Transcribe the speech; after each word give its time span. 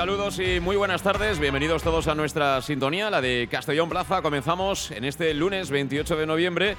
Saludos 0.00 0.38
y 0.38 0.60
muy 0.60 0.76
buenas 0.76 1.02
tardes. 1.02 1.38
Bienvenidos 1.38 1.82
todos 1.82 2.08
a 2.08 2.14
nuestra 2.14 2.62
sintonía, 2.62 3.10
la 3.10 3.20
de 3.20 3.46
Castellón 3.50 3.90
Plaza. 3.90 4.22
Comenzamos 4.22 4.90
en 4.92 5.04
este 5.04 5.34
lunes 5.34 5.68
28 5.68 6.16
de 6.16 6.26
noviembre 6.26 6.76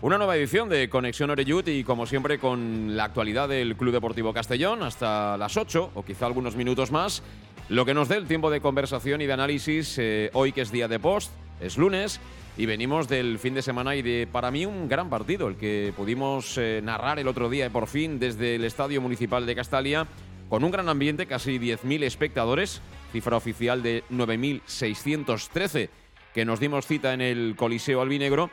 una 0.00 0.16
nueva 0.16 0.34
edición 0.34 0.70
de 0.70 0.88
Conexión 0.88 1.28
Oreyut 1.28 1.68
y 1.68 1.84
como 1.84 2.06
siempre 2.06 2.38
con 2.38 2.96
la 2.96 3.04
actualidad 3.04 3.50
del 3.50 3.76
Club 3.76 3.92
Deportivo 3.92 4.32
Castellón 4.32 4.82
hasta 4.82 5.36
las 5.36 5.58
8 5.58 5.90
o 5.94 6.04
quizá 6.06 6.24
algunos 6.24 6.56
minutos 6.56 6.90
más. 6.90 7.22
Lo 7.68 7.84
que 7.84 7.92
nos 7.92 8.08
dé 8.08 8.16
el 8.16 8.26
tiempo 8.26 8.50
de 8.50 8.62
conversación 8.62 9.20
y 9.20 9.26
de 9.26 9.34
análisis 9.34 9.98
eh, 9.98 10.30
hoy 10.32 10.52
que 10.52 10.62
es 10.62 10.72
día 10.72 10.88
de 10.88 10.98
post, 10.98 11.32
es 11.60 11.76
lunes 11.76 12.18
y 12.56 12.64
venimos 12.64 13.08
del 13.08 13.38
fin 13.38 13.52
de 13.52 13.60
semana 13.60 13.94
y 13.94 14.00
de 14.00 14.26
para 14.26 14.50
mí 14.50 14.64
un 14.64 14.88
gran 14.88 15.10
partido, 15.10 15.48
el 15.48 15.56
que 15.56 15.92
pudimos 15.94 16.56
eh, 16.56 16.80
narrar 16.82 17.18
el 17.18 17.28
otro 17.28 17.50
día 17.50 17.68
por 17.68 17.88
fin 17.88 18.18
desde 18.18 18.54
el 18.54 18.64
Estadio 18.64 19.02
Municipal 19.02 19.44
de 19.44 19.54
Castalia 19.54 20.06
con 20.54 20.62
un 20.62 20.70
gran 20.70 20.88
ambiente, 20.88 21.26
casi 21.26 21.58
10.000 21.58 22.04
espectadores, 22.04 22.80
cifra 23.10 23.36
oficial 23.36 23.82
de 23.82 24.04
9.613 24.08 25.88
que 26.32 26.44
nos 26.44 26.60
dimos 26.60 26.86
cita 26.86 27.12
en 27.12 27.20
el 27.22 27.56
Coliseo 27.56 28.00
Albinegro. 28.00 28.50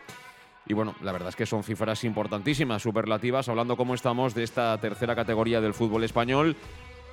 Y 0.66 0.74
bueno, 0.74 0.96
la 1.04 1.12
verdad 1.12 1.30
es 1.30 1.36
que 1.36 1.46
son 1.46 1.62
cifras 1.62 2.04
importantísimas, 2.04 2.82
superlativas, 2.82 3.50
hablando 3.50 3.78
como 3.78 3.94
estamos 3.94 4.34
de 4.34 4.42
esta 4.42 4.76
tercera 4.80 5.16
categoría 5.16 5.62
del 5.62 5.76
fútbol 5.76 6.04
español. 6.04 6.56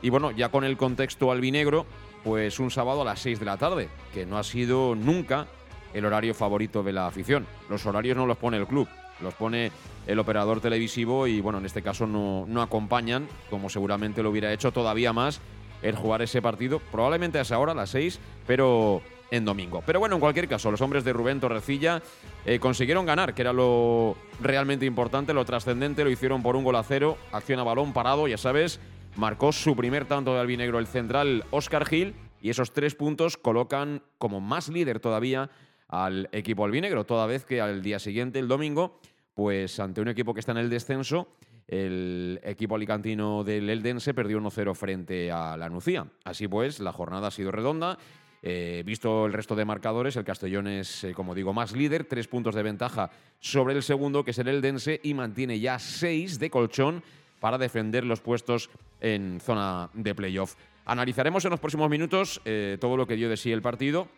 Y 0.01 0.09
bueno, 0.09 0.31
ya 0.31 0.49
con 0.49 0.65
el 0.65 0.79
contexto 0.79 1.31
albinegro, 1.31 1.85
pues 2.25 2.59
un 2.59 2.71
sábado 2.71 3.03
a 3.03 3.05
las 3.05 3.21
6 3.21 3.41
de 3.41 3.45
la 3.45 3.59
tarde, 3.59 3.91
que 4.15 4.25
no 4.25 4.39
ha 4.39 4.43
sido 4.43 4.95
nunca 4.95 5.49
el 5.93 6.07
horario 6.07 6.33
favorito 6.33 6.83
de 6.83 6.95
la 6.95 7.07
afición. 7.07 7.47
Los 7.69 7.85
horarios 7.85 8.17
no 8.17 8.25
los 8.25 8.39
pone 8.39 8.57
el 8.57 8.67
club, 8.67 8.89
los 9.21 9.35
pone 9.35 9.71
el 10.09 10.19
operador 10.19 10.61
televisivo 10.61 11.27
y 11.27 11.41
bueno, 11.41 11.59
en 11.59 11.67
este 11.67 11.83
caso 11.83 12.07
no, 12.07 12.47
no 12.49 12.63
acompañan, 12.63 13.29
como 13.51 13.69
seguramente 13.69 14.23
lo 14.23 14.31
hubiera 14.31 14.53
hecho 14.53 14.73
todavía 14.73 15.13
más, 15.13 15.41
el 15.83 15.95
jugar 15.95 16.23
ese 16.23 16.43
partido, 16.43 16.81
probablemente 16.91 17.39
a 17.39 17.43
esa 17.43 17.59
hora, 17.59 17.73
a 17.73 17.75
las 17.75 17.91
seis, 17.91 18.19
pero 18.47 19.03
en 19.31 19.45
domingo. 19.45 19.83
Pero 19.85 20.01
bueno, 20.01 20.17
en 20.17 20.21
cualquier 20.21 20.49
caso, 20.49 20.71
los 20.71 20.81
hombres 20.81 21.05
de 21.05 21.13
Rubén 21.13 21.41
Torrecilla 21.41 22.03
eh, 22.47 22.59
consiguieron 22.59 23.05
ganar, 23.05 23.35
que 23.35 23.43
era 23.43 23.53
lo 23.53 24.17
realmente 24.41 24.87
importante, 24.87 25.35
lo 25.35 25.45
trascendente, 25.45 26.03
lo 26.05 26.11
hicieron 26.11 26.43
por 26.43 26.57
un 26.57 26.65
gol 26.65 26.77
a 26.77 26.83
cero, 26.83 27.19
acción 27.31 27.61
a 27.61 27.65
balón 27.65 27.93
parado, 27.93 28.27
ya 28.27 28.39
sabes, 28.39 28.81
marcó 29.17 29.53
su 29.53 29.77
primer 29.77 30.07
tanto 30.07 30.33
de 30.33 30.41
albinegro 30.41 30.79
el 30.79 30.87
central 30.87 31.45
Oscar 31.51 31.85
Gil 31.85 32.15
y 32.41 32.49
esos 32.49 32.73
tres 32.73 32.95
puntos 32.95 33.37
colocan 33.37 34.03
como 34.17 34.41
más 34.41 34.69
líder 34.69 35.01
todavía 35.01 35.51
al 35.89 36.31
equipo 36.33 36.65
albinegro, 36.65 37.05
toda 37.05 37.27
vez 37.27 37.45
que 37.45 37.61
al 37.61 37.83
día 37.83 37.99
siguiente, 37.99 38.39
el 38.39 38.49
domingo, 38.49 38.99
pues 39.39 39.79
ante 39.79 40.01
un 40.01 40.09
equipo 40.09 40.35
que 40.35 40.41
está 40.41 40.51
en 40.51 40.59
el 40.59 40.69
descenso, 40.69 41.29
el 41.69 42.41
equipo 42.43 42.75
alicantino 42.75 43.45
del 43.45 43.71
Eldense 43.71 44.13
perdió 44.13 44.41
1-0 44.41 44.75
frente 44.75 45.31
a 45.31 45.57
la 45.57 45.69
Nucía. 45.69 46.09
Así 46.25 46.49
pues, 46.49 46.81
la 46.81 46.93
jornada 46.93 47.29
ha 47.29 47.31
sido 47.31 47.53
redonda. 47.53 47.97
Eh, 48.43 48.83
visto 48.85 49.27
el 49.27 49.33
resto 49.33 49.55
de 49.55 49.65
marcadores, 49.65 50.17
el 50.17 50.25
Castellón 50.25 50.67
es, 50.67 51.05
eh, 51.05 51.15
como 51.15 51.37
digo, 51.37 51.53
más 51.53 51.71
líder, 51.71 52.03
tres 52.03 52.27
puntos 52.27 52.57
de 52.57 52.65
ventaja 52.65 53.13
sobre 53.39 53.77
el 53.77 53.85
segundo, 53.85 54.25
que 54.25 54.33
es 54.33 54.39
el 54.41 54.49
Eldense, 54.49 55.01
y 55.05 55.15
mantiene 55.15 55.61
ya 55.61 55.79
seis 55.79 56.41
de 56.41 56.51
colchón 56.51 57.05
para 57.39 57.59
defender 57.59 58.05
los 58.05 58.21
puestos 58.21 58.71
en 59.01 59.39
zona 59.41 59.89
de 59.95 60.17
playoff. 60.17 60.57
Analizaremos 60.85 61.45
en 61.45 61.53
los 61.53 61.61
próximos 61.61 61.89
minutos 61.89 62.41
eh, 62.45 62.77
todo 62.81 62.97
lo 62.97 63.07
que 63.07 63.15
dio 63.15 63.29
de 63.29 63.37
sí 63.37 63.53
el 63.53 63.63
partido, 63.63 64.09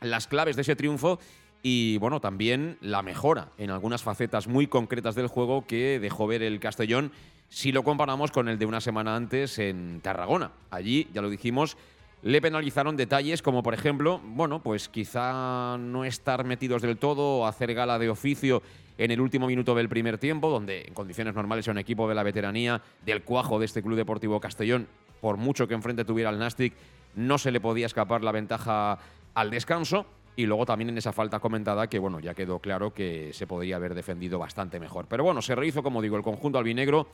las 0.00 0.26
claves 0.26 0.56
de 0.56 0.62
ese 0.62 0.74
triunfo 0.74 1.18
y 1.66 1.96
bueno, 1.96 2.20
también 2.20 2.76
la 2.82 3.00
mejora 3.00 3.48
en 3.56 3.70
algunas 3.70 4.02
facetas 4.02 4.46
muy 4.46 4.66
concretas 4.66 5.14
del 5.14 5.28
juego 5.28 5.66
que 5.66 5.98
dejó 5.98 6.26
ver 6.26 6.42
el 6.42 6.60
Castellón 6.60 7.10
si 7.48 7.72
lo 7.72 7.82
comparamos 7.84 8.30
con 8.30 8.50
el 8.50 8.58
de 8.58 8.66
una 8.66 8.82
semana 8.82 9.16
antes 9.16 9.58
en 9.58 10.02
Tarragona. 10.02 10.52
Allí, 10.70 11.08
ya 11.14 11.22
lo 11.22 11.30
dijimos, 11.30 11.78
le 12.22 12.42
penalizaron 12.42 12.98
detalles 12.98 13.40
como 13.40 13.62
por 13.62 13.72
ejemplo, 13.72 14.20
bueno, 14.22 14.62
pues 14.62 14.90
quizá 14.90 15.78
no 15.78 16.04
estar 16.04 16.44
metidos 16.44 16.82
del 16.82 16.98
todo 16.98 17.38
o 17.38 17.46
hacer 17.46 17.72
gala 17.72 17.98
de 17.98 18.10
oficio 18.10 18.62
en 18.98 19.10
el 19.10 19.22
último 19.22 19.46
minuto 19.46 19.74
del 19.74 19.88
primer 19.88 20.18
tiempo, 20.18 20.50
donde 20.50 20.82
en 20.82 20.92
condiciones 20.92 21.34
normales 21.34 21.66
un 21.68 21.78
equipo 21.78 22.06
de 22.10 22.14
la 22.14 22.22
veteranía 22.24 22.82
del 23.06 23.22
cuajo 23.22 23.58
de 23.58 23.64
este 23.64 23.82
Club 23.82 23.96
Deportivo 23.96 24.38
Castellón, 24.38 24.86
por 25.22 25.38
mucho 25.38 25.66
que 25.66 25.72
enfrente 25.72 26.04
tuviera 26.04 26.28
el 26.28 26.38
Nastic, 26.38 26.74
no 27.14 27.38
se 27.38 27.50
le 27.50 27.60
podía 27.62 27.86
escapar 27.86 28.22
la 28.22 28.32
ventaja 28.32 28.98
al 29.32 29.50
descanso. 29.50 30.04
Y 30.36 30.46
luego 30.46 30.66
también 30.66 30.90
en 30.90 30.98
esa 30.98 31.12
falta 31.12 31.38
comentada 31.38 31.86
que, 31.86 31.98
bueno, 31.98 32.18
ya 32.18 32.34
quedó 32.34 32.58
claro 32.58 32.92
que 32.92 33.32
se 33.32 33.46
podría 33.46 33.76
haber 33.76 33.94
defendido 33.94 34.38
bastante 34.38 34.80
mejor. 34.80 35.06
Pero 35.08 35.22
bueno, 35.22 35.40
se 35.42 35.54
rehizo, 35.54 35.82
como 35.82 36.02
digo, 36.02 36.16
el 36.16 36.24
conjunto 36.24 36.58
albinegro 36.58 37.08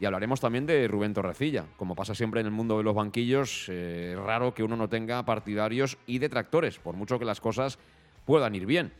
y 0.00 0.06
hablaremos 0.06 0.40
también 0.40 0.66
de 0.66 0.88
Rubén 0.88 1.12
Torrecilla. 1.12 1.66
Como 1.76 1.94
pasa 1.94 2.14
siempre 2.14 2.40
en 2.40 2.46
el 2.46 2.52
mundo 2.52 2.78
de 2.78 2.82
los 2.82 2.94
banquillos, 2.94 3.68
eh, 3.68 4.14
es 4.14 4.18
raro 4.18 4.54
que 4.54 4.62
uno 4.62 4.74
no 4.74 4.88
tenga 4.88 5.24
partidarios 5.24 5.98
y 6.06 6.18
detractores, 6.18 6.78
por 6.78 6.96
mucho 6.96 7.18
que 7.18 7.24
las 7.24 7.40
cosas 7.40 7.78
puedan 8.24 8.54
ir 8.54 8.66
bien. 8.66 8.92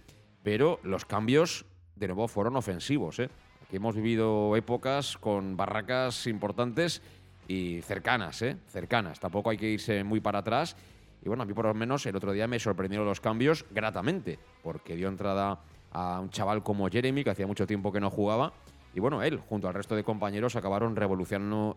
Pero 0.43 0.79
los 0.83 1.05
cambios, 1.05 1.65
de 1.97 2.09
nuevo, 2.09 2.29
fueron 2.29 2.57
ofensivos. 2.57 3.19
¿eh? 3.21 3.31
Aquí 3.65 3.77
hemos 3.77 3.97
vivido 3.97 4.55
épocas 4.55 5.17
con 5.17 5.57
barracas 5.57 6.27
importantes 6.27 7.01
y 7.49 7.81
cercanas, 7.83 8.43
¿eh? 8.43 8.57
cercanas. 8.69 9.19
Tampoco 9.19 9.51
hay 9.51 9.57
que 9.57 9.71
irse 9.71 10.05
muy 10.05 10.21
para 10.21 10.41
atrás 10.41 10.77
y 11.25 11.29
bueno, 11.29 11.45
a 11.45 11.47
mí 11.47 11.55
por 11.55 11.67
lo 11.67 11.75
menos 11.75 12.05
el 12.07 12.17
otro 12.17 12.33
día 12.33 12.49
me 12.49 12.59
sorprendieron 12.59 13.07
los 13.07 13.21
cambios 13.21 13.65
gratamente, 13.71 14.39
porque 14.63 14.97
dio 14.97 15.09
entrada 15.09 15.61
a 15.93 16.21
un 16.21 16.31
chaval 16.31 16.63
como 16.63 16.89
Jeremy, 16.89 17.23
que 17.23 17.31
hacía 17.31 17.47
mucho 17.47 17.67
tiempo 17.67 17.93
que 17.93 18.01
no 18.01 18.11
jugaba. 18.11 18.53
Y 18.95 19.01
bueno, 19.01 19.23
él, 19.23 19.39
junto 19.39 19.69
al 19.69 19.75
resto 19.75 19.95
de 19.95 20.03
compañeros, 20.03 20.57
acabaron 20.57 20.97
revolucionando, 20.97 21.77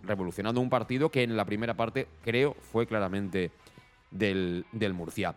un 0.60 0.70
partido 0.70 1.10
que 1.10 1.24
en 1.24 1.38
la 1.38 1.46
primera 1.46 1.76
parte 1.76 2.08
creo 2.24 2.56
fue 2.56 2.88
claramente 2.88 3.52
del, 4.10 4.66
del 4.72 4.94
Murcia. 4.94 5.36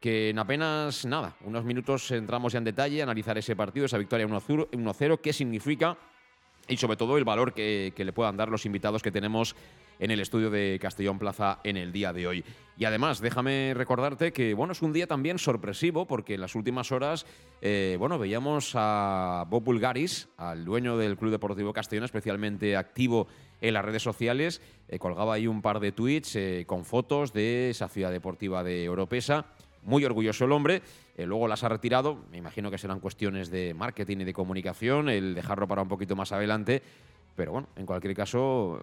Que 0.00 0.30
en 0.30 0.38
apenas 0.38 1.06
nada, 1.06 1.34
unos 1.44 1.64
minutos 1.64 2.10
entramos 2.10 2.52
ya 2.52 2.58
en 2.58 2.64
detalle 2.64 3.00
a 3.00 3.04
analizar 3.04 3.38
ese 3.38 3.56
partido, 3.56 3.86
esa 3.86 3.98
victoria 3.98 4.28
1-0, 4.28 5.20
qué 5.20 5.32
significa 5.32 5.96
y 6.68 6.76
sobre 6.76 6.96
todo 6.96 7.16
el 7.16 7.24
valor 7.24 7.54
que 7.54 7.92
le 7.96 8.12
puedan 8.12 8.36
dar 8.36 8.50
los 8.50 8.66
invitados 8.66 9.02
que 9.02 9.10
tenemos 9.10 9.56
en 9.98 10.10
el 10.10 10.20
estudio 10.20 10.50
de 10.50 10.78
Castellón 10.80 11.18
Plaza 11.18 11.60
en 11.64 11.76
el 11.76 11.92
día 11.92 12.12
de 12.12 12.26
hoy. 12.26 12.44
Y 12.78 12.84
además, 12.84 13.20
déjame 13.20 13.72
recordarte 13.74 14.32
que 14.32 14.52
bueno, 14.52 14.72
es 14.72 14.82
un 14.82 14.92
día 14.92 15.06
también 15.06 15.38
sorpresivo 15.38 16.06
porque 16.06 16.34
en 16.34 16.42
las 16.42 16.54
últimas 16.54 16.92
horas 16.92 17.26
eh, 17.62 17.96
bueno, 17.98 18.18
veíamos 18.18 18.72
a 18.74 19.46
Bob 19.48 19.64
Bulgaris, 19.64 20.28
al 20.36 20.64
dueño 20.64 20.98
del 20.98 21.16
Club 21.16 21.30
Deportivo 21.30 21.72
Castellón, 21.72 22.04
especialmente 22.04 22.76
activo 22.76 23.28
en 23.62 23.74
las 23.74 23.84
redes 23.84 24.02
sociales. 24.02 24.60
Eh, 24.88 24.98
colgaba 24.98 25.34
ahí 25.34 25.46
un 25.46 25.62
par 25.62 25.80
de 25.80 25.92
tweets 25.92 26.36
eh, 26.36 26.64
con 26.66 26.84
fotos 26.84 27.32
de 27.32 27.70
esa 27.70 27.88
ciudad 27.88 28.12
deportiva 28.12 28.62
de 28.62 28.88
Oropesa. 28.90 29.46
Muy 29.82 30.04
orgulloso 30.04 30.44
el 30.44 30.52
hombre. 30.52 30.82
luego 31.16 31.48
las 31.48 31.62
ha 31.62 31.68
retirado. 31.68 32.24
Me 32.30 32.38
imagino 32.38 32.70
que 32.70 32.76
serán 32.76 32.98
cuestiones 32.98 33.50
de 33.50 33.72
marketing 33.72 34.18
y 34.18 34.24
de 34.24 34.32
comunicación, 34.32 35.08
el 35.08 35.34
dejarlo 35.34 35.68
para 35.68 35.82
un 35.82 35.88
poquito 35.88 36.16
más 36.16 36.32
adelante. 36.32 36.82
Pero 37.36 37.52
bueno, 37.52 37.68
en 37.76 37.86
cualquier 37.86 38.12
caso, 38.14 38.80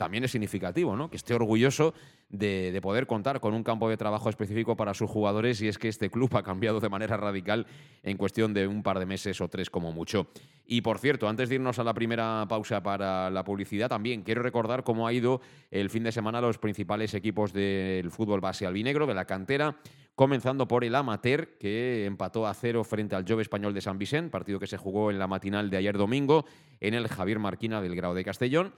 también 0.00 0.24
es 0.24 0.30
significativo, 0.30 0.96
¿no? 0.96 1.10
Que 1.10 1.18
esté 1.18 1.34
orgulloso 1.34 1.92
de, 2.30 2.78
poder 2.80 3.06
contar 3.06 3.38
con 3.38 3.52
un 3.52 3.62
campo 3.62 3.86
de 3.90 3.98
trabajo 3.98 4.30
específico 4.30 4.74
para 4.74 4.94
sus 4.94 5.10
jugadores 5.10 5.60
y 5.60 5.68
es 5.68 5.76
que 5.76 5.88
este 5.88 6.08
club 6.08 6.34
ha 6.38 6.42
cambiado 6.42 6.80
de 6.80 6.88
manera 6.88 7.18
radical 7.18 7.66
en 8.02 8.16
cuestión 8.16 8.54
de 8.54 8.66
un 8.66 8.82
par 8.82 8.98
de 8.98 9.04
meses 9.04 9.42
o 9.42 9.48
tres 9.48 9.68
como 9.68 9.92
mucho. 9.92 10.28
Y 10.64 10.80
por 10.80 10.98
cierto, 11.00 11.28
antes 11.28 11.50
de 11.50 11.56
irnos 11.56 11.78
a 11.78 11.84
la 11.84 11.92
primera 11.92 12.46
pausa 12.48 12.82
para 12.82 13.28
la 13.28 13.44
publicidad, 13.44 13.90
también 13.90 14.22
quiero 14.22 14.42
recordar 14.42 14.84
cómo 14.84 15.06
ha 15.06 15.12
ido 15.12 15.42
el 15.70 15.90
fin 15.90 16.02
de 16.04 16.12
semana 16.12 16.40
los 16.40 16.56
principales 16.56 17.12
equipos 17.12 17.52
del 17.52 18.10
fútbol 18.10 18.40
base 18.40 18.64
albinegro, 18.64 19.06
de 19.06 19.12
la 19.12 19.26
cantera, 19.26 19.76
comenzando 20.14 20.66
por 20.66 20.82
el 20.82 20.94
Amater, 20.94 21.58
que 21.58 22.06
empató 22.06 22.46
a 22.46 22.54
cero 22.54 22.84
frente 22.84 23.16
al 23.16 23.26
Jove 23.28 23.42
Español 23.42 23.74
de 23.74 23.82
San 23.82 23.98
Vicente, 23.98 24.30
partido 24.30 24.58
que 24.58 24.66
se 24.66 24.78
jugó 24.78 25.10
en 25.10 25.18
la 25.18 25.26
matinal 25.26 25.68
de 25.68 25.76
ayer 25.76 25.98
domingo 25.98 26.46
en 26.80 26.94
el 26.94 27.06
Javier 27.06 27.38
Marquina 27.38 27.82
del 27.82 27.94
Grau 27.94 28.14
de 28.14 28.24
Castellón. 28.24 28.72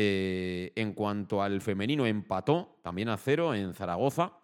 Eh, 0.00 0.70
en 0.76 0.92
cuanto 0.92 1.42
al 1.42 1.60
femenino, 1.60 2.06
empató 2.06 2.78
también 2.84 3.08
a 3.08 3.16
cero 3.16 3.52
en 3.52 3.74
Zaragoza, 3.74 4.34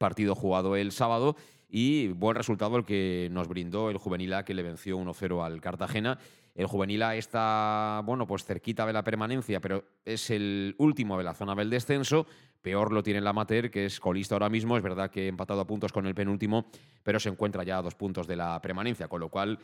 partido 0.00 0.34
jugado 0.34 0.74
el 0.74 0.90
sábado 0.90 1.36
y 1.68 2.08
buen 2.08 2.34
resultado 2.34 2.76
el 2.76 2.84
que 2.84 3.28
nos 3.30 3.46
brindó 3.46 3.88
el 3.90 3.98
Juvenil 3.98 4.34
A 4.34 4.44
que 4.44 4.52
le 4.52 4.64
venció 4.64 4.98
1-0 4.98 5.44
al 5.44 5.60
Cartagena. 5.60 6.18
El 6.56 6.66
Juvenil 6.66 7.04
A 7.04 7.14
está, 7.14 8.02
bueno, 8.04 8.26
pues 8.26 8.44
cerquita 8.44 8.84
de 8.84 8.92
la 8.92 9.04
permanencia, 9.04 9.60
pero 9.60 9.84
es 10.04 10.28
el 10.30 10.74
último 10.78 11.16
de 11.16 11.22
la 11.22 11.34
zona 11.34 11.54
del 11.54 11.70
descenso. 11.70 12.26
Peor 12.60 12.92
lo 12.92 13.04
tiene 13.04 13.20
el 13.20 13.26
Amateur, 13.28 13.70
que 13.70 13.86
es 13.86 14.00
colista 14.00 14.34
ahora 14.34 14.48
mismo. 14.48 14.76
Es 14.76 14.82
verdad 14.82 15.08
que 15.08 15.28
empatado 15.28 15.60
a 15.60 15.68
puntos 15.68 15.92
con 15.92 16.04
el 16.08 16.16
penúltimo, 16.16 16.66
pero 17.04 17.20
se 17.20 17.28
encuentra 17.28 17.62
ya 17.62 17.78
a 17.78 17.82
dos 17.82 17.94
puntos 17.94 18.26
de 18.26 18.34
la 18.34 18.60
permanencia, 18.60 19.06
con 19.06 19.20
lo 19.20 19.28
cual 19.28 19.56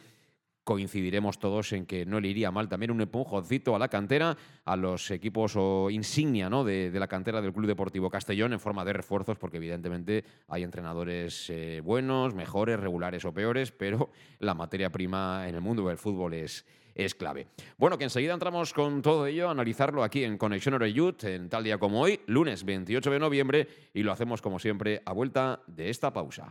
coincidiremos 0.67 1.39
todos 1.39 1.73
en 1.73 1.87
que 1.87 2.05
no 2.05 2.21
le 2.21 2.27
iría 2.27 2.51
mal 2.51 2.69
también 2.69 2.91
un 2.91 3.01
empujoncito 3.01 3.77
a 3.77 3.79
la 3.79 3.87
cantera, 3.87 4.37
a 4.65 4.75
los 4.75 5.13
equipos 5.13 5.55
o 5.55 5.91
insignia 5.91 6.51
¿no? 6.51 6.65
de, 6.65 6.91
la 6.93 7.07
cantera 7.07 7.41
del 7.41 7.53
Club 7.53 7.69
Deportivo 7.69 8.11
Castellón 8.11 8.53
en 8.53 8.59
forma 8.59 8.85
de 8.85 8.93
refuerzos, 8.93 9.39
porque 9.39 9.59
evidentemente 9.59 10.25
hay 10.49 10.65
entrenadores 10.65 11.49
eh, 11.51 11.81
buenos, 11.85 12.35
mejores, 12.35 12.81
regulares 12.81 13.25
o 13.25 13.33
peores, 13.33 13.71
pero 13.71 14.11
la 14.41 14.55
materia 14.55 14.91
prima 14.91 15.49
en 15.49 15.55
el 15.55 15.61
mundo 15.61 15.87
del 15.87 15.99
fútbol 15.99 16.35
es, 16.35 16.67
es 16.97 17.15
clave. 17.15 17.47
Bueno, 17.79 17.97
que 17.97 18.05
enseguida 18.05 18.35
entramos 18.35 18.73
con 18.73 19.03
todo 19.03 19.29
ello, 19.29 19.47
a 19.47 19.53
analizarlo 19.53 20.03
aquí 20.03 20.25
en 20.25 20.37
Conexión 20.37 20.75
Oreyut, 20.75 21.23
en 21.23 21.49
tal 21.49 21.63
día 21.63 21.79
como 21.79 22.01
hoy, 22.01 22.19
lunes 22.27 22.65
28 22.65 23.09
de 23.13 23.19
noviembre, 23.21 23.69
y 23.95 24.03
lo 24.03 24.11
hacemos 24.11 24.43
como 24.43 24.59
siempre 24.59 25.01
a 25.07 25.13
vuelta 25.13 25.61
de 25.69 25.91
esta 25.91 26.13
pausa. 26.13 26.49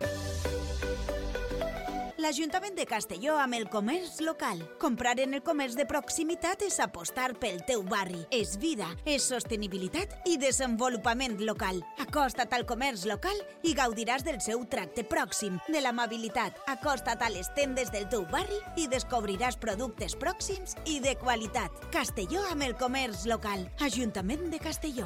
l'Ajuntament 2.25 2.73
de 2.73 2.87
Castelló 2.89 3.35
amb 3.37 3.53
el 3.53 3.67
comerç 3.69 4.15
local. 4.25 4.57
Comprar 4.81 5.19
en 5.21 5.35
el 5.37 5.43
comerç 5.45 5.75
de 5.77 5.85
proximitat 5.85 6.63
és 6.65 6.79
apostar 6.81 7.27
pel 7.37 7.59
teu 7.67 7.83
barri. 7.85 8.23
És 8.33 8.55
vida, 8.57 8.87
és 9.05 9.27
sostenibilitat 9.29 10.15
i 10.25 10.39
desenvolupament 10.41 11.37
local. 11.45 11.83
Acosta't 12.01 12.55
al 12.57 12.65
comerç 12.65 13.05
local 13.05 13.37
i 13.61 13.75
gaudiràs 13.77 14.25
del 14.25 14.41
seu 14.41 14.65
tracte 14.65 15.05
pròxim, 15.05 15.59
de 15.69 15.85
l'amabilitat. 15.85 16.57
Acosta't 16.73 17.21
a 17.21 17.29
les 17.29 17.51
tendes 17.53 17.93
del 17.93 18.09
teu 18.09 18.25
barri 18.33 18.57
i 18.81 18.89
descobriràs 18.89 19.61
productes 19.61 20.17
pròxims 20.17 20.73
i 20.89 20.97
de 21.05 21.13
qualitat. 21.21 21.69
Castelló 21.93 22.41
amb 22.49 22.65
el 22.65 22.73
comerç 22.81 23.27
local. 23.29 23.69
Ajuntament 23.85 24.49
de 24.49 24.63
Castelló. 24.65 25.05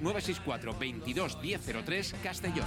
964 0.00 0.72
22 0.78 1.36
1003 1.40 2.14
Castellón. 2.22 2.66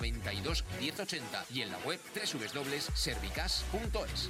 92 0.01 0.63
1080 0.79 1.45
y 1.53 1.61
en 1.61 1.71
la 1.71 1.77
web 1.79 1.99
www.servicas.es. 2.15 4.29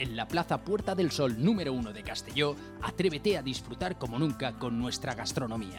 en 0.00 0.16
la 0.16 0.26
Plaza 0.26 0.62
Puerta 0.64 0.94
del 0.94 1.10
Sol 1.10 1.44
número 1.44 1.74
1 1.74 1.92
de 1.92 2.02
Castelló, 2.02 2.56
atrévete 2.82 3.36
a 3.36 3.42
disfrutar 3.42 3.98
como 3.98 4.18
nunca 4.18 4.58
con 4.58 4.78
nuestra 4.78 5.14
gastronomía. 5.14 5.78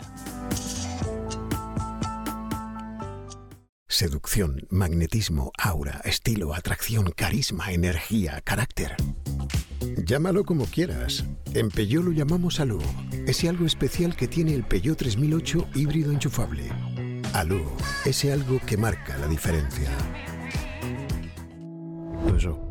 Seducción, 3.88 4.68
magnetismo, 4.70 5.52
aura, 5.58 6.02
estilo, 6.06 6.54
atracción, 6.54 7.12
carisma, 7.16 7.72
energía, 7.72 8.42
carácter. 8.42 8.96
Llámalo 10.06 10.46
como 10.46 10.66
quieras. 10.66 11.26
En 11.54 11.70
Peugeot 11.70 12.06
lo 12.06 12.12
llamamos 12.12 12.60
Alú. 12.60 12.80
Ese 13.28 13.50
algo 13.50 13.66
especial 13.66 14.16
que 14.16 14.28
tiene 14.28 14.54
el 14.54 14.64
Peugeot 14.64 14.98
3008 14.98 15.70
híbrido 15.76 16.12
enchufable. 16.12 16.72
Alú, 17.34 17.64
ese 18.06 18.32
algo 18.32 18.60
que 18.66 18.78
marca 18.78 19.18
la 19.18 19.28
diferencia. 19.28 19.90
Eso. 22.36 22.71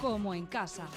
como 0.00 0.34
en 0.34 0.46
casa. 0.46 0.88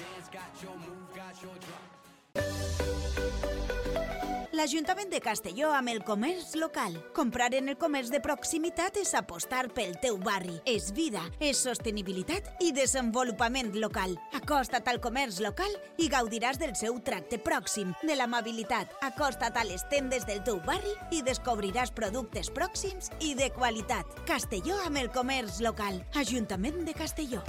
L'Ajuntament 4.60 5.08
de 5.08 5.20
Castelló 5.22 5.70
amb 5.72 5.88
el 5.92 6.02
comerç 6.04 6.56
local. 6.58 6.96
Comprar 7.14 7.52
en 7.54 7.70
el 7.70 7.76
comerç 7.78 8.10
de 8.10 8.18
proximitat 8.20 8.98
és 9.00 9.12
apostar 9.14 9.68
pel 9.72 9.94
teu 10.02 10.18
barri. 10.20 10.56
És 10.68 10.90
vida, 10.92 11.22
és 11.38 11.62
sostenibilitat 11.64 12.50
i 12.60 12.72
desenvolupament 12.76 13.70
local. 13.78 14.16
Acosta't 14.36 14.90
al 14.90 15.00
comerç 15.00 15.38
local 15.40 15.72
i 15.96 16.10
gaudiràs 16.12 16.58
del 16.60 16.74
seu 16.76 16.98
tracte 17.06 17.38
pròxim, 17.38 17.94
de 18.02 18.18
l'amabilitat. 18.18 18.92
Acosta't 19.06 19.56
a 19.56 19.64
les 19.64 19.86
tendes 19.88 20.26
del 20.26 20.42
teu 20.44 20.60
barri 20.66 20.92
i 21.14 21.22
descobriràs 21.22 21.94
productes 21.94 22.50
pròxims 22.52 23.14
i 23.20 23.32
de 23.38 23.48
qualitat. 23.54 24.18
Castelló 24.26 24.76
amb 24.84 25.00
el 25.00 25.08
comerç 25.14 25.62
local. 25.64 26.02
Ajuntament 26.18 26.84
de 26.84 26.98
Castelló. 26.98 27.40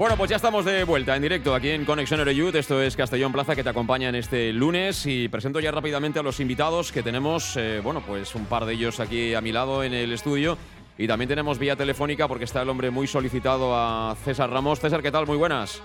Bueno, 0.00 0.16
pues 0.16 0.30
ya 0.30 0.36
estamos 0.36 0.64
de 0.64 0.84
vuelta 0.84 1.14
en 1.14 1.20
directo 1.20 1.54
aquí 1.54 1.68
en 1.68 1.84
Conexión 1.84 2.26
Youth. 2.26 2.54
Esto 2.54 2.80
es 2.80 2.96
Castellón 2.96 3.32
Plaza 3.32 3.54
que 3.54 3.62
te 3.62 3.68
acompaña 3.68 4.08
en 4.08 4.14
este 4.14 4.50
lunes 4.50 5.04
y 5.04 5.28
presento 5.28 5.60
ya 5.60 5.72
rápidamente 5.72 6.18
a 6.18 6.22
los 6.22 6.40
invitados 6.40 6.90
que 6.90 7.02
tenemos, 7.02 7.54
eh, 7.58 7.82
bueno, 7.84 8.02
pues 8.06 8.34
un 8.34 8.46
par 8.46 8.64
de 8.64 8.72
ellos 8.72 8.98
aquí 8.98 9.34
a 9.34 9.42
mi 9.42 9.52
lado 9.52 9.84
en 9.84 9.92
el 9.92 10.10
estudio 10.14 10.56
y 10.96 11.06
también 11.06 11.28
tenemos 11.28 11.58
vía 11.58 11.76
telefónica 11.76 12.26
porque 12.28 12.44
está 12.44 12.62
el 12.62 12.70
hombre 12.70 12.88
muy 12.88 13.06
solicitado 13.06 13.76
a 13.76 14.16
César 14.24 14.48
Ramos. 14.48 14.80
César, 14.80 15.02
¿qué 15.02 15.10
tal? 15.10 15.26
Muy 15.26 15.36
buenas. 15.36 15.82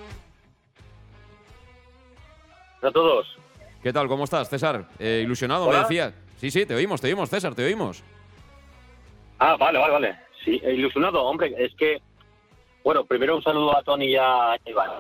Hola 2.80 2.92
a 2.92 2.94
todos. 2.94 3.38
¿Qué 3.84 3.92
tal? 3.92 4.08
¿Cómo 4.08 4.24
estás, 4.24 4.50
César? 4.50 4.86
Eh, 4.98 5.24
ilusionado, 5.26 5.70
me 5.70 5.76
decía. 5.76 6.14
Sí, 6.38 6.52
sí, 6.52 6.66
te 6.66 6.74
oímos, 6.74 7.02
te 7.02 7.08
oímos, 7.08 7.30
César, 7.30 7.54
te 7.54 7.66
oímos. 7.66 8.02
Ah, 9.40 9.58
vale, 9.60 9.78
vale, 9.78 9.92
vale. 9.92 10.16
Sí, 10.46 10.62
ilusionado, 10.64 11.22
hombre, 11.22 11.54
es 11.58 11.76
que 11.76 12.02
bueno, 12.86 13.04
primero 13.04 13.36
un 13.36 13.42
saludo 13.42 13.76
a 13.76 13.82
Tony 13.82 14.12
y 14.12 14.16
a 14.16 14.60
Iván. 14.64 14.92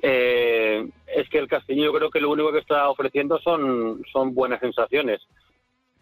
Eh, 0.00 0.88
es 1.06 1.28
que 1.28 1.36
el 1.36 1.48
Castillo 1.48 1.92
creo 1.92 2.08
que 2.08 2.18
lo 2.18 2.30
único 2.30 2.50
que 2.50 2.60
está 2.60 2.88
ofreciendo 2.88 3.38
son, 3.40 4.02
son 4.10 4.34
buenas 4.34 4.58
sensaciones. 4.60 5.20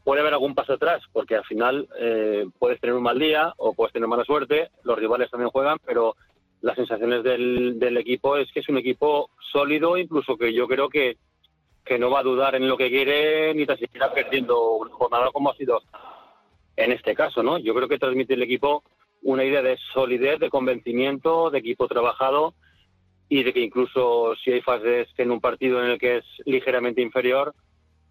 Puede 0.05 0.21
haber 0.21 0.35
algún 0.35 0.55
paso 0.55 0.75
atrás, 0.75 1.03
porque 1.13 1.35
al 1.35 1.45
final 1.45 1.89
eh, 1.99 2.47
puedes 2.57 2.81
tener 2.81 2.95
un 2.95 3.03
mal 3.03 3.19
día 3.19 3.53
o 3.57 3.75
puedes 3.75 3.93
tener 3.93 4.09
mala 4.09 4.23
suerte, 4.23 4.71
los 4.85 4.97
rivales 4.97 5.29
también 5.29 5.51
juegan, 5.51 5.79
pero 5.85 6.15
las 6.61 6.77
sensaciones 6.77 7.25
del, 7.25 7.81
del 7.81 7.97
equipo 7.97 8.37
es 8.37 8.53
que 8.53 8.61
es 8.61 8.69
un 8.69 8.79
equipo 8.79 9.31
sólido, 9.51 9.99
incluso 9.99 10.37
que 10.37 10.53
yo 10.53 10.69
creo 10.69 10.89
que, 10.89 11.17
que 11.85 11.99
no 11.99 12.11
va 12.11 12.21
a 12.21 12.25
dudar 12.25 12.55
en 12.55 12.69
lo 12.69 12.77
que 12.77 12.91
quiere, 12.91 13.53
ni 13.55 13.67
tan 13.67 13.79
siquiera 13.79 14.15
perdiendo 14.15 14.75
una 14.75 14.93
jornada 14.93 15.33
como 15.33 15.51
ha 15.51 15.57
sido 15.57 15.83
en 16.77 16.93
este 16.93 17.13
caso, 17.17 17.43
¿no? 17.43 17.59
Yo 17.59 17.75
creo 17.75 17.89
que 17.89 17.99
transmite 17.99 18.35
el 18.35 18.43
equipo 18.43 18.85
una 19.25 19.45
idea 19.45 19.63
de 19.63 19.77
solidez, 19.93 20.39
de 20.39 20.51
convencimiento, 20.51 21.51
de 21.51 21.59
equipo 21.59 21.89
trabajado 21.89 22.55
y 23.29 23.43
de 23.43 23.53
que 23.53 23.61
incluso 23.61 24.37
si 24.37 24.53
hay 24.53 24.61
fases 24.61 25.09
en 25.17 25.31
un 25.31 25.41
partido 25.41 25.83
en 25.83 25.91
el 25.91 25.99
que 25.99 26.19
es 26.19 26.25
ligeramente 26.45 27.01
inferior, 27.03 27.55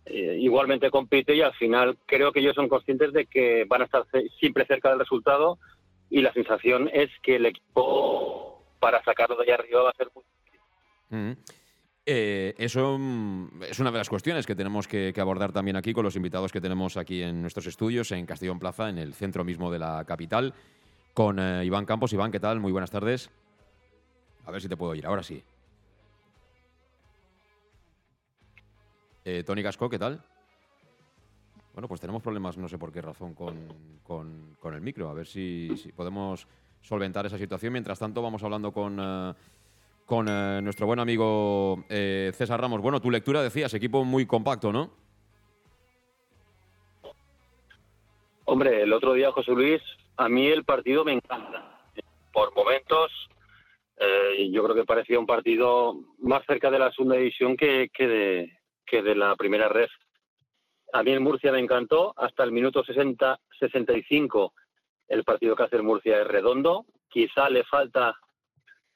eh, 0.06 0.38
igualmente 0.40 0.90
compite 0.90 1.36
y 1.36 1.42
al 1.42 1.54
final 1.54 1.98
creo 2.06 2.34
que 2.34 2.40
ellos 2.42 2.56
son 2.56 2.68
conscientes 2.68 3.14
de 3.14 3.26
que 3.28 3.64
van 3.66 3.84
a 3.84 3.86
estar 3.86 4.06
siempre 4.40 4.66
cerca 4.66 4.90
del 4.90 5.00
resultado 5.00 5.60
y 6.10 6.22
la 6.22 6.34
sensación 6.34 6.90
es 6.92 7.10
que 7.22 7.38
el 7.38 7.46
equipo 7.46 8.64
para 8.80 9.02
sacarlo 9.04 9.38
de 9.38 9.44
allá 9.44 9.56
arriba 9.56 9.84
va 9.84 9.90
a 9.92 9.96
ser 9.96 10.10
muy 10.14 10.24
difícil. 10.26 11.38
Eh, 12.06 12.54
eso 12.58 12.98
mm, 13.00 13.64
es 13.70 13.80
una 13.80 13.92
de 13.92 13.98
las 13.98 14.10
cuestiones 14.10 14.46
que 14.46 14.56
tenemos 14.56 14.88
que, 14.88 15.14
abordar 15.18 15.54
también 15.54 15.78
aquí 15.78 15.94
con 15.94 16.04
los 16.04 16.18
invitados 16.18 16.52
que 16.52 16.60
tenemos 16.60 16.98
aquí 16.98 17.22
en 17.22 17.42
nuestros 17.42 17.68
estudios 17.68 18.12
en 18.12 18.26
Castellón 18.26 18.60
Plaza, 18.60 18.90
en 18.90 18.98
el 18.98 19.14
centro 19.14 19.46
mismo 19.46 19.72
de 19.72 19.80
la 19.80 20.04
capital 20.06 20.54
con 21.14 21.40
eh, 21.40 21.64
Iván 21.66 21.86
Campos. 21.86 22.14
Iván, 22.14 22.32
¿qué 22.32 22.40
tal? 22.40 22.60
Muy 22.60 22.72
buenas 22.72 22.92
tardes. 22.92 23.30
A 24.46 24.52
ver 24.52 24.62
si 24.62 24.68
te 24.68 24.76
puedo 24.76 24.96
ir, 24.96 25.06
ahora 25.06 25.24
sí. 25.24 25.42
Eh, 29.26 29.44
Tony 29.46 29.62
Gasco, 29.62 29.90
¿qué 29.90 30.00
tal? 30.00 30.22
Bueno, 31.74 31.88
pues 31.88 32.02
tenemos 32.02 32.22
problemas, 32.22 32.58
no 32.58 32.68
sé 32.68 32.78
por 32.78 32.92
qué 32.92 33.02
razón, 33.02 33.34
con, 33.34 34.58
el 34.64 34.82
micro. 34.82 35.10
A 35.10 35.14
ver 35.14 35.26
si, 35.26 35.70
podemos 35.96 36.46
solventar 36.82 37.26
esa 37.26 37.38
situación. 37.38 37.74
Mientras 37.74 38.00
tanto, 38.00 38.22
vamos 38.22 38.44
hablando 38.44 38.72
con, 38.72 38.98
eh, 39.00 39.34
con 40.06 40.26
nuestro 40.64 40.86
buen 40.86 41.00
amigo 41.00 41.84
César 41.88 42.60
Ramos. 42.60 42.82
Bueno, 42.82 43.00
tu 43.00 43.10
lectura 43.10 43.42
decías, 43.42 43.74
equipo 43.74 44.04
muy 44.04 44.26
compacto, 44.26 44.72
¿no? 44.74 44.92
Hombre, 48.46 48.84
el 48.84 48.92
otro 48.92 49.14
día 49.14 49.32
José 49.32 49.52
Luis 49.52 49.82
a 50.18 50.30
mí 50.30 50.48
el 50.48 50.64
partido 50.64 51.04
me 51.04 51.14
encanta. 51.14 51.80
Por 52.32 52.54
momentos, 52.56 53.12
eh, 53.98 54.50
yo 54.52 54.64
creo 54.64 54.76
que 54.76 54.86
parecía 54.86 55.20
un 55.20 55.26
partido 55.26 55.96
más 56.20 56.46
cerca 56.46 56.72
de 56.72 56.80
la 56.80 56.92
segunda 56.92 57.16
división 57.16 57.56
que, 57.56 57.90
de, 57.98 58.58
que 58.86 59.02
de 59.02 59.16
la 59.16 59.36
primera 59.36 59.70
red. 59.70 59.90
A 60.94 61.04
mí 61.04 61.12
el 61.12 61.22
Murcia 61.22 61.52
me 61.52 61.60
encantó. 61.60 62.14
Hasta 62.18 62.44
el 62.44 62.52
minuto 62.52 62.84
60, 62.84 63.40
65 63.60 64.54
el 65.10 65.24
partido 65.24 65.56
que 65.56 65.64
hace 65.64 65.76
el 65.76 65.84
Murcia 65.84 66.22
es 66.22 66.28
redondo. 66.28 66.86
Quizá 67.10 67.50
le 67.50 67.64
falta 67.64 68.16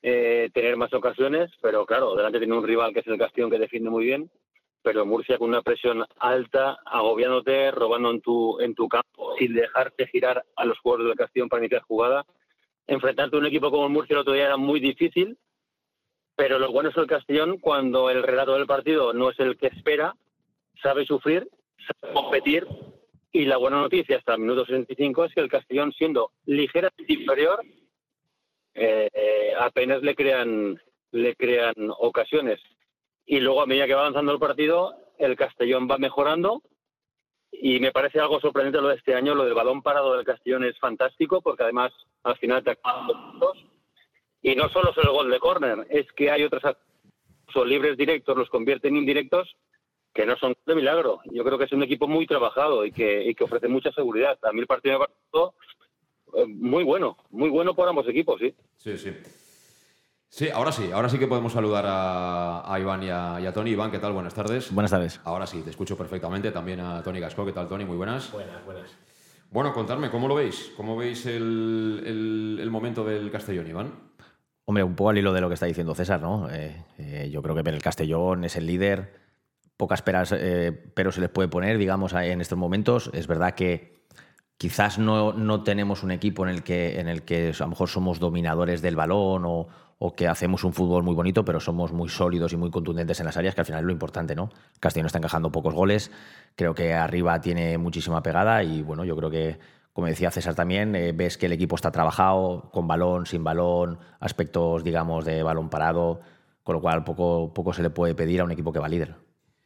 eh, 0.01 0.49
tener 0.53 0.77
más 0.77 0.93
ocasiones, 0.93 1.51
pero 1.61 1.85
claro, 1.85 2.15
delante 2.15 2.39
tiene 2.39 2.55
un 2.55 2.65
rival 2.65 2.93
que 2.93 3.01
es 3.01 3.07
el 3.07 3.17
Castellón 3.17 3.51
que 3.51 3.59
defiende 3.59 3.89
muy 3.89 4.05
bien 4.05 4.29
pero 4.87 5.05
Murcia 5.05 5.37
con 5.37 5.49
una 5.49 5.61
presión 5.61 6.05
alta, 6.17 6.79
agobiándote, 6.85 7.71
robando 7.71 8.09
en 8.09 8.21
tu, 8.21 8.57
en 8.61 8.73
tu 8.73 8.87
campo, 8.87 9.35
sin 9.37 9.53
dejarte 9.53 10.07
girar 10.07 10.45
a 10.55 10.63
los 10.63 10.79
jugadores 10.79 11.09
del 11.09 11.17
Castillo 11.17 11.49
para 11.49 11.61
iniciar 11.61 11.81
jugada. 11.81 12.25
Enfrentarte 12.87 13.35
a 13.35 13.39
un 13.39 13.47
equipo 13.47 13.69
como 13.69 13.87
el 13.87 13.91
Murcia 13.91 14.13
el 14.13 14.21
otro 14.21 14.31
día 14.31 14.45
era 14.45 14.55
muy 14.55 14.79
difícil, 14.79 15.37
pero 16.37 16.57
lo 16.57 16.71
bueno 16.71 16.87
es 16.87 16.95
el 16.95 17.05
Castellón 17.05 17.57
cuando 17.57 18.09
el 18.09 18.23
relato 18.23 18.53
del 18.53 18.65
partido 18.65 19.11
no 19.11 19.29
es 19.29 19.37
el 19.41 19.57
que 19.57 19.67
espera, 19.67 20.15
sabe 20.81 21.05
sufrir, 21.05 21.49
sabe 21.85 22.13
competir 22.13 22.65
y 23.33 23.43
la 23.43 23.57
buena 23.57 23.81
noticia 23.81 24.15
hasta 24.15 24.35
el 24.35 24.39
minuto 24.39 24.65
65 24.67 25.25
es 25.25 25.33
que 25.33 25.41
el 25.41 25.49
Castellón 25.49 25.91
siendo 25.91 26.31
ligeramente 26.45 27.11
inferior 27.11 27.59
eh, 28.73 29.09
eh, 29.13 29.51
apenas 29.59 30.01
le 30.01 30.15
crean 30.15 30.81
le 31.11 31.35
crean 31.35 31.75
ocasiones 31.99 32.61
y 33.27 33.39
luego 33.41 33.61
a 33.61 33.67
medida 33.67 33.85
que 33.85 33.93
va 33.93 34.01
avanzando 34.01 34.31
el 34.31 34.39
partido, 34.39 34.95
el 35.19 35.35
Castellón 35.35 35.87
va 35.91 35.97
mejorando 35.97 36.63
y 37.51 37.79
me 37.79 37.91
parece 37.91 38.19
algo 38.19 38.39
sorprendente 38.39 38.81
lo 38.81 38.87
de 38.87 38.95
este 38.95 39.13
año, 39.13 39.35
lo 39.35 39.43
del 39.43 39.53
balón 39.53 39.81
parado 39.81 40.15
del 40.15 40.25
Castellón 40.25 40.63
es 40.63 40.79
fantástico 40.79 41.41
porque 41.41 41.63
además 41.63 41.91
al 42.23 42.37
final 42.37 42.63
te 42.63 42.71
acaban 42.71 43.07
los 43.07 43.17
puntos 43.17 43.65
y 44.41 44.55
no 44.55 44.69
solo 44.69 44.91
es 44.91 44.97
el 44.97 45.11
gol 45.11 45.29
de 45.29 45.39
córner, 45.39 45.85
es 45.89 46.09
que 46.13 46.31
hay 46.31 46.43
otros 46.43 46.63
son 47.53 47.69
libres 47.69 47.97
directos, 47.97 48.37
los 48.37 48.49
convierten 48.49 48.93
en 48.93 49.01
indirectos 49.01 49.55
que 50.13 50.25
no 50.25 50.37
son 50.37 50.55
de 50.65 50.75
milagro. 50.75 51.19
Yo 51.25 51.43
creo 51.43 51.57
que 51.57 51.65
es 51.65 51.71
un 51.71 51.83
equipo 51.83 52.07
muy 52.07 52.25
trabajado 52.25 52.85
y 52.85 52.91
que, 52.91 53.23
y 53.23 53.35
que 53.35 53.43
ofrece 53.43 53.67
mucha 53.67 53.91
seguridad. 53.91 54.37
A 54.43 54.51
mí 54.51 54.61
el 54.61 54.67
partido 54.67 54.99
me 54.99 55.05
eh, 56.41 56.45
muy 56.47 56.83
bueno, 56.83 57.17
muy 57.29 57.49
bueno 57.49 57.75
por 57.75 57.87
ambos 57.87 58.07
equipos, 58.07 58.39
sí. 58.39 58.53
Sí, 58.77 58.97
sí. 58.97 59.11
Sí, 60.29 60.49
ahora 60.49 60.71
sí, 60.71 60.91
ahora 60.91 61.09
sí 61.09 61.17
que 61.17 61.27
podemos 61.27 61.53
saludar 61.53 61.85
a, 61.87 62.77
Iván 62.79 63.01
y 63.03 63.09
a, 63.09 63.51
Tony. 63.53 63.71
Iván, 63.71 63.91
¿qué 63.91 63.99
tal? 63.99 64.11
Buenas 64.13 64.33
tardes. 64.33 64.71
Buenas 64.71 64.91
tardes. 64.91 65.21
Ahora 65.23 65.47
sí, 65.47 65.61
te 65.61 65.69
escucho 65.69 65.97
perfectamente. 65.97 66.51
También 66.51 66.79
a 66.81 67.01
Tony 67.01 67.19
Gasco, 67.19 67.45
¿qué 67.45 67.53
tal, 67.53 67.67
Tony? 67.67 67.85
Muy 67.85 67.97
buenas. 67.97 68.31
Buenas, 68.31 68.63
buenas. 68.65 68.91
Bueno, 69.49 69.73
contadme, 69.73 70.11
¿cómo 70.11 70.27
lo 70.27 70.35
veis? 70.35 70.73
¿Cómo 70.75 70.97
veis 70.97 71.25
el, 71.25 72.67
momento 72.69 73.05
del 73.05 73.31
Castellón, 73.31 73.67
Iván? 73.67 73.93
Hombre, 74.65 74.83
un 74.83 74.95
poco 74.95 75.11
al 75.11 75.17
hilo 75.17 75.31
de 75.31 75.39
lo 75.39 75.47
que 75.47 75.53
está 75.53 75.65
diciendo 75.65 75.95
César, 75.95 76.21
¿no? 76.21 76.49
Eh, 76.51 76.83
eh, 76.97 77.29
yo 77.31 77.41
creo 77.41 77.55
que 77.55 77.69
el 77.69 77.81
Castellón 77.81 78.43
es 78.43 78.57
el 78.57 78.67
líder, 78.67 79.13
pocas 79.77 80.01
peras, 80.01 80.33
eh, 80.33 80.73
pero 80.93 81.13
se 81.13 81.21
les 81.21 81.29
puede 81.29 81.47
poner, 81.47 81.77
digamos, 81.77 82.11
en 82.11 82.41
estos 82.41 82.57
momentos. 82.57 83.09
Es 83.13 83.27
verdad 83.27 83.55
que 83.55 84.03
quizás 84.57 84.99
no, 84.99 85.31
no, 85.31 85.63
tenemos 85.63 86.03
un 86.03 86.11
equipo 86.11 86.45
en 86.45 86.49
el, 86.49 86.63
que, 86.63 86.99
en 86.99 87.07
el 87.07 87.23
que 87.23 87.53
a 87.57 87.63
lo 87.63 87.69
mejor 87.69 87.87
somos 87.87 88.19
dominadores 88.19 88.81
del 88.81 88.97
balón 88.97 89.43
o, 89.45 89.67
o 89.99 90.15
que 90.15 90.27
hacemos 90.27 90.63
un 90.63 90.73
fútbol 90.73 91.03
muy 91.03 91.15
bonito, 91.15 91.43
pero 91.43 91.59
somos 91.59 91.91
muy 91.91 92.09
sólidos 92.09 92.53
y 92.53 92.57
muy 92.57 92.69
contundentes 92.69 93.19
en 93.19 93.25
las 93.25 93.37
áreas, 93.37 93.55
que 93.55 93.61
al 93.61 93.65
final 93.65 93.81
es 93.81 93.85
lo 93.85 93.91
importante, 93.91 94.35
¿no? 94.35 94.49
Castellón 94.79 95.07
está 95.07 95.17
encajando 95.17 95.51
pocos 95.51 95.73
goles, 95.73 96.11
creo 96.55 96.75
que 96.75 96.93
arriba 96.93 97.39
tiene 97.41 97.77
muchísima 97.77 98.21
pegada 98.21 98.63
y 98.63 98.83
bueno, 98.83 99.05
yo 99.05 99.15
creo 99.15 99.31
que, 99.31 99.59
como 99.93 100.07
decía 100.07 100.29
César 100.29 100.53
también, 100.53 100.95
eh, 100.95 101.13
ves 101.13 101.37
que 101.37 101.47
el 101.47 101.53
equipo 101.53 101.75
está 101.75 101.91
trabajado, 101.91 102.69
con 102.71 102.87
balón, 102.87 103.25
sin 103.25 103.43
balón, 103.43 103.99
aspectos, 104.19 104.83
digamos, 104.83 105.25
de 105.25 105.41
balón 105.41 105.69
parado, 105.69 106.19
con 106.63 106.75
lo 106.75 106.81
cual 106.81 107.03
poco, 107.03 107.51
poco 107.53 107.73
se 107.73 107.81
le 107.81 107.89
puede 107.89 108.13
pedir 108.13 108.41
a 108.41 108.43
un 108.43 108.51
equipo 108.51 108.71
que 108.71 108.79
va 108.79 108.87
líder. 108.87 109.15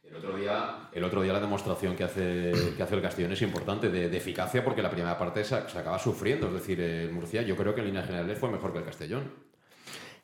El 0.02 0.16
otro 0.16 0.36
día, 0.36 0.88
el 0.92 1.04
otro 1.04 1.22
día 1.22 1.32
la 1.34 1.40
demostración 1.40 1.94
que 1.94 2.04
hace, 2.04 2.52
que 2.76 2.82
hace 2.82 2.94
el 2.94 3.02
Castellón 3.02 3.32
es 3.32 3.42
importante 3.42 3.90
de, 3.90 4.16
eficacia 4.16 4.64
porque 4.64 4.82
la 4.82 4.90
primera 4.90 5.18
parte 5.18 5.44
se, 5.44 5.68
se, 5.68 5.78
acaba 5.78 5.98
sufriendo. 5.98 6.46
Es 6.46 6.54
decir, 6.54 6.80
el 6.80 7.12
Murcia 7.12 7.42
yo 7.42 7.56
creo 7.56 7.74
que 7.74 7.80
en 7.80 7.88
líneas 7.88 8.06
generales 8.06 8.38
fue 8.38 8.50
mejor 8.50 8.72
que 8.72 8.78
el 8.78 8.84
Castellón. 8.84 9.51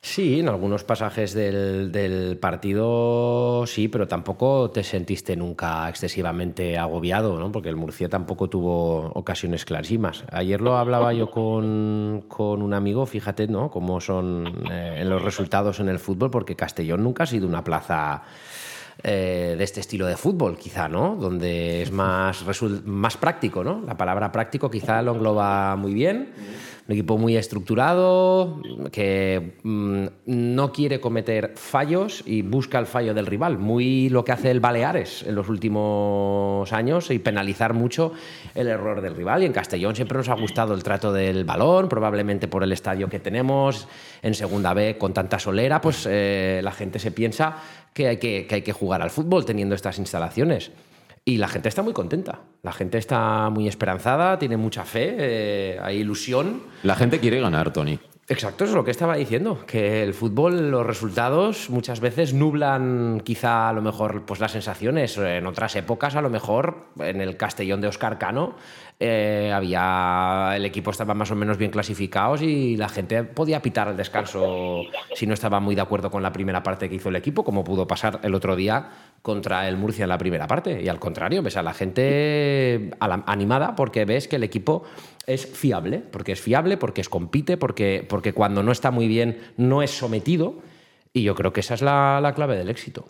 Sí, 0.01 0.39
en 0.39 0.47
algunos 0.47 0.85
pasajes 0.85 1.33
del, 1.33 2.37
partido 2.39 3.65
sí, 3.67 3.89
pero 3.89 4.07
tampoco 4.07 4.71
te 4.71 4.81
sentiste 4.81 5.35
nunca 5.35 5.89
excesivamente 5.89 6.77
agobiado, 6.77 7.37
¿no? 7.37 7.51
porque 7.51 7.67
el 7.67 7.75
Murcia 7.75 8.07
tampoco 8.07 8.49
tuvo 8.49 9.11
ocasiones 9.13 9.65
clarísimas. 9.65 10.23
Ayer 10.31 10.61
lo 10.61 10.77
hablaba 10.77 11.11
yo 11.11 11.29
con, 11.29 12.23
un 12.39 12.73
amigo, 12.73 13.05
fíjate, 13.05 13.47
¿no? 13.47 13.69
Cómo 13.69 13.99
son 13.99 14.63
eh, 14.71 15.03
los 15.05 15.21
resultados 15.21 15.81
en 15.81 15.89
el 15.89 15.99
fútbol, 15.99 16.31
porque 16.31 16.55
Castellón 16.55 17.03
nunca 17.03 17.23
ha 17.23 17.27
sido 17.27 17.45
una 17.45 17.65
plaza 17.65 18.23
eh, 19.03 19.55
de 19.57 19.63
este 19.65 19.81
estilo 19.81 20.07
de 20.07 20.15
fútbol, 20.15 20.57
quizá, 20.57 20.87
¿no? 20.87 21.17
Donde 21.17 21.81
es 21.81 21.91
más, 21.91 22.45
más 22.85 23.17
práctico, 23.17 23.65
¿no? 23.65 23.81
La 23.85 23.97
palabra 23.97 24.31
práctico 24.31 24.71
quizá 24.71 25.01
lo 25.01 25.13
engloba 25.13 25.75
muy 25.75 25.93
bien 25.93 26.33
un 26.89 26.93
equipo 26.93 27.19
muy 27.19 27.37
estructurado, 27.37 28.59
que 28.91 29.59
mm, 29.61 30.05
no 30.25 30.73
quiere 30.73 30.99
cometer 30.99 31.53
fallos 31.55 32.23
y 32.25 32.41
busca 32.41 32.79
el 32.79 32.87
fallo 32.87 33.13
del 33.13 33.27
rival. 33.27 33.59
Muy 33.59 34.09
lo 34.09 34.25
que 34.25 34.31
hace 34.31 34.49
el 34.49 34.59
Baleares 34.59 35.21
en 35.21 35.35
los 35.35 35.49
últimos 35.49 36.73
años 36.73 37.11
y 37.11 37.19
penalizar 37.19 37.75
mucho 37.75 38.13
el 38.55 38.67
error 38.67 39.01
del 39.01 39.15
rival. 39.15 39.43
Y 39.43 39.45
en 39.45 39.53
Castellón 39.53 39.95
siempre 39.95 40.17
nos 40.17 40.29
ha 40.29 40.33
gustado 40.33 40.73
el 40.73 40.81
trato 40.81 41.13
del 41.13 41.45
balón, 41.45 41.89
probablemente 41.89 42.47
por 42.47 42.63
el 42.63 42.71
estadio 42.71 43.07
que 43.07 43.19
tenemos. 43.19 43.87
En 44.23 44.33
Segunda 44.33 44.73
B, 44.73 44.97
con 44.97 45.13
tanta 45.13 45.37
solera, 45.37 45.79
pues 45.81 46.07
eh, 46.09 46.59
la 46.63 46.71
gente 46.71 46.97
se 46.97 47.11
piensa 47.11 47.57
que 47.93 48.07
hay 48.07 48.17
que, 48.17 48.47
que 48.47 48.55
hay 48.55 48.61
que 48.63 48.73
jugar 48.73 49.03
al 49.03 49.11
fútbol 49.11 49.45
teniendo 49.45 49.75
estas 49.75 49.99
instalaciones. 49.99 50.71
Y 51.29 51.37
la 51.37 51.47
gente 51.47 51.69
está 51.69 51.83
muy 51.83 51.93
contenta. 51.93 52.41
La 52.63 52.71
gente 52.71 52.97
está 52.97 53.51
muy 53.51 53.67
esperanzada, 53.67 54.39
tiene 54.39 54.57
mucha 54.57 54.83
fe, 54.83 55.15
eh, 55.19 55.79
hay 55.79 55.97
ilusión. 55.97 56.63
La 56.81 56.95
gente 56.95 57.19
quiere 57.19 57.39
ganar, 57.39 57.71
Tony. 57.71 57.99
Exacto, 58.31 58.63
eso 58.63 58.73
es 58.73 58.75
lo 58.75 58.83
que 58.83 58.91
estaba 58.91 59.15
diciendo, 59.15 59.65
que 59.65 60.03
el 60.03 60.13
fútbol, 60.13 60.69
los 60.69 60.85
resultados 60.85 61.71
muchas 61.71 61.99
veces 61.99 62.31
nublan 62.31 63.21
quizá 63.25 63.69
a 63.69 63.73
lo 63.73 63.81
mejor 63.81 64.23
pues 64.27 64.39
las 64.39 64.51
sensaciones. 64.51 65.17
En 65.17 65.47
otras 65.47 65.75
épocas, 65.75 66.15
a 66.15 66.21
lo 66.21 66.29
mejor, 66.29 66.89
en 66.99 67.21
el 67.21 67.37
Castellón 67.37 67.81
de 67.81 67.87
Oscar 67.87 68.19
Cano, 68.19 68.55
eh, 68.99 69.51
había 69.51 70.51
el 70.55 70.63
equipo 70.63 70.91
estaba 70.91 71.15
más 71.15 71.31
o 71.31 71.35
menos 71.35 71.57
bien 71.57 71.71
clasificados 71.71 72.43
y 72.43 72.77
la 72.77 72.87
gente 72.87 73.23
podía 73.23 73.63
pitar 73.63 73.87
el 73.87 73.97
descanso 73.97 74.81
si 75.15 75.25
no 75.25 75.33
estaba 75.33 75.59
muy 75.59 75.73
de 75.73 75.81
acuerdo 75.81 76.11
con 76.11 76.21
la 76.21 76.31
primera 76.31 76.61
parte 76.61 76.87
que 76.87 76.95
hizo 76.95 77.09
el 77.09 77.15
equipo, 77.15 77.43
como 77.43 77.63
pudo 77.63 77.87
pasar 77.87 78.19
el 78.21 78.35
otro 78.35 78.55
día 78.55 78.89
contra 79.23 79.67
el 79.67 79.75
Murcia 79.77 80.03
en 80.03 80.09
la 80.09 80.17
primera 80.19 80.45
parte. 80.45 80.81
Y 80.83 80.87
al 80.87 80.99
contrario, 80.99 81.41
ves 81.41 81.57
a 81.57 81.63
la 81.63 81.73
gente 81.73 82.91
animada 82.99 83.75
porque 83.75 84.05
ves 84.05 84.27
que 84.27 84.35
el 84.35 84.43
equipo 84.43 84.83
es 85.29 85.45
fiable, 85.45 85.99
porque 85.99 86.31
es 86.31 86.41
fiable, 86.41 86.77
porque 86.77 87.01
es 87.01 87.09
compite, 87.09 87.55
porque, 87.55 88.05
porque 88.07 88.33
cuando 88.33 88.63
no 88.63 88.71
está 88.71 88.91
muy 88.91 89.07
bien 89.07 89.37
no 89.57 89.81
es 89.81 89.91
sometido. 89.91 90.61
Y 91.13 91.23
yo 91.23 91.35
creo 91.35 91.53
que 91.53 91.61
esa 91.61 91.73
es 91.73 91.81
la 91.81 92.31
clave 92.35 92.55
del 92.55 92.69
éxito. 92.69 93.05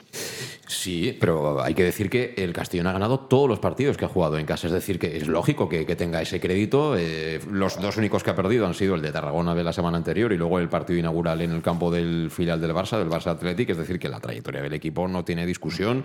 Sí, 0.69 1.17
pero 1.19 1.63
hay 1.63 1.73
que 1.73 1.83
decir 1.83 2.11
que 2.11 2.35
el 2.37 2.53
Castellón 2.53 2.85
ha 2.85 2.91
ganado 2.91 3.21
todos 3.21 3.49
los 3.49 3.57
partidos 3.57 3.97
que 3.97 4.05
ha 4.05 4.07
jugado 4.07 4.37
en 4.37 4.45
casa. 4.45 4.67
Es 4.67 4.73
decir, 4.73 4.99
que 4.99 5.17
es 5.17 5.27
lógico 5.27 5.67
que, 5.67 5.83
tenga 5.95 6.21
ese 6.21 6.39
crédito. 6.39 6.95
Eh, 6.95 7.39
los 7.49 7.81
dos 7.81 7.97
únicos 7.97 8.23
que 8.23 8.29
ha 8.29 8.35
perdido 8.35 8.67
han 8.67 8.75
sido 8.75 8.93
el 8.93 9.01
de 9.01 9.11
Tarragona 9.11 9.55
de 9.55 9.63
la 9.63 9.73
semana 9.73 9.97
anterior 9.97 10.31
y 10.31 10.37
luego 10.37 10.59
el 10.59 10.69
partido 10.69 10.99
inaugural 10.99 11.41
en 11.41 11.53
el 11.53 11.63
campo 11.63 11.89
del 11.89 12.29
filial 12.29 12.61
del 12.61 12.75
Barça, 12.75 12.99
del 12.99 13.09
Barça 13.09 13.31
Athletic. 13.31 13.71
Es 13.71 13.77
decir, 13.77 13.97
que 13.97 14.09
la 14.09 14.19
trayectoria 14.19 14.61
del 14.61 14.71
equipo 14.73 15.07
no 15.07 15.25
tiene 15.25 15.47
discusión 15.47 16.03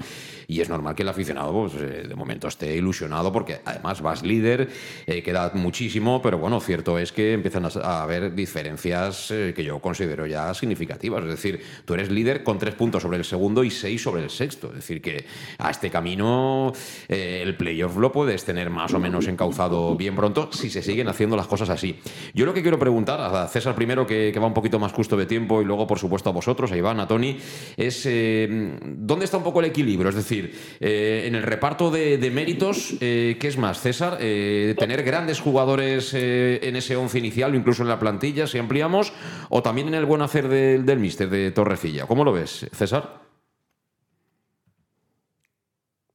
y 0.48 0.62
es 0.62 0.70
normal 0.70 0.94
que 0.94 1.02
el 1.02 1.10
aficionado 1.10 1.52
pues, 1.52 1.74
eh, 1.74 2.08
de 2.08 2.14
momento 2.14 2.48
esté 2.48 2.74
ilusionado 2.74 3.30
porque 3.32 3.60
además 3.66 4.00
vas 4.00 4.22
líder, 4.22 4.70
eh, 5.06 5.22
queda 5.22 5.50
muchísimo, 5.52 6.22
pero 6.22 6.38
bueno, 6.38 6.58
cierto 6.60 6.98
es 6.98 7.12
que 7.12 7.34
empiezan 7.34 7.66
a, 7.66 8.02
haber 8.02 8.34
diferencias 8.34 9.28
que 9.28 9.62
yo 9.62 9.78
considero 9.80 10.26
ya 10.26 10.54
significativas. 10.54 11.22
Es 11.24 11.30
decir, 11.30 11.62
tú 11.84 11.92
eres 11.92 12.10
líder 12.10 12.42
con 12.42 12.58
tres 12.58 12.74
puntos 12.74 13.02
sobre 13.02 13.18
el 13.18 13.26
segundo 13.26 13.62
y 13.62 13.70
seis 13.70 14.02
sobre 14.02 14.22
el 14.22 14.30
sexto. 14.30 14.53
Es 14.62 14.74
decir, 14.74 15.00
que 15.00 15.24
a 15.58 15.70
este 15.70 15.90
camino 15.90 16.72
eh, 17.08 17.40
el 17.42 17.56
playoff 17.56 17.96
lo 17.96 18.12
puedes 18.12 18.44
tener 18.44 18.70
más 18.70 18.94
o 18.94 18.98
menos 18.98 19.26
encauzado 19.26 19.96
bien 19.96 20.14
pronto 20.14 20.50
si 20.52 20.70
se 20.70 20.82
siguen 20.82 21.08
haciendo 21.08 21.36
las 21.36 21.46
cosas 21.46 21.70
así. 21.70 21.98
Yo 22.34 22.46
lo 22.46 22.54
que 22.54 22.62
quiero 22.62 22.78
preguntar 22.78 23.20
a 23.20 23.46
César 23.48 23.74
primero, 23.74 24.06
que, 24.06 24.32
va 24.38 24.46
un 24.46 24.54
poquito 24.54 24.78
más 24.78 24.92
justo 24.92 25.16
de 25.16 25.26
tiempo, 25.26 25.62
y 25.62 25.64
luego, 25.64 25.86
por 25.86 25.98
supuesto, 25.98 26.30
a 26.30 26.32
vosotros, 26.32 26.72
a 26.72 26.76
Iván, 26.76 27.00
a 27.00 27.06
Tony, 27.06 27.38
es 27.76 28.04
eh, 28.06 28.78
¿dónde 28.82 29.24
está 29.24 29.36
un 29.36 29.44
poco 29.44 29.60
el 29.60 29.66
equilibrio? 29.66 30.08
Es 30.08 30.16
decir, 30.16 30.54
eh, 30.80 31.24
en 31.26 31.34
el 31.34 31.42
reparto 31.42 31.90
de, 31.90 32.30
méritos, 32.34 32.94
¿qué 32.98 33.38
es 33.40 33.58
más, 33.58 33.80
César? 33.80 34.18
¿Tener 34.18 35.02
grandes 35.02 35.40
jugadores 35.40 36.14
en 36.14 36.76
ese 36.76 36.96
once 36.96 37.18
inicial 37.18 37.52
o 37.52 37.56
incluso 37.56 37.82
en 37.82 37.88
la 37.88 37.98
plantilla, 37.98 38.46
si 38.46 38.58
ampliamos? 38.58 39.12
¿O 39.50 39.62
también 39.62 39.88
en 39.88 39.94
el 39.94 40.04
buen 40.04 40.22
hacer 40.22 40.48
del, 40.48 40.84
del 40.84 40.98
míster 40.98 41.28
de 41.28 41.50
Torrecilla? 41.50 42.06
¿Cómo 42.06 42.24
lo 42.24 42.32
ves, 42.32 42.66
César? 42.72 43.23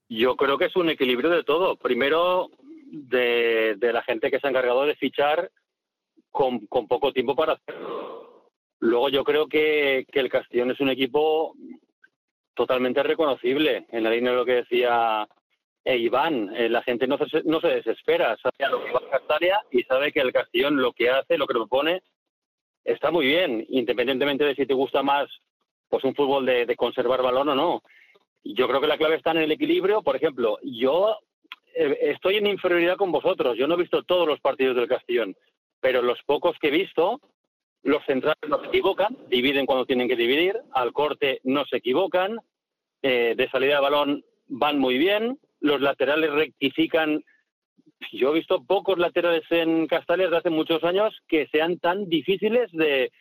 Yo 0.10 0.36
creo 0.36 0.58
que 0.58 0.65
es 0.65 0.76
un 0.76 0.89
equilibrio 0.89 1.30
de 1.30 1.43
todo. 1.43 1.76
Primero, 1.76 2.50
de, 2.91 3.78
la 3.80 4.02
gente 4.04 4.32
que 4.32 4.39
se 4.39 4.48
ha 4.48 4.50
encargado 4.50 4.86
de 4.86 4.95
fichar 4.95 5.52
con, 6.32 6.67
poco 6.67 7.13
tiempo 7.13 7.36
para 7.36 7.54
hacerlo. 7.54 8.50
Luego 8.80 9.10
yo 9.10 9.24
creo 9.24 9.48
que, 9.48 10.06
el 10.12 10.30
Castellón 10.30 10.72
es 10.72 10.80
un 10.80 10.89
equipo 10.89 11.54
totalmente 12.56 13.04
reconocible, 13.04 13.86
en 13.91 14.04
la 14.04 14.10
línea 14.10 14.32
de 14.32 14.38
lo 14.38 14.45
que 14.45 14.56
decía 14.56 15.28
eh, 15.86 15.98
Iván. 15.98 16.56
Eh, 16.56 16.69
la 16.69 16.82
gente 16.82 17.08
no 17.08 17.17
se, 17.17 17.43
no 17.43 17.62
se 17.62 17.67
desespera, 17.67 18.36
sabe 18.38 18.72
lo 18.72 18.84
que 18.84 18.91
va 18.91 19.00
a 19.00 19.19
Castalia 19.19 19.62
y 19.72 19.84
sabe 19.84 20.12
que 20.12 20.22
el 20.22 20.34
Castellón 20.34 20.82
lo 20.82 20.91
que 20.91 21.10
hace, 21.10 21.38
lo 21.38 21.48
que 21.48 21.54
propone, 21.54 22.02
está 22.84 23.12
muy 23.12 23.28
bien, 23.28 23.65
independientemente 23.69 24.43
de 24.43 24.56
si 24.56 24.65
te 24.65 24.74
gusta 24.74 25.04
más 25.04 25.30
pues 25.88 26.04
un 26.04 26.13
fútbol 26.13 26.45
de, 26.45 26.65
de 26.65 26.76
conservar 26.76 27.22
balón 27.22 27.50
o 27.50 27.56
no. 27.56 27.84
Yo 28.43 28.67
creo 28.67 28.82
que 28.82 28.88
la 28.88 28.97
clave 28.97 29.15
está 29.15 29.32
en 29.32 29.38
el 29.38 29.52
equilibrio. 29.52 30.02
Por 30.02 30.15
ejemplo, 30.15 30.58
yo 30.63 31.17
eh, 31.75 31.97
estoy 32.02 32.38
en 32.38 32.47
inferioridad 32.47 32.97
con 32.97 33.12
vosotros. 33.12 33.58
Yo 33.58 33.67
no 33.67 33.75
he 33.75 33.78
visto 33.82 34.04
todos 34.04 34.28
los 34.28 34.39
partidos 34.39 34.75
del 34.75 34.88
Castellón, 34.88 35.36
pero 35.80 36.02
los 36.02 36.21
pocos 36.23 36.58
que 36.60 36.69
he 36.69 36.71
visto, 36.71 37.19
los 37.84 38.04
centrales 38.06 38.38
no 38.47 38.60
se 38.62 38.67
equivocan, 38.67 39.17
dividen 39.30 39.65
cuando 39.65 39.86
tienen 39.86 40.08
que 40.08 40.15
dividir, 40.15 40.58
al 40.73 40.93
corte 40.93 41.39
no 41.43 41.65
se 41.65 41.78
equivocan, 41.78 42.38
eh, 43.02 43.34
de 43.38 43.49
salida 43.49 43.75
de 43.75 43.82
balón 43.82 44.25
van 44.47 44.80
muy 44.80 44.97
bien, 44.97 45.39
los 45.60 45.82
laterales 45.82 46.32
rectifican. 46.32 47.23
Yo 48.12 48.32
he 48.32 48.39
visto 48.39 48.63
pocos 48.63 48.97
laterales 48.97 49.43
en 49.49 49.88
Castales 49.88 50.32
de 50.32 50.38
hace 50.38 50.49
muchos 50.49 50.84
años 50.84 51.15
que 51.28 51.47
sean 51.47 51.80
tan 51.80 52.10
difíciles 52.10 52.71
de, 52.71 53.12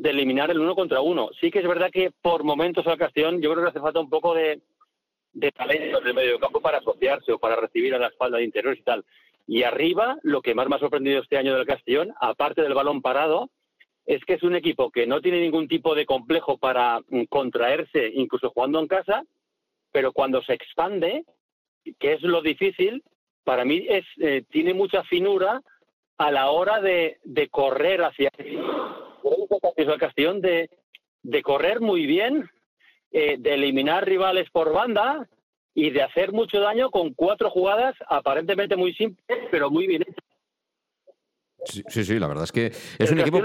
de 0.00 0.10
eliminar 0.10 0.50
el 0.50 0.60
uno 0.60 0.74
contra 0.74 1.02
uno. 1.02 1.28
Sí 1.40 1.50
que 1.50 1.58
es 1.58 1.68
verdad 1.68 1.90
que 1.92 2.10
por 2.22 2.42
momentos 2.42 2.86
al 2.86 2.96
Castellón 2.96 3.42
yo 3.42 3.52
creo 3.52 3.64
que 3.64 3.70
hace 3.70 3.80
falta 3.80 4.00
un 4.00 4.08
poco 4.08 4.34
de, 4.34 4.60
de 5.34 5.52
talento 5.52 6.00
en 6.00 6.06
el 6.06 6.14
medio 6.14 6.38
campo 6.38 6.60
para 6.60 6.78
asociarse 6.78 7.32
o 7.32 7.38
para 7.38 7.56
recibir 7.56 7.94
a 7.94 7.98
la 7.98 8.06
espalda 8.08 8.38
de 8.38 8.44
interior 8.44 8.76
y 8.76 8.82
tal. 8.82 9.04
Y 9.46 9.62
arriba, 9.62 10.16
lo 10.22 10.40
que 10.40 10.54
más 10.54 10.68
me 10.68 10.76
ha 10.76 10.78
sorprendido 10.78 11.20
este 11.20 11.36
año 11.36 11.54
del 11.54 11.66
Castellón, 11.66 12.14
aparte 12.18 12.62
del 12.62 12.72
balón 12.72 13.02
parado, 13.02 13.50
es 14.06 14.24
que 14.24 14.34
es 14.34 14.42
un 14.42 14.54
equipo 14.54 14.90
que 14.90 15.06
no 15.06 15.20
tiene 15.20 15.40
ningún 15.40 15.68
tipo 15.68 15.94
de 15.94 16.06
complejo 16.06 16.56
para 16.56 17.00
mm, 17.08 17.24
contraerse, 17.28 18.10
incluso 18.14 18.50
jugando 18.50 18.80
en 18.80 18.86
casa, 18.86 19.24
pero 19.92 20.12
cuando 20.12 20.42
se 20.42 20.54
expande, 20.54 21.24
que 21.98 22.14
es 22.14 22.22
lo 22.22 22.40
difícil, 22.40 23.02
para 23.44 23.66
mí 23.66 23.84
es, 23.86 24.04
eh, 24.18 24.44
tiene 24.50 24.72
mucha 24.72 25.02
finura 25.04 25.60
a 26.16 26.30
la 26.30 26.50
hora 26.50 26.80
de, 26.80 27.18
correr 27.50 28.02
hacia 28.02 28.30
el 29.76 29.98
Castellón 29.98 30.40
de, 30.40 30.70
de 31.22 31.42
correr 31.42 31.80
muy 31.80 32.06
bien, 32.06 32.48
eh, 33.12 33.36
de 33.38 33.54
eliminar 33.54 34.06
rivales 34.06 34.48
por 34.50 34.72
banda 34.72 35.28
y 35.74 35.90
de 35.90 36.02
hacer 36.02 36.32
mucho 36.32 36.60
daño 36.60 36.90
con 36.90 37.14
cuatro 37.14 37.50
jugadas 37.50 37.94
aparentemente 38.08 38.76
muy 38.76 38.94
simples, 38.94 39.38
pero 39.50 39.70
muy 39.70 39.86
bien 39.86 40.02
hechas. 40.02 40.24
Sí, 41.64 42.04
sí, 42.04 42.18
la 42.18 42.26
verdad 42.26 42.44
es 42.44 42.52
que 42.52 42.66
es 42.66 43.10
un 43.12 43.20
equipo... 43.20 43.42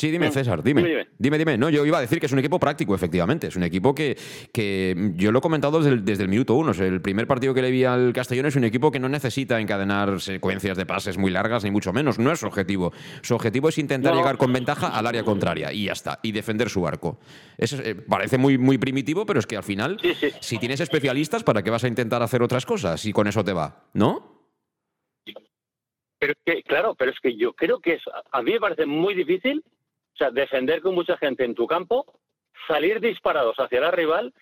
Sí, 0.00 0.10
dime, 0.10 0.30
mm, 0.30 0.32
César, 0.32 0.62
dime. 0.62 1.08
Dime, 1.18 1.36
dime. 1.36 1.58
No, 1.58 1.68
yo 1.68 1.84
iba 1.84 1.98
a 1.98 2.00
decir 2.00 2.20
que 2.20 2.24
es 2.24 2.32
un 2.32 2.38
equipo 2.38 2.58
práctico, 2.58 2.94
efectivamente. 2.94 3.48
Es 3.48 3.56
un 3.56 3.64
equipo 3.64 3.94
que, 3.94 4.16
que 4.50 5.12
yo 5.14 5.30
lo 5.30 5.40
he 5.40 5.42
comentado 5.42 5.76
desde 5.76 5.90
el, 5.90 6.04
desde 6.06 6.22
el 6.22 6.30
minuto 6.30 6.54
uno. 6.54 6.72
el 6.72 7.02
primer 7.02 7.26
partido 7.26 7.52
que 7.52 7.60
le 7.60 7.70
vi 7.70 7.84
al 7.84 8.14
Castellón 8.14 8.46
es 8.46 8.56
un 8.56 8.64
equipo 8.64 8.90
que 8.90 8.98
no 8.98 9.10
necesita 9.10 9.60
encadenar 9.60 10.18
secuencias 10.22 10.78
de 10.78 10.86
pases 10.86 11.18
muy 11.18 11.30
largas, 11.30 11.64
ni 11.64 11.70
mucho 11.70 11.92
menos. 11.92 12.18
No 12.18 12.32
es 12.32 12.40
su 12.40 12.46
objetivo. 12.46 12.94
Su 13.20 13.34
objetivo 13.34 13.68
es 13.68 13.76
intentar 13.76 14.14
llegar 14.14 14.38
con 14.38 14.50
ventaja 14.54 14.88
al 14.88 15.06
área 15.06 15.22
contraria 15.22 15.70
y 15.70 15.84
ya 15.84 15.92
está. 15.92 16.18
Y 16.22 16.32
defender 16.32 16.70
su 16.70 16.86
arco. 16.86 17.18
Eso 17.58 17.76
eh, 17.82 17.94
parece 17.94 18.38
muy, 18.38 18.56
muy 18.56 18.78
primitivo, 18.78 19.26
pero 19.26 19.38
es 19.38 19.46
que 19.46 19.58
al 19.58 19.64
final, 19.64 20.00
si 20.40 20.56
tienes 20.56 20.80
especialistas, 20.80 21.44
¿para 21.44 21.62
qué 21.62 21.68
vas 21.68 21.84
a 21.84 21.88
intentar 21.88 22.22
hacer 22.22 22.42
otras 22.42 22.64
cosas? 22.64 23.04
Y 23.04 23.12
con 23.12 23.26
eso 23.26 23.44
te 23.44 23.52
va, 23.52 23.84
¿no? 23.92 24.48
Pero 26.18 26.32
que, 26.46 26.62
claro, 26.62 26.94
pero 26.94 27.10
es 27.10 27.20
que 27.20 27.36
yo 27.36 27.52
creo 27.52 27.80
que 27.80 27.96
es, 27.96 28.02
a 28.32 28.40
mí 28.40 28.52
me 28.52 28.60
parece 28.60 28.86
muy 28.86 29.12
difícil 29.12 29.62
sea, 30.20 30.30
defender 30.30 30.80
con 30.80 30.94
mucha 30.94 31.16
gente 31.16 31.44
en 31.44 31.54
tu 31.54 31.66
campo, 31.66 32.04
salir 32.68 33.00
disparados 33.00 33.56
hacia 33.56 33.80
la 33.80 33.90
rival 33.90 34.32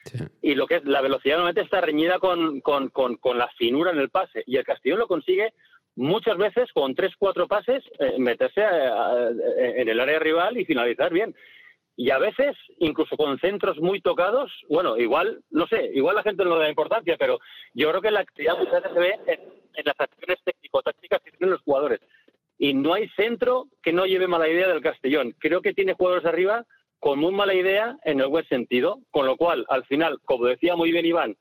y 0.42 0.54
lo 0.54 0.66
que 0.66 0.76
es 0.76 0.84
la 0.84 1.00
velocidad 1.00 1.36
normalmente 1.36 1.62
está 1.62 1.80
reñida 1.80 2.18
con, 2.18 2.60
con, 2.60 2.88
con, 2.88 3.38
la 3.38 3.48
finura 3.56 3.92
en 3.92 3.98
el 3.98 4.10
pase. 4.10 4.42
Y 4.46 4.56
el 4.56 4.64
Castellón 4.64 4.98
lo 4.98 5.06
consigue 5.06 5.52
muchas 5.96 6.36
veces 6.36 6.70
con 6.72 6.94
tres, 6.94 7.12
cuatro 7.18 7.46
pases, 7.46 7.82
eh, 7.98 8.16
meterse 8.18 8.60
en 8.60 9.88
el 9.88 10.00
área 10.00 10.18
rival 10.18 10.58
y 10.58 10.64
finalizar 10.64 11.12
bien. 11.12 11.34
Y 11.96 12.10
a 12.10 12.18
veces, 12.18 12.56
incluso 12.78 13.16
con 13.16 13.38
centros 13.40 13.78
muy 13.78 14.00
tocados, 14.00 14.52
bueno, 14.68 14.96
igual, 14.96 15.40
no 15.50 15.66
sé, 15.66 15.90
igual 15.94 16.14
la 16.14 16.22
gente 16.22 16.44
no 16.44 16.54
le 16.54 16.62
da 16.62 16.68
importancia, 16.68 17.16
pero 17.18 17.40
yo 17.74 17.88
creo 17.90 18.00
que 18.00 18.12
la 18.12 18.20
actividad 18.20 18.56
muchas 18.56 18.82
veces 18.82 18.92
se 18.92 19.00
ve 19.00 19.18
en, 19.26 19.40
en 19.74 19.84
las 19.84 19.98
acciones 19.98 20.38
técnico-tácticas 20.44 21.20
que 21.22 21.32
tienen 21.32 21.50
los 21.50 21.62
jugadores 21.62 22.00
y 22.58 22.74
no 22.74 22.92
hay 22.92 23.08
centro 23.10 23.68
no 23.98 24.06
lleve 24.06 24.28
mala 24.28 24.48
idea 24.48 24.68
del 24.68 24.80
Castellón. 24.80 25.34
Creo 25.40 25.60
que 25.60 25.74
tiene 25.74 25.94
jugadores 25.94 26.24
arriba 26.24 26.64
con 27.00 27.18
muy 27.18 27.32
mala 27.32 27.52
idea 27.52 27.96
en 28.04 28.20
el 28.20 28.28
buen 28.28 28.46
sentido, 28.46 29.00
con 29.10 29.26
lo 29.26 29.36
cual, 29.36 29.66
al 29.68 29.84
final, 29.86 30.20
como 30.24 30.46
decía 30.46 30.76
muy 30.76 30.92
bien 30.92 31.04
Iván, 31.04 31.36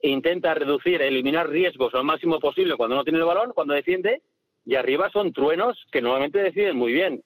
intenta 0.00 0.54
reducir, 0.54 1.02
eliminar 1.02 1.50
riesgos 1.50 1.94
al 1.94 2.04
máximo 2.04 2.40
posible 2.40 2.76
cuando 2.76 2.96
no 2.96 3.04
tiene 3.04 3.18
el 3.18 3.26
balón, 3.26 3.52
cuando 3.54 3.74
defiende, 3.74 4.22
y 4.64 4.74
arriba 4.74 5.10
son 5.10 5.34
truenos 5.34 5.76
que 5.92 6.00
normalmente 6.00 6.42
deciden 6.42 6.78
muy 6.78 6.94
bien. 6.94 7.22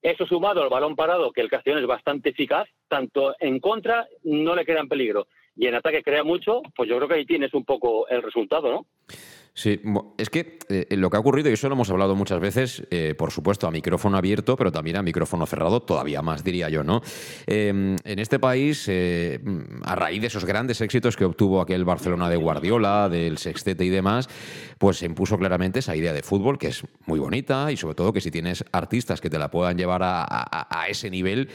Eso 0.00 0.24
sumado 0.24 0.62
al 0.62 0.70
balón 0.70 0.96
parado, 0.96 1.30
que 1.30 1.42
el 1.42 1.50
Castellón 1.50 1.80
es 1.80 1.86
bastante 1.86 2.30
eficaz, 2.30 2.66
tanto 2.88 3.34
en 3.38 3.60
contra 3.60 4.08
no 4.24 4.56
le 4.56 4.64
en 4.66 4.88
peligro, 4.88 5.26
y 5.54 5.66
en 5.66 5.74
ataque 5.74 6.02
crea 6.02 6.24
mucho, 6.24 6.62
pues 6.74 6.88
yo 6.88 6.96
creo 6.96 7.08
que 7.08 7.16
ahí 7.16 7.26
tienes 7.26 7.52
un 7.52 7.66
poco 7.66 8.08
el 8.08 8.22
resultado, 8.22 8.70
¿no? 8.70 8.86
Sí, 9.54 9.82
es 10.16 10.30
que 10.30 10.58
eh, 10.70 10.96
lo 10.96 11.10
que 11.10 11.18
ha 11.18 11.20
ocurrido, 11.20 11.50
y 11.50 11.52
eso 11.52 11.68
lo 11.68 11.74
hemos 11.74 11.90
hablado 11.90 12.16
muchas 12.16 12.40
veces, 12.40 12.84
eh, 12.90 13.14
por 13.16 13.30
supuesto, 13.30 13.66
a 13.66 13.70
micrófono 13.70 14.16
abierto, 14.16 14.56
pero 14.56 14.72
también 14.72 14.96
a 14.96 15.02
micrófono 15.02 15.44
cerrado, 15.44 15.82
todavía 15.82 16.22
más, 16.22 16.42
diría 16.42 16.70
yo, 16.70 16.82
¿no? 16.82 17.02
Em, 17.46 17.96
en 18.02 18.18
este 18.18 18.38
país, 18.38 18.86
eh, 18.88 19.38
a 19.84 19.94
raíz 19.94 20.22
de 20.22 20.28
esos 20.28 20.46
grandes 20.46 20.80
éxitos 20.80 21.16
que 21.16 21.26
obtuvo 21.26 21.60
aquel 21.60 21.84
Barcelona 21.84 22.30
de 22.30 22.36
Guardiola, 22.36 23.10
del 23.10 23.36
Sextete 23.36 23.84
y 23.84 23.90
demás, 23.90 24.26
pues 24.78 24.96
se 24.96 25.06
impuso 25.06 25.36
claramente 25.36 25.80
esa 25.80 25.94
idea 25.94 26.14
de 26.14 26.22
fútbol, 26.22 26.56
que 26.58 26.68
es 26.68 26.82
muy 27.04 27.18
bonita, 27.18 27.70
y 27.70 27.76
sobre 27.76 27.94
todo 27.94 28.14
que 28.14 28.22
si 28.22 28.30
tienes 28.30 28.64
artistas 28.72 29.20
que 29.20 29.28
te 29.28 29.38
la 29.38 29.50
puedan 29.50 29.76
llevar 29.76 30.00
a 30.02 30.86
ese 30.88 31.10
nivel, 31.10 31.50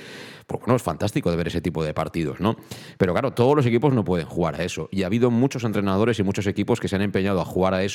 pues 0.48 0.62
bueno, 0.62 0.78
es 0.78 0.82
fantástico 0.82 1.30
de 1.30 1.36
ver 1.36 1.48
ese 1.50 1.60
tipo 1.60 1.84
de 1.84 1.94
partidos, 1.94 2.40
¿no? 2.40 2.56
Pero 2.98 3.12
claro, 3.12 3.34
todos 3.34 3.56
los 3.56 3.66
equipos 3.66 3.94
no 3.94 4.06
pueden 4.06 4.28
jugar 4.28 4.56
a 4.56 4.64
eso. 4.64 4.88
Y 4.92 5.04
ha 5.04 5.08
habido 5.08 5.30
muchos 5.30 5.66
entrenadores 5.66 6.20
y 6.20 6.24
muchos 6.24 6.48
equipos 6.48 6.80
que 6.80 6.88
se 6.88 6.96
han 6.96 7.02
empeñado 7.02 7.42
a 7.42 7.46
jugar 7.46 7.74
a 7.74 7.84
eso 7.84 7.87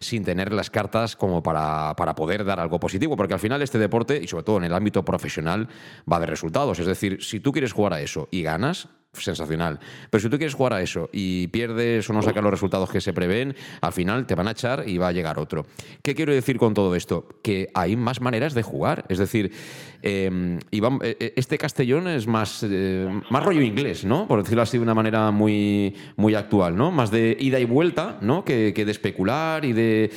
sin 0.00 0.24
tener 0.24 0.52
las 0.52 0.70
cartas 0.70 1.16
como 1.16 1.42
para, 1.42 1.94
para 1.96 2.14
poder 2.14 2.44
dar 2.44 2.60
algo 2.60 2.80
positivo. 2.80 3.16
Porque 3.16 3.34
al 3.34 3.40
final 3.40 3.62
este 3.62 3.78
deporte, 3.78 4.20
y 4.22 4.26
sobre 4.26 4.44
todo 4.44 4.58
en 4.58 4.64
el 4.64 4.74
ámbito 4.74 5.04
profesional, 5.04 5.68
va 6.10 6.20
de 6.20 6.26
resultados. 6.26 6.78
Es 6.78 6.86
decir, 6.86 7.22
si 7.22 7.40
tú 7.40 7.52
quieres 7.52 7.72
jugar 7.72 7.94
a 7.94 8.00
eso 8.00 8.28
y 8.30 8.42
ganas, 8.42 8.88
sensacional. 9.20 9.78
Pero 10.10 10.22
si 10.22 10.30
tú 10.30 10.38
quieres 10.38 10.54
jugar 10.54 10.72
a 10.72 10.80
eso 10.80 11.10
y 11.12 11.46
pierdes 11.48 12.08
o 12.08 12.12
no 12.14 12.22
sacas 12.22 12.42
los 12.42 12.50
resultados 12.50 12.90
que 12.90 13.00
se 13.00 13.12
prevén, 13.12 13.54
al 13.82 13.92
final 13.92 14.26
te 14.26 14.34
van 14.34 14.48
a 14.48 14.52
echar 14.52 14.84
y 14.88 14.96
va 14.96 15.08
a 15.08 15.12
llegar 15.12 15.38
otro. 15.38 15.66
¿Qué 16.02 16.14
quiero 16.14 16.32
decir 16.32 16.56
con 16.56 16.72
todo 16.72 16.94
esto? 16.94 17.28
Que 17.42 17.68
hay 17.74 17.94
más 17.94 18.22
maneras 18.22 18.54
de 18.54 18.62
jugar. 18.62 19.04
Es 19.10 19.18
decir, 19.18 19.52
em, 20.00 20.58
eh, 20.58 21.16
eh, 21.20 21.32
este 21.36 21.58
Castellón 21.58 22.08
es 22.08 22.26
más, 22.26 22.64
eh, 22.66 23.06
más 23.28 23.44
rollo 23.44 23.60
inglés, 23.60 24.04
¿no? 24.04 24.26
Por 24.26 24.42
decirlo 24.42 24.62
así 24.62 24.78
de 24.78 24.82
una 24.82 24.94
manera 24.94 25.30
muy, 25.30 25.94
muy 26.16 26.34
actual, 26.34 26.74
¿no? 26.74 26.90
Más 26.90 27.10
de 27.10 27.36
ida 27.38 27.60
y 27.60 27.66
vuelta, 27.66 28.18
¿no? 28.22 28.44
Que, 28.44 28.72
de 28.72 28.90
especular 28.90 29.64
y 29.64 29.72
de 29.72 30.10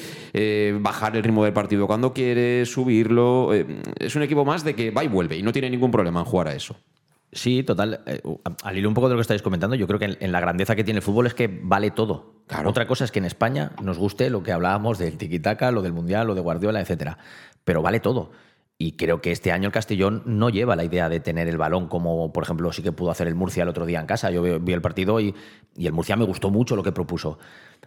bajar 0.79 1.15
el 1.15 1.23
ritmo 1.23 1.43
del 1.43 1.53
partido 1.53 1.86
cuando 1.86 2.13
quieres, 2.13 2.71
subirlo. 2.71 3.51
es 3.53 4.15
un 4.15 4.23
equipo 4.23 4.43
más 4.43 4.63
de 4.63 4.73
que 4.73 4.89
va 4.89 5.03
y 5.03 5.08
vuelve 5.08 5.38
y 5.38 5.43
no 5.43 5.51
tiene 5.51 5.69
ningún 5.69 5.91
problema 5.91 6.21
en 6.21 6.25
jugar 6.25 6.47
a 6.47 6.55
eso. 6.55 6.75
Sí, 7.36 7.63
total. 7.63 8.00
Eh, 8.06 8.21
al 8.63 8.78
hilo 8.78 8.88
un 8.88 8.95
poco 8.95 9.10
de 9.10 9.13
lo 9.13 9.17
que 9.17 9.24
estáis 9.24 9.41
comentando, 9.41 9.76
yo 9.76 9.88
creo 9.88 10.00
que 10.00 10.17
en, 10.17 10.32
la 10.32 10.39
grandeza 10.39 10.74
que 10.74 10.86
tiene 10.86 11.00
el 11.00 11.04
fútbol 11.04 11.28
es 11.28 11.34
que 11.34 11.50
vale 11.62 11.91
todo. 11.91 12.36
Otra 12.65 12.88
cosa 12.88 13.04
es 13.04 13.12
que 13.12 13.19
en 13.19 13.26
España 13.26 13.74
nos 13.84 13.98
guste 13.98 14.30
lo 14.30 14.41
que 14.41 14.54
hablábamos 14.54 14.98
del 15.00 15.17
tiquitaca, 15.17 15.69
lo 15.71 15.82
del 15.82 15.91
Mundial, 15.91 16.28
lo 16.28 16.36
de 16.36 16.39
Guardiola, 16.39 16.80
etcétera. 16.80 17.17
Pero 17.65 17.82
vale 17.82 18.00
todo. 18.00 18.32
Y 18.78 18.93
creo 18.93 19.21
que 19.21 19.32
este 19.32 19.52
año 19.52 19.67
el 19.67 19.74
Castellón 19.74 20.24
no 20.26 20.50
lleva 20.50 20.78
la 20.78 20.86
idea 20.86 21.10
de 21.10 21.19
tener 21.19 21.50
el 21.50 21.58
balón 21.58 21.89
como, 21.89 22.32
por 22.32 22.43
ejemplo, 22.43 22.71
sí 22.71 22.82
que 22.82 22.93
pudo 22.93 23.12
hacer 23.12 23.28
el 23.28 23.36
Murcia 23.36 23.63
el 23.63 23.69
otro 23.69 23.86
día 23.86 24.00
en 24.00 24.06
casa. 24.06 24.32
Yo 24.32 24.41
vi, 24.41 24.74
el 24.74 24.82
partido 24.82 25.19
y, 25.19 25.36
y, 25.76 25.88
el 25.88 25.93
Murcia 25.93 26.15
me 26.15 26.24
gustó 26.24 26.52
mucho 26.52 26.78
lo 26.78 26.84
que 26.84 26.93
propuso. 26.93 27.38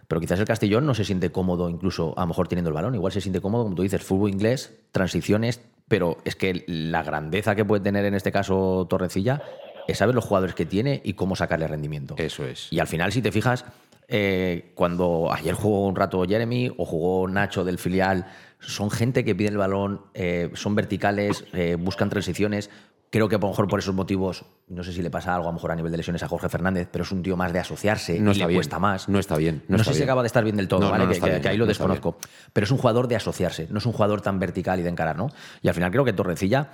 Pero 0.07 0.21
quizás 0.21 0.39
el 0.39 0.45
Castellón 0.45 0.85
no 0.85 0.93
se 0.93 1.05
siente 1.05 1.31
cómodo, 1.31 1.69
incluso 1.69 2.13
a 2.17 2.21
lo 2.21 2.27
mejor 2.27 2.47
teniendo 2.47 2.69
el 2.69 2.75
balón. 2.75 2.93
Igual 2.93 3.13
se 3.13 3.21
siente 3.21 3.41
cómodo, 3.41 3.63
como 3.63 3.75
tú 3.75 3.81
dices, 3.81 4.03
fútbol 4.03 4.29
inglés, 4.29 4.79
transiciones, 4.91 5.61
pero 5.89 6.19
es 6.23 6.37
que 6.37 6.63
la 6.67 7.03
grandeza 7.03 7.55
que 7.55 7.65
puede 7.65 7.83
tener 7.83 8.05
en 8.05 8.13
este 8.13 8.31
caso 8.31 8.87
Torrecilla 8.89 9.41
es 9.87 9.97
saber 9.97 10.15
los 10.15 10.23
jugadores 10.23 10.55
que 10.55 10.65
tiene 10.65 11.01
y 11.03 11.13
cómo 11.13 11.35
sacarle 11.35 11.67
rendimiento. 11.67 12.15
Eso 12.17 12.45
es. 12.45 12.71
Y 12.71 12.79
al 12.79 12.87
final, 12.87 13.11
si 13.11 13.21
te 13.21 13.31
fijas, 13.31 13.65
eh, 14.07 14.71
cuando 14.75 15.31
ayer 15.33 15.53
jugó 15.53 15.87
un 15.87 15.95
rato 15.95 16.23
Jeremy 16.25 16.71
o 16.77 16.85
jugó 16.85 17.27
Nacho 17.27 17.63
del 17.63 17.79
filial, 17.79 18.27
son 18.59 18.91
gente 18.91 19.23
que 19.25 19.35
pide 19.35 19.49
el 19.49 19.57
balón, 19.57 20.01
eh, 20.13 20.51
son 20.53 20.75
verticales, 20.75 21.45
eh, 21.53 21.75
buscan 21.79 22.09
transiciones. 22.09 22.69
Creo 23.11 23.27
que 23.27 23.35
a 23.35 23.39
lo 23.39 23.47
mejor 23.47 23.67
por 23.67 23.79
esos 23.79 23.95
motivos, 23.95 24.45
no 24.67 24.83
sé 24.83 24.93
si 24.93 25.01
le 25.01 25.09
pasa 25.09 25.33
algo 25.33 25.47
a 25.47 25.51
lo 25.51 25.53
mejor 25.53 25.71
a 25.71 25.75
nivel 25.75 25.91
de 25.91 25.97
lesiones 25.97 26.21
a 26.21 26.27
Jorge 26.27 26.47
Fernández, 26.47 26.87
pero 26.91 27.03
es 27.03 27.11
un 27.11 27.23
tío 27.23 27.35
más 27.35 27.51
de 27.51 27.59
asociarse 27.59 28.19
no 28.19 28.31
y 28.31 28.35
le 28.35 28.53
cuesta 28.53 28.77
más. 28.77 29.09
No 29.09 29.17
está 29.17 29.35
bien. 29.35 29.63
No, 29.67 29.83
sé 29.83 29.95
si 29.95 30.03
acaba 30.03 30.21
de 30.21 30.27
estar 30.27 30.43
bien 30.43 30.55
del 30.55 30.67
todo, 30.67 30.91
¿vale? 30.91 31.19
que, 31.41 31.49
ahí 31.49 31.57
lo 31.57 31.65
desconozco. 31.65 32.17
Pero 32.53 32.65
es 32.65 32.71
un 32.71 32.77
jugador 32.77 33.07
de 33.07 33.15
asociarse, 33.15 33.67
no 33.71 33.79
es 33.79 33.85
un 33.85 33.93
jugador 33.93 34.21
tan 34.21 34.39
vertical 34.39 34.79
y 34.79 34.83
de 34.83 34.89
encarar, 34.89 35.17
¿no? 35.17 35.31
Y 35.61 35.67
al 35.67 35.73
final 35.73 35.91
creo 35.91 36.05
que 36.05 36.13
Torrecilla, 36.13 36.69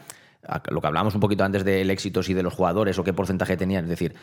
lo 0.69 0.82
que 0.82 0.88
hablábamos 0.88 1.15
un 1.15 1.21
poquito 1.21 1.45
antes 1.45 1.63
del 1.63 1.89
éxito 1.89 2.19
y 2.28 2.34
de 2.34 2.43
los 2.43 2.54
jugadores 2.54 3.00
o 3.00 3.04
qué 3.04 3.13
porcentaje 3.13 3.56
tenían, 3.56 3.86
es 3.86 3.89
decir, 3.89 4.13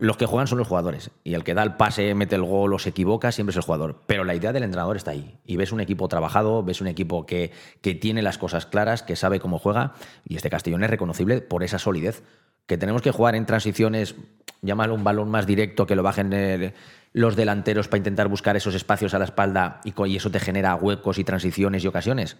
los 0.00 0.16
que 0.16 0.26
juegan 0.26 0.46
son 0.46 0.58
los 0.58 0.68
jugadores. 0.68 1.10
Y 1.24 1.34
el 1.34 1.44
que 1.44 1.54
da 1.54 1.62
el 1.62 1.74
pase, 1.76 2.14
mete 2.14 2.36
el 2.36 2.42
gol 2.42 2.72
o 2.72 2.78
se 2.78 2.90
equivoca, 2.90 3.32
siempre 3.32 3.52
es 3.52 3.56
el 3.56 3.62
jugador. 3.62 4.02
Pero 4.06 4.24
la 4.24 4.34
idea 4.34 4.52
del 4.52 4.62
entrenador 4.62 4.96
está 4.96 5.12
ahí. 5.12 5.38
Y 5.44 5.56
ves 5.56 5.72
un 5.72 5.80
equipo 5.80 6.08
trabajado, 6.08 6.62
ves 6.62 6.80
un 6.80 6.86
equipo 6.86 7.26
que, 7.26 7.52
que 7.80 7.94
tiene 7.94 8.22
las 8.22 8.38
cosas 8.38 8.66
claras, 8.66 9.02
que 9.02 9.16
sabe 9.16 9.40
cómo 9.40 9.58
juega. 9.58 9.94
Y 10.26 10.36
este 10.36 10.50
Castellón 10.50 10.84
es 10.84 10.90
reconocible 10.90 11.40
por 11.40 11.62
esa 11.62 11.78
solidez. 11.78 12.22
Que 12.66 12.76
tenemos 12.76 13.02
que 13.02 13.10
jugar 13.10 13.34
en 13.34 13.46
transiciones, 13.46 14.14
llámalo 14.62 14.94
un 14.94 15.04
balón 15.04 15.30
más 15.30 15.46
directo, 15.46 15.86
que 15.86 15.96
lo 15.96 16.02
bajen 16.02 16.74
los 17.12 17.36
delanteros 17.36 17.88
para 17.88 17.98
intentar 17.98 18.28
buscar 18.28 18.56
esos 18.56 18.74
espacios 18.74 19.14
a 19.14 19.18
la 19.18 19.24
espalda 19.24 19.80
y, 19.84 19.94
y 20.06 20.16
eso 20.16 20.30
te 20.30 20.38
genera 20.38 20.74
huecos 20.74 21.18
y 21.18 21.24
transiciones 21.24 21.82
y 21.82 21.86
ocasiones 21.86 22.36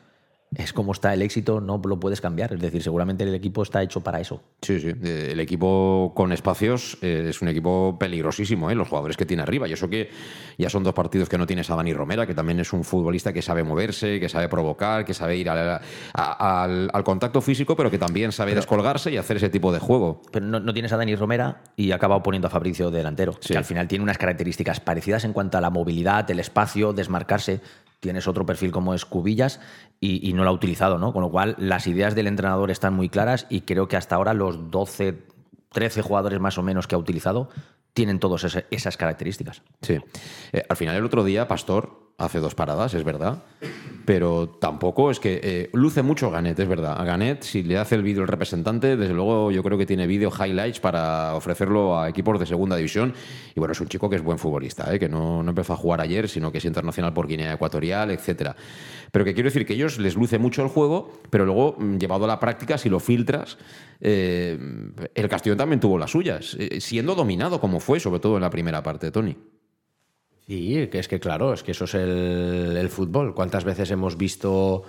es 0.54 0.72
como 0.72 0.92
está 0.92 1.12
el 1.12 1.22
éxito, 1.22 1.60
no 1.60 1.80
lo 1.84 2.00
puedes 2.00 2.20
cambiar. 2.20 2.54
Es 2.54 2.60
decir, 2.60 2.82
seguramente 2.82 3.24
el 3.24 3.34
equipo 3.34 3.62
está 3.62 3.82
hecho 3.82 4.00
para 4.00 4.20
eso. 4.20 4.42
Sí, 4.62 4.80
sí. 4.80 4.92
Eh, 5.02 5.30
el 5.32 5.40
equipo 5.40 6.12
con 6.14 6.32
espacios 6.32 6.96
eh, 7.02 7.26
es 7.28 7.42
un 7.42 7.48
equipo 7.48 7.98
peligrosísimo, 7.98 8.70
¿eh? 8.70 8.74
los 8.74 8.88
jugadores 8.88 9.16
que 9.16 9.26
tiene 9.26 9.42
arriba. 9.42 9.68
Y 9.68 9.72
eso 9.72 9.90
que 9.90 10.10
ya 10.56 10.70
son 10.70 10.84
dos 10.84 10.94
partidos 10.94 11.28
que 11.28 11.36
no 11.36 11.46
tienes 11.46 11.68
a 11.70 11.76
Dani 11.76 11.92
Romera, 11.92 12.26
que 12.26 12.34
también 12.34 12.60
es 12.60 12.72
un 12.72 12.82
futbolista 12.82 13.32
que 13.32 13.42
sabe 13.42 13.62
moverse, 13.62 14.18
que 14.20 14.28
sabe 14.28 14.48
provocar, 14.48 15.04
que 15.04 15.12
sabe 15.12 15.36
ir 15.36 15.50
al, 15.50 15.80
contacto 17.04 17.40
físico, 17.40 17.76
pero 17.76 17.90
que 17.90 17.98
también 17.98 18.32
sabe 18.32 18.54
descolgarse 18.54 19.10
y 19.10 19.16
hacer 19.16 19.36
ese 19.36 19.50
tipo 19.50 19.72
de 19.72 19.78
juego. 19.78 20.22
Pero 20.32 20.46
no, 20.46 20.72
tienes 20.72 20.92
a 20.92 20.96
Dani 20.96 21.14
Romera 21.14 21.62
y 21.76 21.92
acaba 21.92 22.22
poniendo 22.22 22.48
a 22.48 22.50
Fabricio 22.50 22.90
delantero, 22.90 23.38
que 23.38 23.56
al 23.56 23.64
final 23.64 23.86
tiene 23.86 24.02
unas 24.02 24.18
características 24.18 24.80
parecidas 24.80 25.24
en 25.24 25.32
cuanto 25.32 25.58
a 25.58 25.60
la 25.60 25.70
movilidad, 25.70 26.30
el 26.30 26.40
espacio, 26.40 26.92
desmarcarse 26.92 27.60
tienes 28.00 28.28
otro 28.28 28.46
perfil 28.46 28.70
como 28.70 28.94
es 28.94 29.04
Cubillas 29.04 29.60
y, 30.00 30.32
no 30.32 30.44
lo 30.44 30.50
ha 30.50 30.52
utilizado, 30.52 30.98
¿no? 30.98 31.12
Con 31.12 31.22
lo 31.22 31.30
cual, 31.30 31.56
las 31.58 31.86
ideas 31.86 32.14
del 32.14 32.28
entrenador 32.28 32.70
están 32.70 32.94
muy 32.94 33.08
claras 33.08 33.46
y 33.50 33.62
creo 33.62 33.88
que 33.88 33.96
hasta 33.96 34.14
ahora 34.14 34.32
los 34.32 34.70
12, 34.70 35.18
13 35.72 36.02
jugadores 36.02 36.38
más 36.40 36.56
o 36.58 36.62
menos 36.62 36.86
que 36.86 36.94
ha 36.94 36.98
utilizado 36.98 37.48
tienen 37.94 38.20
todas 38.20 38.64
esas 38.70 38.96
características. 38.96 39.62
Sí. 39.82 39.98
Eh, 40.52 40.62
al 40.68 40.76
final, 40.76 40.94
el 40.94 41.04
otro 41.04 41.24
día, 41.24 41.48
Pastor 41.48 42.08
hace 42.18 42.40
dos 42.40 42.56
paradas, 42.56 42.94
es 42.94 43.04
verdad, 43.04 43.44
pero 44.04 44.48
tampoco 44.48 45.10
es 45.10 45.20
que 45.20 45.40
eh, 45.40 45.70
luce 45.72 46.02
mucho 46.02 46.32
Ganet, 46.32 46.58
es 46.58 46.66
verdad. 46.66 47.00
A 47.00 47.04
Ganet, 47.04 47.44
si 47.44 47.62
le 47.62 47.78
hace 47.78 47.94
el 47.94 48.02
vídeo 48.02 48.22
el 48.22 48.28
representante, 48.28 48.96
desde 48.96 49.14
luego 49.14 49.52
yo 49.52 49.62
creo 49.62 49.78
que 49.78 49.86
tiene 49.86 50.06
vídeo 50.08 50.30
highlights 50.30 50.80
para 50.80 51.34
ofrecerlo 51.36 51.96
a 51.96 52.08
equipos 52.08 52.40
de 52.40 52.46
segunda 52.46 52.74
división. 52.74 53.14
Y 53.54 53.60
bueno, 53.60 53.70
es 53.70 53.80
un 53.80 53.86
chico 53.86 54.10
que 54.10 54.16
es 54.16 54.22
buen 54.22 54.38
futbolista, 54.38 54.92
¿eh? 54.92 54.98
que 54.98 55.08
no, 55.08 55.44
no 55.44 55.50
empezó 55.50 55.74
a 55.74 55.76
jugar 55.76 56.00
ayer, 56.00 56.28
sino 56.28 56.50
que 56.50 56.58
es 56.58 56.64
internacional 56.64 57.12
por 57.12 57.28
Guinea 57.28 57.52
Ecuatorial, 57.52 58.10
etcétera. 58.10 58.56
Pero 59.10 59.24
que 59.24 59.34
quiero 59.34 59.48
decir 59.48 59.66
que 59.66 59.74
ellos 59.74 59.98
les 59.98 60.16
luce 60.16 60.38
mucho 60.38 60.62
el 60.62 60.68
juego, 60.68 61.12
pero 61.30 61.44
luego, 61.44 61.76
mm, 61.78 61.98
llevado 61.98 62.24
a 62.24 62.28
la 62.28 62.40
práctica, 62.40 62.78
si 62.78 62.88
lo 62.88 63.00
filtras, 63.00 63.58
eh, 64.00 64.58
el 65.14 65.28
Castellón 65.28 65.58
también 65.58 65.80
tuvo 65.80 65.98
las 65.98 66.10
suyas, 66.10 66.56
eh, 66.58 66.80
siendo 66.80 67.14
dominado 67.14 67.60
como 67.60 67.80
fue, 67.80 68.00
sobre 68.00 68.20
todo 68.20 68.36
en 68.36 68.42
la 68.42 68.50
primera 68.50 68.82
parte, 68.82 69.10
Tony. 69.10 69.36
Sí, 70.46 70.88
que 70.90 70.98
es 70.98 71.08
que 71.08 71.20
claro, 71.20 71.52
es 71.52 71.62
que 71.62 71.72
eso 71.72 71.84
es 71.84 71.94
el, 71.94 72.88
fútbol. 72.88 73.34
¿Cuántas 73.34 73.64
veces 73.64 73.90
hemos 73.90 74.16
visto 74.16 74.84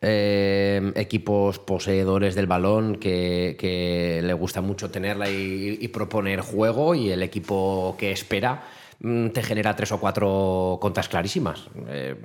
eh, 0.00 0.92
equipos 0.94 1.58
poseedores 1.58 2.34
del 2.34 2.46
balón 2.46 2.96
que, 2.96 4.20
le 4.24 4.32
gusta 4.32 4.62
mucho 4.62 4.90
tenerla 4.90 5.28
y, 5.28 5.86
proponer 5.88 6.40
juego 6.40 6.94
y 6.94 7.10
el 7.10 7.22
equipo 7.22 7.94
que 7.98 8.10
espera 8.10 8.64
te 9.00 9.42
genera 9.42 9.76
tres 9.76 9.92
o 9.92 10.00
cuatro 10.00 10.78
contas 10.80 11.08
clarísimas. 11.08 11.68
Eh, 11.88 12.16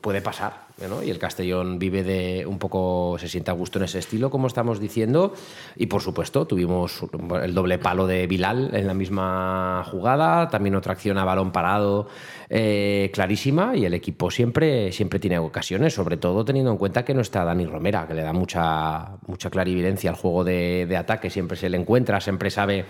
puede 0.00 0.20
pasar. 0.20 0.68
Y 1.04 1.10
el 1.10 1.18
Castellón 1.18 1.78
vive 1.78 2.04
de 2.04 2.46
un 2.46 2.58
poco, 2.58 3.16
se 3.18 3.28
siente 3.28 3.50
a 3.50 3.54
gusto 3.54 3.78
en 3.78 3.86
ese 3.86 3.98
estilo, 3.98 4.30
como 4.30 4.46
estamos 4.46 4.78
diciendo. 4.78 5.32
Y 5.76 5.86
por 5.86 6.02
supuesto, 6.02 6.46
tuvimos 6.46 7.00
el 7.42 7.54
doble 7.54 7.78
palo 7.78 8.06
de 8.06 8.26
Bilal 8.26 8.70
en 8.74 8.86
la 8.86 8.94
misma 8.94 9.84
jugada, 9.90 10.48
también 10.48 10.76
otra 10.76 10.92
acción 10.92 11.18
a 11.18 11.24
balón 11.24 11.50
parado 11.50 12.08
eh, 12.50 13.10
clarísima. 13.12 13.74
Y 13.74 13.86
el 13.86 13.94
equipo 13.94 14.30
siempre, 14.30 14.92
siempre 14.92 15.18
tiene 15.18 15.38
ocasiones, 15.38 15.94
sobre 15.94 16.18
todo 16.18 16.44
teniendo 16.44 16.70
en 16.70 16.76
cuenta 16.76 17.04
que 17.04 17.14
no 17.14 17.22
está 17.22 17.42
Dani 17.42 17.66
Romera, 17.66 18.06
que 18.06 18.14
le 18.14 18.22
da 18.22 18.32
mucha, 18.32 19.16
mucha 19.26 19.50
clarividencia 19.50 20.10
al 20.10 20.16
juego 20.16 20.44
de, 20.44 20.86
de 20.86 20.96
ataque, 20.96 21.30
siempre 21.30 21.56
se 21.56 21.70
le 21.70 21.78
encuentra, 21.78 22.20
siempre 22.20 22.50
sabe 22.50 22.84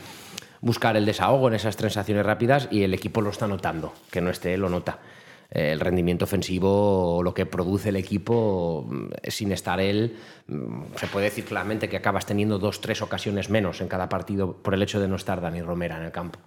buscar 0.60 0.96
el 0.96 1.06
desahogo 1.06 1.48
en 1.48 1.54
esas 1.54 1.76
transacciones 1.76 2.24
rápidas 2.24 2.68
y 2.70 2.82
el 2.82 2.94
equipo 2.94 3.20
lo 3.20 3.30
está 3.30 3.46
notando, 3.46 3.92
que 4.10 4.20
no 4.20 4.30
esté, 4.30 4.56
lo 4.56 4.68
nota. 4.68 4.98
Eh, 5.50 5.72
el 5.72 5.80
rendimiento 5.80 6.26
ofensivo, 6.26 7.22
lo 7.22 7.32
que 7.32 7.46
produce 7.46 7.88
el 7.88 7.96
equipo, 7.96 8.86
mm, 8.86 9.06
sin 9.28 9.52
estar 9.52 9.80
él, 9.80 10.16
mm, 10.46 10.96
se 10.96 11.06
puede 11.06 11.26
decir 11.26 11.44
claramente 11.44 11.88
que 11.88 11.96
acabas 11.96 12.26
teniendo 12.26 12.58
dos, 12.58 12.80
tres 12.80 13.00
ocasiones 13.00 13.48
menos 13.48 13.80
en 13.80 13.88
cada 13.88 14.08
partido 14.08 14.54
por 14.62 14.74
el 14.74 14.82
hecho 14.82 15.00
de 15.00 15.08
no 15.08 15.16
estar 15.16 15.40
Dani 15.40 15.62
Romera 15.62 15.96
en 15.96 16.04
el 16.04 16.12
campo. 16.12 16.38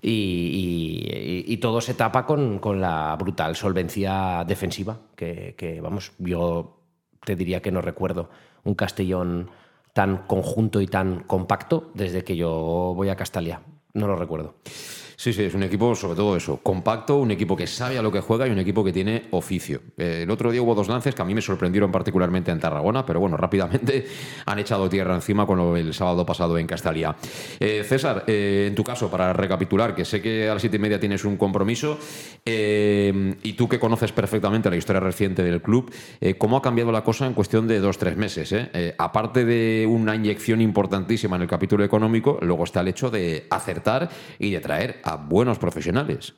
Y, 0.00 1.56
todo 1.60 1.80
se 1.80 1.94
tapa 1.94 2.24
con, 2.24 2.60
la 2.80 3.16
brutal 3.16 3.56
solvencia 3.56 4.44
defensiva, 4.46 5.00
que, 5.16 5.54
que, 5.58 5.80
vamos, 5.80 6.12
yo 6.18 6.78
te 7.24 7.34
diría 7.34 7.60
que 7.60 7.72
no 7.72 7.80
recuerdo 7.80 8.30
un 8.62 8.74
Castellón 8.74 9.50
tan 9.98 10.18
conjunto 10.28 10.80
y 10.80 10.86
tan 10.86 11.24
compacto 11.24 11.90
desde 11.92 12.22
que 12.22 12.36
yo 12.36 12.92
voy 12.94 13.08
a 13.08 13.16
Castalia. 13.16 13.62
No 13.94 14.06
lo 14.06 14.14
recuerdo. 14.14 14.54
Sí, 15.20 15.32
sí, 15.32 15.42
es 15.42 15.54
un 15.54 15.64
equipo, 15.64 15.96
sobre 15.96 16.14
todo 16.14 16.36
eso, 16.36 16.60
compacto, 16.62 17.16
un 17.16 17.32
equipo 17.32 17.56
que 17.56 17.66
sabe 17.66 17.98
a 17.98 18.02
lo 18.02 18.12
que 18.12 18.20
juega 18.20 18.46
y 18.46 18.50
un 18.50 18.60
equipo 18.60 18.84
que 18.84 18.92
tiene 18.92 19.24
oficio. 19.32 19.80
Eh, 19.96 20.20
el 20.22 20.30
otro 20.30 20.52
día 20.52 20.62
hubo 20.62 20.76
dos 20.76 20.86
lances 20.86 21.12
que 21.12 21.20
a 21.20 21.24
mí 21.24 21.34
me 21.34 21.42
sorprendieron 21.42 21.90
particularmente 21.90 22.52
en 22.52 22.60
Tarragona, 22.60 23.04
pero 23.04 23.18
bueno, 23.18 23.36
rápidamente 23.36 24.06
han 24.46 24.60
echado 24.60 24.88
tierra 24.88 25.16
encima 25.16 25.44
con 25.44 25.58
lo 25.58 25.76
el 25.76 25.92
sábado 25.92 26.24
pasado 26.24 26.56
en 26.56 26.68
Castalia. 26.68 27.16
Eh, 27.58 27.82
César, 27.82 28.22
eh, 28.28 28.66
en 28.68 28.76
tu 28.76 28.84
caso, 28.84 29.10
para 29.10 29.32
recapitular, 29.32 29.92
que 29.92 30.04
sé 30.04 30.22
que 30.22 30.48
a 30.48 30.52
las 30.52 30.62
siete 30.62 30.76
y 30.76 30.78
media 30.78 31.00
tienes 31.00 31.24
un 31.24 31.36
compromiso 31.36 31.98
y 32.44 33.52
tú 33.54 33.68
que 33.68 33.80
conoces 33.80 34.12
perfectamente 34.12 34.70
la 34.70 34.76
historia 34.76 35.00
reciente 35.00 35.42
del 35.42 35.60
club, 35.60 35.92
¿cómo 36.38 36.56
ha 36.56 36.62
cambiado 36.62 36.92
la 36.92 37.04
cosa 37.04 37.26
en 37.26 37.34
cuestión 37.34 37.66
de 37.66 37.78
dos, 37.80 37.98
tres 37.98 38.16
meses? 38.16 38.54
aparte 38.96 39.44
de 39.44 39.86
una 39.86 40.14
inyección 40.14 40.62
importantísima 40.62 41.36
en 41.36 41.42
el 41.42 41.48
capítulo 41.48 41.84
económico, 41.84 42.38
luego 42.40 42.64
está 42.64 42.80
el 42.80 42.88
hecho 42.88 43.10
de 43.10 43.46
acertar 43.50 44.08
y 44.38 44.50
de 44.50 44.60
traer 44.60 45.00
a 45.08 45.16
buenos 45.16 45.58
profesionales. 45.58 46.34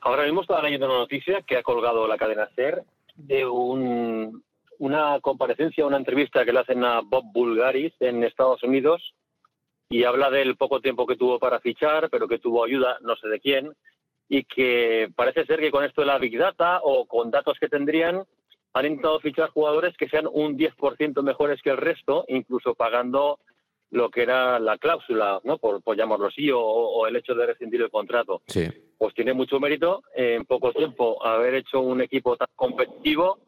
Ahora 0.00 0.24
mismo 0.24 0.42
estaba 0.42 0.62
leyendo 0.62 0.86
una 0.86 0.98
noticia 0.98 1.42
que 1.42 1.56
ha 1.56 1.62
colgado 1.62 2.06
la 2.06 2.16
cadena 2.16 2.48
SER 2.54 2.82
de 3.16 3.46
una 3.46 5.20
comparecencia, 5.20 5.86
una 5.86 5.96
entrevista 5.96 6.44
que 6.44 6.52
le 6.52 6.60
hacen 6.60 6.84
a 6.84 7.00
Bob 7.00 7.24
Bulgaris 7.32 7.92
en 8.00 8.22
Estados 8.22 8.62
Unidos 8.62 9.14
y 9.88 10.04
habla 10.04 10.30
del 10.30 10.56
poco 10.56 10.80
tiempo 10.80 11.06
que 11.06 11.16
tuvo 11.16 11.38
para 11.38 11.60
fichar, 11.60 12.08
pero 12.10 12.28
que 12.28 12.38
tuvo 12.38 12.64
ayuda, 12.64 12.98
no 13.02 13.16
sé 13.16 13.28
de 13.28 13.40
quién, 13.40 13.72
y 14.28 14.44
que 14.44 15.08
parece 15.14 15.44
ser 15.46 15.60
que 15.60 15.70
con 15.70 15.84
esto 15.84 16.00
de 16.02 16.08
la 16.08 16.18
Big 16.18 16.36
Data 16.36 16.80
o 16.82 17.06
con 17.06 17.30
datos 17.30 17.56
que 17.58 17.68
tendrían, 17.68 18.24
han 18.74 18.86
intentado 18.86 19.20
fichar 19.20 19.50
jugadores 19.50 19.96
que 19.96 20.08
sean 20.08 20.28
un 20.30 20.58
10% 20.58 21.22
mejores 21.22 21.62
que 21.62 21.70
el 21.70 21.78
resto, 21.78 22.24
incluso 22.28 22.74
pagando 22.74 23.38
lo 23.96 24.10
que 24.10 24.22
era 24.22 24.58
la 24.58 24.76
cláusula, 24.76 25.40
¿no? 25.44 25.56
Por, 25.56 25.80
llamarlo 25.96 26.26
así, 26.26 26.50
o, 26.52 27.06
el 27.06 27.16
hecho 27.16 27.34
de 27.34 27.46
rescindir 27.46 27.80
el 27.80 27.90
contrato. 27.90 28.42
Sí. 28.46 28.68
Pues 28.98 29.14
tiene 29.14 29.32
mucho 29.32 29.58
mérito 29.58 30.02
en 30.14 30.44
poco 30.44 30.72
tiempo 30.72 31.24
haber 31.24 31.54
hecho 31.54 31.80
un 31.80 32.02
equipo 32.02 32.36
tan 32.36 32.48
competitivo 32.54 33.38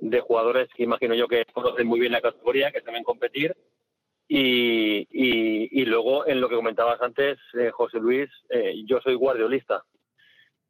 de 0.00 0.20
jugadores 0.20 0.68
que 0.74 0.82
imagino 0.82 1.14
yo 1.14 1.28
que 1.28 1.44
conocen 1.52 1.86
muy 1.86 2.00
bien 2.00 2.10
la 2.10 2.20
categoría, 2.20 2.72
que 2.72 2.80
saben 2.80 3.04
competir. 3.04 3.56
Y, 4.26 5.06
y, 5.12 5.84
luego, 5.84 6.26
en 6.26 6.40
lo 6.40 6.48
que 6.48 6.56
comentabas 6.56 7.00
antes, 7.00 7.38
eh, 7.56 7.70
José 7.70 7.98
Luis, 8.00 8.28
eh, 8.48 8.82
yo 8.86 9.00
soy 9.00 9.14
guardiolista. 9.14 9.84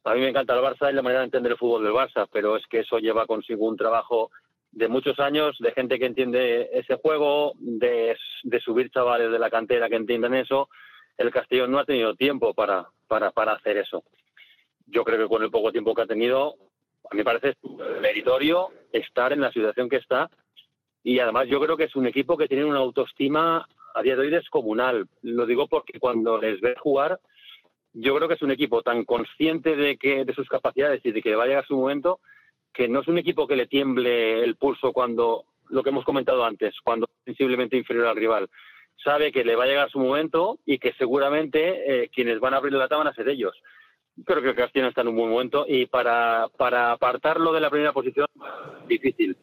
A 0.05 0.15
mí 0.15 0.21
me 0.21 0.29
encanta 0.29 0.55
el 0.55 0.63
Barça 0.63 0.91
y 0.91 0.95
la 0.95 1.03
manera 1.03 1.21
de 1.21 1.27
entender 1.27 1.53
el 1.53 1.59
fútbol 1.59 1.83
del 1.83 1.95
Barça, 1.95 2.29
pero 2.31 2.57
es 2.57 2.67
que 2.67 2.81
eso 2.81 2.99
lleva 2.99 3.27
consigo 3.27 3.67
un 3.67 3.77
trabajo 3.77 4.31
de 4.75 4.89
muchos 4.89 5.19
años, 5.21 5.57
de 5.61 5.73
gente 5.73 5.99
que 5.99 6.07
entiende 6.07 6.69
ese 6.73 6.97
juego, 6.97 7.53
de, 7.59 8.17
subir 8.65 8.91
chavales 8.91 9.31
de 9.31 9.39
la 9.39 9.51
cantera 9.51 9.89
que 9.89 9.97
entienden 9.97 10.35
eso. 10.35 10.69
El 11.17 11.31
Castellón 11.31 11.71
no 11.71 11.79
ha 11.79 11.85
tenido 11.85 12.15
tiempo 12.17 12.55
para, 12.55 12.89
para, 13.07 13.31
para 13.31 13.53
hacer 13.53 13.77
eso. 13.77 14.03
Yo 14.87 15.05
creo 15.05 15.19
que 15.19 15.29
con 15.29 15.43
el 15.43 15.51
poco 15.51 15.71
tiempo 15.71 15.95
que 15.95 16.03
ha 16.03 16.07
tenido, 16.07 16.57
a 17.11 17.15
mí 17.15 17.19
me 17.19 17.25
parece 17.25 17.57
meritorio 18.03 18.71
estar 18.93 19.33
en 19.33 19.41
la 19.41 19.53
situación 19.53 19.89
que 19.89 19.97
está. 19.97 20.29
Y 21.05 21.21
además 21.21 21.47
yo 21.49 21.61
creo 21.61 21.77
que 21.77 21.85
es 21.85 21.95
un 21.95 22.07
equipo 22.07 22.37
que 22.37 22.49
tiene 22.49 22.65
una 22.65 22.81
autoestima 22.81 23.69
a 23.95 24.03
día 24.03 24.17
de 24.17 24.23
hoy 24.23 24.31
descomunal. 24.31 25.07
Lo 25.23 25.47
digo 25.47 25.69
porque 25.69 26.01
cuando 26.01 26.39
les 26.39 26.61
ve 26.61 26.75
jugar, 26.77 27.21
yo 27.93 28.17
creo 28.17 28.27
que 28.27 28.35
es 28.35 28.43
un 28.43 28.51
equipo 28.51 28.83
tan 28.83 29.05
consciente 29.05 29.77
de 29.77 29.97
que 29.97 30.25
de 30.25 30.35
sus 30.35 30.49
capacidades 30.49 31.01
y 31.05 31.13
de 31.13 31.23
que 31.23 31.37
va 31.37 31.45
a 31.45 31.47
llegar 31.47 31.67
su 31.67 31.77
momento 31.77 32.19
que 32.75 32.89
no 32.89 33.01
es 33.01 33.09
un 33.09 33.19
equipo 33.19 33.47
que 33.47 33.57
le 33.57 33.67
tiemble 33.67 34.43
el 34.43 34.57
pulso 34.57 34.93
cuando, 34.93 35.45
lo 35.71 35.83
que 35.83 35.91
hemos 35.91 36.05
comentado 36.05 36.45
antes, 36.45 36.75
cuando 36.83 37.07
es 37.07 37.25
sensiblemente 37.25 37.77
inferior 37.77 38.07
al 38.07 38.17
rival. 38.17 38.51
Sabe 39.03 39.33
que 39.33 39.45
le 39.45 39.57
va 39.57 39.65
a 39.65 39.67
llegar 39.67 39.91
su 39.91 39.99
momento 39.99 40.59
y 40.67 40.79
que 40.79 40.93
seguramente 40.95 42.05
eh, 42.05 42.09
quienes 42.09 42.41
van 42.41 42.55
a 42.55 42.59
abrir 42.59 42.73
la 42.73 42.89
tabla 42.89 43.05
van 43.05 43.13
a 43.13 43.17
ser 43.17 43.29
ellos. 43.29 43.55
Creo 44.25 44.43
que 44.43 44.51
el 44.51 44.55
Castellón 44.55 44.89
está 44.89 45.01
en 45.01 45.09
un 45.09 45.17
buen 45.17 45.31
momento 45.31 45.65
y 45.69 45.87
para, 45.87 46.49
para 46.57 46.93
apartarlo 46.93 47.53
de 47.53 47.61
la 47.61 47.71
primera 47.71 47.93
posición, 47.93 48.27
difícil. 48.87 49.37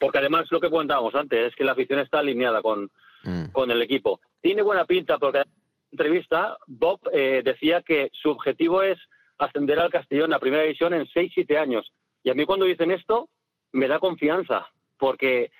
Porque 0.00 0.18
además 0.18 0.50
lo 0.50 0.60
que 0.60 0.70
comentábamos 0.70 1.14
antes 1.14 1.48
es 1.48 1.54
que 1.54 1.64
la 1.64 1.72
afición 1.72 2.00
está 2.00 2.18
alineada 2.18 2.62
con, 2.62 2.90
mm. 3.24 3.46
con 3.52 3.70
el 3.70 3.82
equipo. 3.82 4.20
Tiene 4.40 4.62
buena 4.62 4.84
pinta 4.84 5.18
porque 5.18 5.38
en 5.38 5.44
la 5.44 5.90
entrevista 5.92 6.58
Bob 6.66 7.00
eh, 7.12 7.42
decía 7.44 7.82
que 7.82 8.10
su 8.12 8.30
objetivo 8.30 8.82
es 8.82 8.98
ascender 9.38 9.78
al 9.78 9.90
Castellón 9.90 10.32
a 10.32 10.38
primera 10.38 10.62
división 10.62 10.94
en 10.94 11.06
6-7 11.06 11.56
años. 11.56 11.92
Y 12.22 12.30
a 12.30 12.34
mí 12.34 12.44
cuando 12.44 12.66
dicen 12.66 12.90
esto, 12.90 13.28
me 13.72 13.88
da 13.88 13.98
confianza, 13.98 14.68
porque 14.98 15.50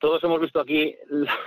todos 0.00 0.22
hemos 0.24 0.40
visto 0.40 0.60
aquí 0.60 0.94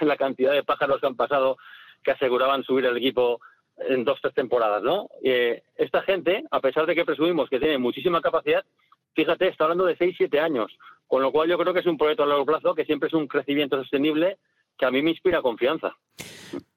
la, 0.02 0.18
cantidad 0.18 0.54
de 0.54 0.64
pájaros 0.64 1.00
que 1.00 1.08
han 1.08 1.16
pasado 1.16 1.58
que 2.04 2.12
aseguraban 2.12 2.64
subir 2.64 2.86
el 2.86 2.98
equipo 2.98 3.42
en 3.78 4.04
dos, 4.04 4.20
tres 4.22 4.34
temporadas, 4.34 4.84
¿no? 4.84 5.08
Eh, 5.24 5.64
esta 5.76 6.02
gente, 6.02 6.44
a 6.52 6.60
pesar 6.60 6.86
de 6.86 6.96
que 6.96 7.06
presumimos 7.06 7.50
que 7.50 7.60
tiene 7.60 7.78
muchísima 7.78 8.22
capacidad, 8.22 8.64
fíjate, 9.14 9.48
está 9.48 9.66
hablando 9.66 9.86
de 9.86 9.96
seis, 9.98 10.16
siete 10.18 10.40
años, 10.40 10.76
con 11.08 11.22
lo 11.22 11.32
cual 11.32 11.50
yo 11.50 11.58
creo 11.58 11.74
que 11.74 11.82
es 11.82 11.86
un 11.86 11.98
proyecto 11.98 12.24
a 12.24 12.28
largo 12.28 12.46
plazo 12.46 12.76
que 12.76 12.86
siempre 12.86 13.08
es 13.08 13.14
un 13.14 13.28
crecimiento 13.28 13.78
sostenible 13.78 14.38
que 14.78 14.86
a 14.86 14.92
mí 14.92 15.02
me 15.02 15.12
inspira 15.12 15.42
confianza. 15.42 15.96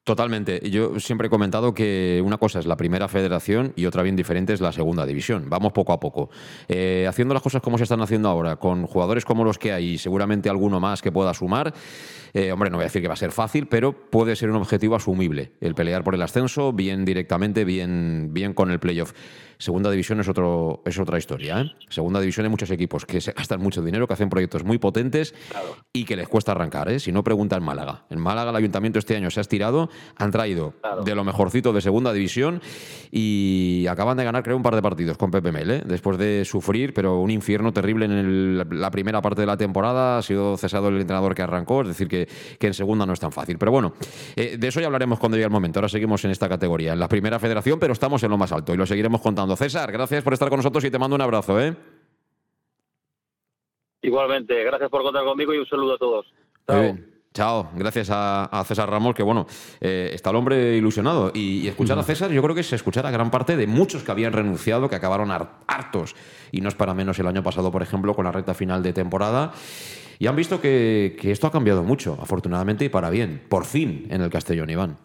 Totalmente. 0.05 0.61
Yo 0.69 1.01
siempre 1.01 1.29
he 1.29 1.31
comentado 1.31 1.73
que 1.73 2.23
una 2.23 2.37
cosa 2.37 2.59
es 2.59 2.67
la 2.67 2.77
primera 2.77 3.09
federación 3.09 3.73
y 3.75 3.87
otra 3.87 4.03
bien 4.03 4.17
diferente 4.17 4.53
es 4.53 4.61
la 4.61 4.71
segunda 4.71 5.07
división. 5.07 5.49
Vamos 5.49 5.73
poco 5.73 5.95
a 5.95 6.01
poco. 6.01 6.29
Eh, 6.69 7.07
haciendo 7.09 7.33
las 7.33 7.43
cosas 7.43 7.62
como 7.62 7.79
se 7.79 7.85
están 7.85 8.03
haciendo 8.03 8.29
ahora, 8.29 8.57
con 8.57 8.87
jugadores 8.87 9.25
como 9.25 9.45
los 9.45 9.59
que 9.59 9.73
hay 9.73 9.93
y 9.93 9.99
seguramente 9.99 10.51
alguno 10.51 10.79
más 10.79 11.01
que 11.01 11.11
pueda 11.11 11.33
sumar, 11.33 11.73
eh, 12.35 12.53
hombre, 12.53 12.69
no 12.69 12.77
voy 12.77 12.83
a 12.83 12.88
decir 12.88 13.01
que 13.01 13.09
va 13.09 13.14
a 13.14 13.17
ser 13.17 13.33
fácil, 13.33 13.67
pero 13.67 13.93
puede 14.11 14.37
ser 14.37 14.51
un 14.51 14.57
objetivo 14.57 14.95
asumible. 14.95 15.53
El 15.62 15.75
pelear 15.75 16.05
por 16.05 16.14
el 16.14 16.21
ascenso, 16.21 16.75
bien 16.75 17.07
directamente, 17.07 17.64
bien, 17.64 18.29
bien 18.33 18.53
con 18.53 18.71
el 18.71 18.81
playoff. 18.81 19.14
Segunda 19.59 19.90
división 19.90 20.21
es, 20.21 20.29
otro, 20.29 20.83
es 20.85 20.99
otra 20.99 21.17
historia. 21.17 21.61
¿eh? 21.61 21.73
Segunda 21.88 22.21
división 22.21 22.45
hay 22.45 22.51
muchos 22.51 22.71
equipos 22.71 23.07
que 23.07 23.21
se 23.21 23.33
gastan 23.33 23.61
mucho 23.61 23.83
dinero, 23.83 24.07
que 24.07 24.14
hacen 24.14 24.29
proyectos 24.29 24.64
muy 24.64 24.79
potentes 24.79 25.35
y 25.93 26.05
que 26.05 26.17
les 26.17 26.29
cuesta 26.29 26.53
arrancar. 26.53 26.90
¿eh? 26.90 26.99
Si 26.99 27.12
no, 27.12 27.23
pregunta 27.23 27.57
en 27.57 27.62
Málaga. 27.62 28.05
En 28.11 28.21
Málaga 28.21 28.51
el 28.51 28.57
ayuntamiento 28.57 28.99
este 28.99 29.17
año 29.17 29.31
se 29.31 29.40
ha 29.40 29.43
estirado 29.43 29.88
han 30.17 30.31
traído 30.31 30.75
de 31.05 31.15
lo 31.15 31.25
mejorcito 31.25 31.73
de 31.73 31.81
segunda 31.81 32.13
división 32.13 32.61
y 33.11 33.87
acaban 33.89 34.17
de 34.17 34.25
ganar, 34.25 34.43
creo, 34.43 34.57
un 34.57 34.63
par 34.63 34.75
de 34.75 34.83
partidos 34.83 35.17
con 35.17 35.31
Pepe 35.31 35.53
Mel, 35.53 35.71
¿eh? 35.71 35.83
después 35.85 36.19
de 36.19 36.45
sufrir, 36.45 36.93
pero 36.93 37.21
un 37.21 37.31
infierno 37.31 37.73
terrible 37.73 38.07
en 38.07 38.81
la 38.81 38.91
primera 38.91 39.23
parte 39.23 39.41
de 39.41 39.47
la 39.47 39.57
temporada. 39.57 40.19
Ha 40.19 40.23
sido 40.23 40.57
cesado 40.57 40.89
el 40.89 41.01
entrenador 41.01 41.35
que 41.35 41.43
arrancó, 41.43 41.83
es 41.83 41.89
decir, 41.89 42.09
que, 42.09 42.29
que 42.59 42.67
en 42.67 42.75
segunda 42.75 43.07
no 43.07 43.13
es 43.13 43.21
tan 43.21 43.33
fácil. 43.33 43.59
Pero 43.59 43.71
bueno, 43.73 43.95
eh, 44.37 44.57
de 44.59 44.69
eso 44.69 44.81
ya 44.81 44.87
hablaremos 44.87 45.19
cuando 45.19 45.37
llegue 45.37 45.47
el 45.47 45.53
momento. 45.53 45.79
Ahora 45.79 45.89
seguimos 45.89 46.25
en 46.25 46.31
esta 46.31 46.49
categoría, 46.49 46.93
en 46.93 46.99
la 46.99 47.09
primera 47.09 47.39
federación, 47.39 47.79
pero 47.79 47.93
estamos 47.93 48.23
en 48.23 48.31
lo 48.31 48.39
más 48.39 48.53
alto 48.53 48.75
y 48.75 48.77
lo 48.77 48.87
seguiremos 48.87 49.21
contando. 49.21 49.57
César, 49.57 49.93
gracias 49.93 50.23
por 50.23 50.33
estar 50.33 50.49
con 50.49 50.59
nosotros 50.59 50.85
y 50.85 50.91
te 50.91 50.99
mando 50.99 51.17
un 51.17 51.23
abrazo. 51.23 51.61
¿eh? 51.61 51.75
Igualmente, 54.03 54.63
gracias 54.65 54.91
por 54.91 55.03
contar 55.03 55.25
conmigo 55.25 55.55
y 55.55 55.59
un 55.59 55.67
saludo 55.67 55.95
a 55.95 55.99
todos. 55.99 56.27
Chao. 56.67 57.13
Chao, 57.37 57.68
gracias 57.75 58.11
a, 58.12 58.64
César 58.64 58.88
Ramos, 58.88 59.12
que 59.12 59.25
bueno, 59.25 59.49
eh, 59.81 60.12
está 60.14 60.31
el 60.31 60.37
hombre 60.37 60.77
ilusionado. 60.77 61.33
Y, 61.35 61.66
escuchar 61.66 61.99
a 61.99 62.05
César, 62.05 62.31
yo 62.31 62.40
creo 62.40 62.55
que 62.55 62.61
es 62.61 62.73
escuchar 62.73 63.07
a 63.07 63.11
gran 63.11 63.33
parte 63.33 63.57
de 63.57 63.66
muchos 63.66 64.05
que 64.05 64.12
habían 64.12 64.33
renunciado, 64.33 64.88
que 64.88 64.94
acabaron 64.94 65.33
hartos. 65.33 66.14
Y 66.53 66.61
no 66.61 66.68
es 66.68 66.77
para 66.77 66.94
menos 66.94 67.18
el 67.18 67.27
año 67.27 67.42
pasado, 67.42 67.73
por 67.73 67.83
ejemplo, 67.83 68.14
con 68.14 68.25
la 68.25 68.31
recta 68.31 68.55
final 68.55 68.85
de 68.85 68.92
temporada. 68.92 69.53
Y 70.20 70.29
han 70.29 70.37
visto 70.37 70.61
que, 70.61 71.18
esto 71.25 71.49
ha 71.49 71.51
cambiado 71.51 71.83
mucho, 71.83 72.16
afortunadamente 72.23 72.85
y 72.85 72.88
para 72.88 73.11
bien. 73.11 73.42
Por 73.49 73.64
fin 73.64 74.07
en 74.11 74.23
el 74.23 74.31
Castellón, 74.31 74.70
Iván. 74.70 74.99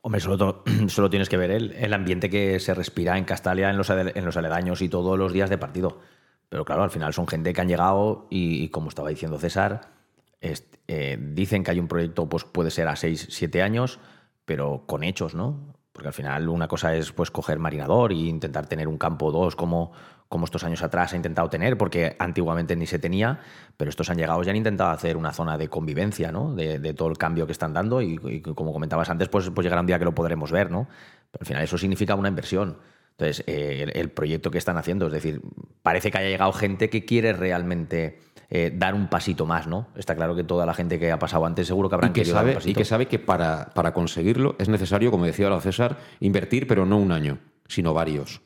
Hombre, 0.00 0.20
solo, 0.20 0.64
solo 0.88 1.08
tienes 1.08 1.28
que 1.28 1.36
ver 1.36 1.52
el, 1.52 1.70
el, 1.70 1.94
ambiente 1.94 2.28
que 2.28 2.58
se 2.58 2.74
respira 2.74 3.16
en 3.16 3.24
Castalia, 3.24 3.70
en 3.70 3.76
los, 3.76 3.88
en 3.90 4.24
los 4.24 4.36
aledaños 4.36 4.82
y 4.82 4.88
todos 4.88 5.16
los 5.16 5.32
días 5.32 5.48
de 5.48 5.56
partido. 5.56 6.00
Pero 6.48 6.64
claro, 6.64 6.82
al 6.82 6.90
final 6.90 7.14
son 7.14 7.28
gente 7.28 7.52
que 7.52 7.60
han 7.60 7.68
llegado 7.68 8.26
y, 8.28 8.70
como 8.70 8.88
estaba 8.88 9.08
diciendo 9.08 9.38
César, 9.38 9.99
eh, 10.40 11.18
dicen 11.20 11.62
que 11.62 11.70
hay 11.70 11.80
un 11.80 11.88
proyecto, 11.88 12.28
pues 12.28 12.44
puede 12.44 12.70
ser 12.70 12.88
a 12.88 12.96
6, 12.96 13.28
7 13.30 13.62
años, 13.62 14.00
pero 14.44 14.84
con 14.86 15.04
hechos, 15.04 15.34
¿no? 15.34 15.74
Porque 15.92 16.08
al 16.08 16.14
final 16.14 16.48
una 16.48 16.68
cosa 16.68 16.94
es 16.94 17.12
pues 17.12 17.30
coger 17.30 17.58
marinador 17.58 18.12
e 18.12 18.16
intentar 18.16 18.66
tener 18.66 18.88
un 18.88 18.96
campo 18.96 19.26
o 19.26 19.32
dos 19.32 19.54
como, 19.54 19.92
como 20.28 20.44
estos 20.44 20.64
años 20.64 20.82
atrás 20.82 21.12
ha 21.12 21.16
intentado 21.16 21.50
tener, 21.50 21.76
porque 21.76 22.16
antiguamente 22.18 22.76
ni 22.76 22.86
se 22.86 22.98
tenía, 22.98 23.40
pero 23.76 23.90
estos 23.90 24.08
han 24.10 24.16
llegado 24.16 24.42
y 24.42 24.48
han 24.48 24.56
intentado 24.56 24.90
hacer 24.90 25.16
una 25.16 25.32
zona 25.32 25.58
de 25.58 25.68
convivencia, 25.68 26.32
¿no? 26.32 26.54
De, 26.54 26.94
todo 26.94 27.08
el 27.08 27.18
cambio 27.18 27.46
que 27.46 27.52
están 27.52 27.74
dando 27.74 28.00
y, 28.00 28.16
como 28.40 28.72
comentabas 28.72 29.10
antes, 29.10 29.28
pues, 29.28 29.50
pues 29.50 29.64
llegará 29.64 29.80
un 29.80 29.88
día 29.88 29.98
que 29.98 30.04
lo 30.04 30.14
podremos 30.14 30.52
ver, 30.52 30.70
¿no? 30.70 30.88
Pero 31.30 31.42
al 31.42 31.46
final 31.46 31.62
eso 31.64 31.76
significa 31.76 32.14
una 32.14 32.28
inversión. 32.28 32.78
Entonces, 33.12 33.44
eh, 33.46 33.90
el, 33.92 34.10
proyecto 34.10 34.50
que 34.50 34.58
están 34.58 34.78
haciendo, 34.78 35.06
es 35.06 35.12
decir, 35.12 35.42
parece 35.82 36.10
que 36.10 36.18
haya 36.18 36.28
llegado 36.28 36.52
gente 36.52 36.88
que 36.88 37.04
quiere 37.04 37.32
realmente 37.32 38.20
eh, 38.50 38.72
dar 38.74 38.94
un 38.94 39.06
pasito 39.06 39.46
más, 39.46 39.68
¿no? 39.68 39.86
Está 39.96 40.16
claro 40.16 40.34
que 40.34 40.42
toda 40.42 40.66
la 40.66 40.74
gente 40.74 40.98
que 40.98 41.12
ha 41.12 41.18
pasado 41.18 41.46
antes 41.46 41.68
seguro 41.68 41.88
que 41.88 41.94
habrán 41.94 42.12
que 42.12 42.24
sabe, 42.24 42.58
Y 42.64 42.74
que 42.74 42.84
sabe 42.84 43.06
que 43.06 43.20
para, 43.20 43.70
para 43.74 43.92
conseguirlo 43.92 44.56
es 44.58 44.68
necesario, 44.68 45.12
como 45.12 45.24
decía 45.24 45.46
ahora 45.46 45.60
César, 45.60 45.98
invertir, 46.18 46.66
pero 46.66 46.84
no 46.84 46.98
un 46.98 47.12
año, 47.12 47.38
sino 47.68 47.94
varios. 47.94 48.40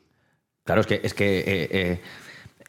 Claro, 0.63 0.81
es 0.81 0.87
que, 0.87 1.01
es 1.03 1.13
que 1.13 1.43
eh, 1.47 2.01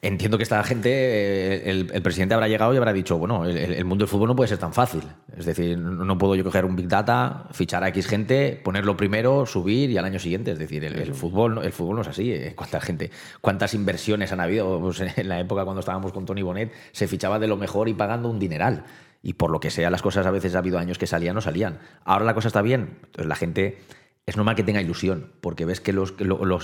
Entiendo 0.07 0.37
que 0.37 0.45
esta 0.45 0.63
gente, 0.63 0.89
eh, 0.93 1.71
el, 1.71 2.03
presidente 2.03 2.35
habrá 2.35 2.47
llegado 2.47 2.73
y 2.73 2.77
habrá 2.77 2.93
dicho, 2.93 3.19
bueno, 3.19 3.45
el, 3.45 3.85
mundo 3.85 4.05
del 4.05 4.09
fútbol 4.09 4.29
no 4.29 4.37
puede 4.37 4.47
ser 4.47 4.59
tan 4.59 4.73
fácil. 4.73 5.03
Es 5.37 5.47
decir, 5.47 5.77
no 5.77 6.17
puedo 6.17 6.37
yo 6.37 6.45
coger 6.45 6.65
un 6.65 6.77
Big 6.77 6.87
Data, 6.87 7.49
fichar 7.51 7.83
a 7.83 7.89
X 7.89 8.07
gente, 8.07 8.61
ponerlo 8.63 8.97
primero, 8.97 9.47
subir 9.47 9.91
y 9.91 9.99
al 9.99 10.05
año 10.05 10.21
siguiente. 10.21 10.53
Es 10.53 10.61
decir, 10.61 10.85
el, 10.85 11.13
fútbol, 11.13 11.65
el 11.65 11.73
fútbol 11.73 11.97
no 11.97 12.03
es 12.03 12.09
así. 12.09 12.33
Eh, 12.33 12.53
¿Cuánta 12.55 12.81
gente, 12.81 13.11
cuántas 13.41 13.75
inversiones 13.75 14.31
han 14.31 14.39
habido? 14.39 14.81
Pues 14.81 15.01
en 15.01 15.29
la 15.29 15.41
época 15.41 15.65
cuando 15.65 15.81
estábamos 15.81 16.13
con 16.13 16.25
Tony 16.25 16.43
Bonet, 16.43 16.73
se 16.93 17.09
fichaba 17.09 17.41
de 17.41 17.49
lo 17.49 17.57
mejor 17.57 17.89
y 17.89 17.95
pagando 17.95 18.29
un 18.31 18.39
dineral. 18.39 18.85
Y 19.23 19.33
por 19.33 19.51
lo 19.51 19.59
que 19.59 19.71
sea, 19.71 19.91
las 19.91 20.03
cosas 20.03 20.25
a 20.25 20.31
veces 20.31 20.55
ha 20.55 20.59
habido 20.59 20.79
años 20.79 20.99
que 20.99 21.09
salían 21.09 21.37
o 21.37 21.41
salían. 21.41 21.81
Ahora 22.05 22.25
la 22.25 22.35
cosa 22.35 22.47
está 22.47 22.63
bien. 22.63 22.99
Entonces 23.07 23.27
la 23.27 23.35
gente 23.35 23.79
es 24.27 24.37
normal 24.37 24.57
que 24.57 24.65
tenga 24.65 24.83
ilusión, 24.83 25.31
porque 25.41 25.65
ves 25.65 25.81
que 25.81 25.93
los, 25.93 26.15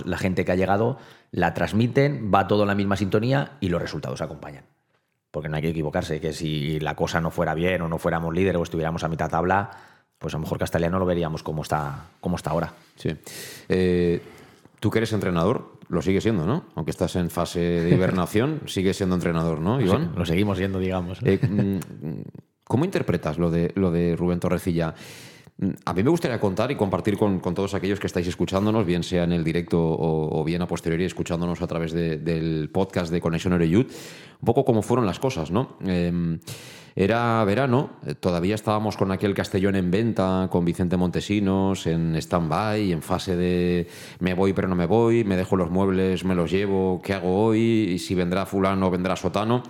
la 0.04 0.18
gente 0.18 0.44
que 0.44 0.52
ha 0.52 0.56
llegado 0.56 0.98
la 1.30 1.54
transmiten, 1.54 2.32
va 2.34 2.48
todo 2.48 2.62
en 2.62 2.68
la 2.68 2.74
misma 2.74 2.96
sintonía 2.96 3.52
y 3.60 3.68
los 3.68 3.80
resultados 3.80 4.20
acompañan. 4.20 4.64
Porque 5.30 5.48
no 5.48 5.56
hay 5.56 5.62
que 5.62 5.68
equivocarse, 5.70 6.20
que 6.20 6.32
si 6.32 6.80
la 6.80 6.96
cosa 6.96 7.20
no 7.20 7.30
fuera 7.30 7.54
bien 7.54 7.80
o 7.82 7.88
no 7.88 7.98
fuéramos 7.98 8.34
líder 8.34 8.56
o 8.56 8.62
estuviéramos 8.64 9.04
a 9.04 9.08
mitad 9.08 9.30
tabla, 9.30 9.70
pues 10.18 10.34
a 10.34 10.38
lo 10.38 10.42
mejor 10.42 10.58
Castellano 10.58 10.98
lo 10.98 11.06
veríamos 11.06 11.44
como 11.44 11.62
está, 11.62 12.08
como 12.20 12.36
está 12.36 12.50
ahora. 12.50 12.74
Sí. 12.96 13.16
Eh, 13.68 14.20
tú 14.80 14.90
que 14.90 14.98
eres 14.98 15.12
entrenador, 15.12 15.78
lo 15.88 16.02
sigue 16.02 16.20
siendo, 16.20 16.44
¿no? 16.44 16.64
Aunque 16.74 16.90
estás 16.90 17.14
en 17.14 17.30
fase 17.30 17.60
de 17.60 17.90
hibernación, 17.90 18.62
sigue 18.66 18.92
siendo 18.92 19.14
entrenador, 19.14 19.60
¿no, 19.60 19.80
Iván? 19.80 20.12
lo 20.16 20.26
seguimos 20.26 20.58
siendo, 20.58 20.80
digamos. 20.80 21.20
Eh, 21.22 21.38
mm, 21.40 21.78
¿Cómo 22.64 22.84
interpretas 22.84 23.38
lo 23.38 23.50
de, 23.50 23.72
lo 23.76 23.92
de 23.92 24.16
Rubén 24.16 24.40
Torrecilla? 24.40 24.94
A 25.84 25.92
mí 25.92 26.02
me 26.02 26.10
gustaría 26.10 26.40
contar 26.40 26.72
y 26.72 26.76
compartir 26.76 27.16
con, 27.16 27.40
todos 27.40 27.74
aquellos 27.74 28.00
que 28.00 28.08
estáis 28.08 28.26
escuchándonos, 28.26 28.84
bien 28.84 29.02
sea 29.04 29.24
en 29.24 29.32
el 29.32 29.44
directo 29.44 29.78
o, 29.80 30.42
bien 30.44 30.60
a 30.62 30.66
posteriori 30.66 31.04
escuchándonos 31.04 31.62
a 31.62 31.66
través 31.66 31.92
del 31.92 32.68
podcast 32.72 33.12
de 33.12 33.20
Conexión 33.20 33.60
Youth, 33.62 33.90
un 34.40 34.46
poco 34.46 34.64
cómo 34.64 34.82
fueron 34.82 35.06
las 35.06 35.20
cosas, 35.20 35.52
¿no? 35.52 35.76
Em, 35.84 36.40
era 36.96 37.44
verano, 37.44 37.90
eh, 38.04 38.14
todavía 38.14 38.54
estábamos 38.54 38.96
con 38.96 39.12
aquel 39.12 39.34
Castellón 39.34 39.76
en 39.76 39.90
venta, 39.90 40.48
con 40.50 40.64
Vicente 40.64 40.96
Montesinos, 40.96 41.86
en 41.86 42.16
stand-by, 42.16 42.92
en 42.92 43.02
fase 43.02 43.36
de 43.36 43.86
me 44.18 44.34
voy 44.34 44.52
pero 44.52 44.68
no 44.68 44.74
me 44.74 44.86
voy, 44.86 45.24
me 45.24 45.36
dejo 45.36 45.56
los 45.56 45.70
muebles, 45.70 46.24
me 46.24 46.34
los 46.34 46.50
llevo, 46.50 47.00
¿qué 47.02 47.14
hago 47.14 47.46
hoy? 47.46 47.60
Y 47.94 47.98
si 47.98 48.14
vendrá 48.14 48.46
fulano 48.46 48.88
o 48.88 48.90
vendrá 48.90 49.16
sotano. 49.16 49.62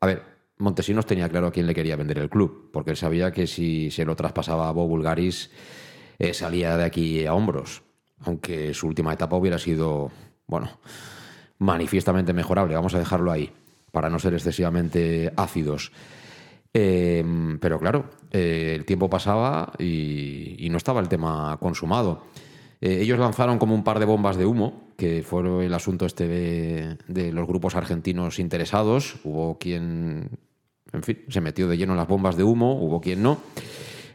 A 0.00 0.06
ver, 0.06 0.29
Montesinos 0.60 1.06
tenía 1.06 1.28
claro 1.28 1.48
a 1.48 1.52
quién 1.52 1.66
le 1.66 1.74
quería 1.74 1.96
vender 1.96 2.18
el 2.18 2.28
club, 2.28 2.70
porque 2.72 2.90
él 2.90 2.96
sabía 2.96 3.32
que 3.32 3.46
si 3.46 3.90
se 3.90 4.04
lo 4.04 4.14
traspasaba 4.14 4.68
a 4.68 4.72
Bo 4.72 4.86
Bulgaris 4.86 5.50
eh, 6.18 6.34
salía 6.34 6.76
de 6.76 6.84
aquí 6.84 7.24
a 7.24 7.32
hombros, 7.32 7.82
aunque 8.20 8.74
su 8.74 8.86
última 8.86 9.14
etapa 9.14 9.36
hubiera 9.36 9.58
sido, 9.58 10.10
bueno, 10.46 10.78
manifiestamente 11.58 12.34
mejorable, 12.34 12.74
vamos 12.74 12.94
a 12.94 12.98
dejarlo 12.98 13.32
ahí, 13.32 13.50
para 13.90 14.10
no 14.10 14.18
ser 14.18 14.34
excesivamente 14.34 15.32
ácidos. 15.34 15.92
Eh, 16.74 17.24
pero 17.58 17.80
claro, 17.80 18.10
eh, 18.30 18.74
el 18.76 18.84
tiempo 18.84 19.08
pasaba 19.08 19.72
y, 19.78 20.68
no 20.70 20.76
estaba 20.76 21.00
el 21.00 21.08
tema 21.08 21.56
consumado. 21.58 22.26
ellos 22.82 23.18
lanzaron 23.18 23.58
como 23.58 23.74
un 23.74 23.82
par 23.82 23.98
de 23.98 24.04
bombas 24.04 24.36
de 24.36 24.44
humo, 24.44 24.88
que 24.98 25.22
fue 25.22 25.64
el 25.64 25.72
asunto 25.72 26.04
este 26.04 26.28
de 26.28 27.32
los 27.32 27.46
grupos 27.46 27.76
argentinos 27.76 28.38
interesados. 28.38 29.16
Hubo 29.24 29.58
quien 29.58 30.28
en 30.92 31.02
fin, 31.02 31.18
se 31.28 31.40
metió 31.40 31.68
de 31.68 31.76
lleno 31.76 31.92
en 31.92 31.98
las 31.98 32.08
bombas 32.08 32.36
de 32.36 32.44
humo, 32.44 32.74
hubo 32.74 33.00
quien 33.00 33.22
no. 33.22 33.38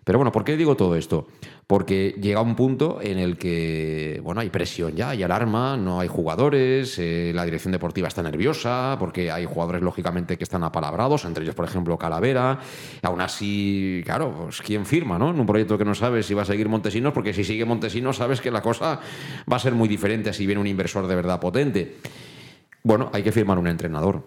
Pero 0.06 0.20
bueno, 0.20 0.32
¿por 0.32 0.44
qué 0.44 0.56
digo 0.56 0.76
todo 0.76 0.96
esto? 0.96 1.28
Porque 1.66 2.14
llega 2.22 2.40
un 2.40 2.56
punto 2.56 3.00
en 3.02 3.18
el 3.18 3.40
que, 3.40 4.22
bueno, 4.24 4.40
hay 4.40 4.52
presión 4.52 4.96
ya, 4.96 5.10
hay 5.10 5.24
alarma, 5.24 5.78
no 5.78 6.00
hay 6.00 6.08
jugadores, 6.08 7.00
eh, 7.00 7.32
la 7.34 7.44
dirección 7.44 7.72
deportiva 7.72 8.08
está 8.08 8.22
nerviosa, 8.22 8.98
porque 9.00 9.32
hay 9.32 9.46
jugadores, 9.46 9.82
lógicamente, 9.82 10.38
que 10.38 10.44
están 10.44 10.64
apalabrados, 10.64 11.26
entre 11.26 11.44
ellos, 11.44 11.56
por 11.56 11.66
ejemplo, 11.66 11.98
Calavera. 11.98 12.60
Aún 13.02 13.20
así, 13.20 14.04
claro, 14.06 14.44
pues, 14.44 14.62
¿quién 14.62 14.86
firma, 14.86 15.18
no? 15.18 15.32
En 15.32 15.40
un 15.40 15.48
proyecto 15.48 15.76
que 15.76 15.86
no 15.86 15.96
sabes 15.96 16.28
si 16.28 16.36
va 16.36 16.44
a 16.44 16.46
seguir 16.46 16.70
Montesinos, 16.70 17.12
porque 17.12 17.34
si 17.34 17.44
sigue 17.44 17.66
Montesinos, 17.66 18.18
sabes 18.18 18.42
que 18.42 18.52
la 18.52 18.62
cosa 18.62 19.00
va 19.52 19.58
a 19.58 19.60
ser 19.60 19.74
muy 19.74 19.88
diferente 19.88 20.34
si 20.34 20.46
viene 20.46 20.62
un 20.62 20.68
inversor 20.68 21.08
de 21.08 21.16
verdad 21.16 21.40
potente. 21.40 21.96
Bueno, 22.84 23.10
hay 23.12 23.24
que 23.24 23.32
firmar 23.32 23.58
un 23.58 23.66
entrenador. 23.66 24.22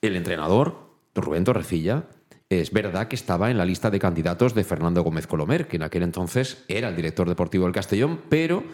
El 0.00 0.16
entrenador 0.16 0.87
Rubén 1.20 1.44
Torrecilla 1.44 2.04
es 2.50 2.72
verdad 2.72 3.08
que 3.08 3.16
estaba 3.16 3.50
en 3.50 3.58
la 3.58 3.64
lista 3.64 3.90
de 3.90 3.98
candidatos 3.98 4.54
de 4.54 4.64
Fernando 4.64 5.02
Gómez 5.02 5.26
Colomer, 5.26 5.68
que 5.68 5.76
en 5.76 5.82
aquel 5.82 6.02
entonces 6.02 6.64
era 6.68 6.88
el 6.88 6.96
director 6.96 7.28
deportivo 7.28 7.64
del 7.64 7.74
Castellón, 7.74 8.20
pero 8.28 8.64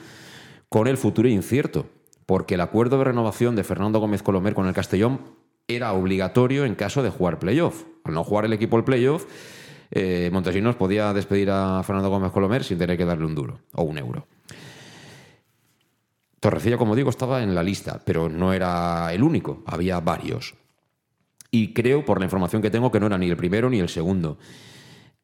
con 0.68 0.86
el 0.86 0.96
futuro 0.96 1.28
incierto, 1.28 1.86
porque 2.26 2.54
el 2.54 2.60
acuerdo 2.60 2.98
de 2.98 3.04
renovación 3.04 3.56
de 3.56 3.64
Fernando 3.64 3.98
Gómez 3.98 4.22
Colomer 4.22 4.54
con 4.54 4.66
el 4.66 4.74
Castellón 4.74 5.20
era 5.66 5.92
obligatorio 5.92 6.64
en 6.64 6.74
caso 6.74 7.02
de 7.02 7.10
jugar 7.10 7.38
playoff. 7.38 7.84
Al 8.04 8.14
no 8.14 8.22
jugar 8.22 8.44
el 8.44 8.52
equipo 8.52 8.76
el 8.76 8.84
playoff, 8.84 9.26
eh, 9.90 10.30
Montesinos 10.32 10.76
podía 10.76 11.12
despedir 11.12 11.50
a 11.50 11.82
Fernando 11.82 12.10
Gómez 12.10 12.32
Colomer 12.32 12.62
sin 12.64 12.78
tener 12.78 12.96
que 12.96 13.04
darle 13.04 13.26
un 13.26 13.34
duro 13.34 13.60
o 13.72 13.82
un 13.82 13.98
euro. 13.98 14.26
Torrecilla, 16.38 16.76
como 16.76 16.94
digo, 16.94 17.10
estaba 17.10 17.42
en 17.42 17.54
la 17.54 17.62
lista, 17.62 18.02
pero 18.04 18.28
no 18.28 18.52
era 18.52 19.12
el 19.12 19.22
único, 19.22 19.62
había 19.66 19.98
varios. 20.00 20.54
Y 21.54 21.72
creo, 21.72 22.04
por 22.04 22.18
la 22.18 22.24
información 22.24 22.62
que 22.62 22.70
tengo, 22.72 22.90
que 22.90 22.98
no 22.98 23.06
era 23.06 23.16
ni 23.16 23.30
el 23.30 23.36
primero 23.36 23.70
ni 23.70 23.78
el 23.78 23.88
segundo. 23.88 24.38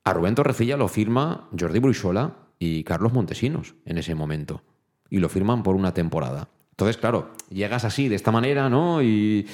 A 0.05 0.13
Rubén 0.13 0.37
Torrecilla 0.37 0.77
lo 0.77 0.87
firma 0.87 1.49
Jordi 1.59 1.81
Bruixola 1.81 2.37
y 2.57 2.85
Carlos 2.85 3.13
Montesinos 3.13 3.75
en 3.85 3.99
ese 3.99 4.15
momento. 4.15 4.63
Y 5.09 5.19
lo 5.19 5.29
firman 5.29 5.65
por 5.65 5.75
una 5.75 5.93
temporada. 5.93 6.49
Entonces, 6.71 6.99
claro, 6.99 7.33
llegas 7.49 7.85
así, 7.85 8.09
de 8.09 8.15
esta 8.15 8.31
manera, 8.31 8.71
¿no? 8.71 9.03
Y, 9.03 9.45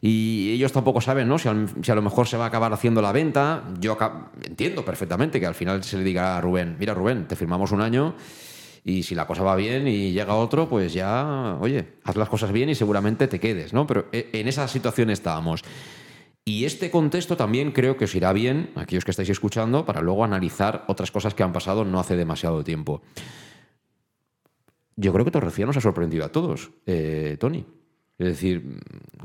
ellos 0.00 0.72
tampoco 0.72 1.02
saben, 1.02 1.28
¿no? 1.28 1.38
Si 1.38 1.46
a, 1.46 1.94
lo 1.94 2.02
mejor 2.02 2.26
se 2.26 2.38
va 2.38 2.44
a 2.44 2.48
acabar 2.48 2.72
haciendo 2.72 3.02
la 3.02 3.12
venta. 3.12 3.62
Yo 3.78 3.98
entiendo 4.42 4.82
perfectamente 4.82 5.38
que 5.38 5.46
al 5.46 5.54
final 5.54 5.84
se 5.84 5.98
le 5.98 6.04
diga 6.04 6.38
a 6.38 6.40
Rubén, 6.40 6.76
mira 6.78 6.94
Rubén, 6.94 7.28
te 7.28 7.36
firmamos 7.36 7.70
un 7.70 7.82
año 7.82 8.14
y 8.82 9.02
si 9.02 9.14
la 9.14 9.26
cosa 9.26 9.42
va 9.42 9.56
bien 9.56 9.88
y 9.88 10.12
llega 10.12 10.34
otro, 10.34 10.70
pues 10.70 10.94
ya, 10.94 11.58
oye, 11.60 11.96
haz 12.04 12.16
las 12.16 12.30
cosas 12.30 12.50
bien 12.50 12.70
y 12.70 12.74
seguramente 12.74 13.28
te 13.28 13.38
quedes, 13.38 13.74
¿no? 13.74 13.86
Pero 13.86 14.06
eh, 14.12 14.30
en 14.32 14.48
esa 14.48 14.66
situación 14.68 15.10
estábamos. 15.10 15.62
Y 16.46 16.66
este 16.66 16.90
contexto 16.90 17.36
también 17.36 17.72
creo 17.72 17.96
que 17.96 18.04
os 18.04 18.14
irá 18.14 18.32
bien, 18.34 18.70
aquellos 18.74 19.04
que 19.04 19.10
estáis 19.10 19.30
escuchando, 19.30 19.86
para 19.86 20.02
luego 20.02 20.24
analizar 20.24 20.84
otras 20.88 21.10
cosas 21.10 21.34
que 21.34 21.42
han 21.42 21.52
pasado 21.52 21.86
no 21.86 21.98
hace 21.98 22.16
demasiado 22.16 22.62
tiempo. 22.62 23.00
Yo 24.96 25.12
creo 25.12 25.24
que 25.24 25.30
Torrecilla 25.30 25.66
nos 25.66 25.78
ha 25.78 25.80
sorprendido 25.80 26.24
a 26.24 26.28
todos, 26.28 26.70
eh, 26.84 27.38
Tony. 27.40 27.64
Es 28.18 28.28
decir, 28.28 28.78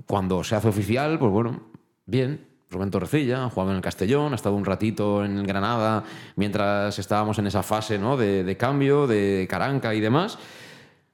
cuando 0.06 0.44
se 0.46 0.56
hace 0.56 0.70
oficial, 0.70 1.20
pues 1.20 1.32
bueno, 1.32 1.62
bien, 2.06 2.48
Rubén 2.72 2.90
Torrecilla, 2.90 3.46
ha 3.46 3.50
jugado 3.50 3.72
en 3.72 3.78
el 3.78 3.84
Castellón, 3.84 4.32
ha 4.32 4.36
estado 4.36 4.56
un 4.56 4.64
ratito 4.64 5.26
en 5.26 5.44
Granada 5.44 6.04
mientras 6.38 6.98
estábamos 7.00 7.38
en 7.38 7.48
esa 7.48 7.64
fase 7.64 8.00
¿no? 8.00 8.16
de, 8.16 8.44
de 8.46 8.58
cambio, 8.58 9.08
de 9.08 9.46
Caranca 9.50 9.94
y 9.94 10.00
demás. 10.00 10.40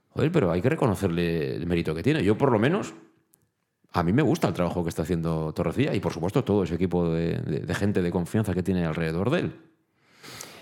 Joder, 0.10 0.32
pero 0.32 0.51
hay 0.51 0.62
que 0.62 0.70
reconocerle 0.70 1.56
el 1.56 1.66
mérito 1.66 1.95
que 1.95 2.03
tiene. 2.03 2.24
Yo, 2.24 2.38
por 2.38 2.51
lo 2.51 2.60
menos, 2.60 2.93
a 3.98 4.04
mí 4.04 4.12
me 4.14 4.22
gusta 4.22 4.48
el 4.48 4.54
trabajo 4.54 4.84
que 4.84 4.89
está 4.89 5.04
haciendo 5.04 5.54
Torrecilla 5.54 5.93
y, 5.93 6.00
por 6.00 6.12
supuesto, 6.14 6.43
todo 6.43 6.64
ese 6.64 6.76
equipo 6.76 7.10
de, 7.10 7.66
gente 7.76 8.02
de 8.02 8.12
confianza 8.12 8.54
que 8.54 8.62
tiene 8.64 8.86
alrededor 8.86 9.30
de 9.30 9.39
él. 9.39 9.52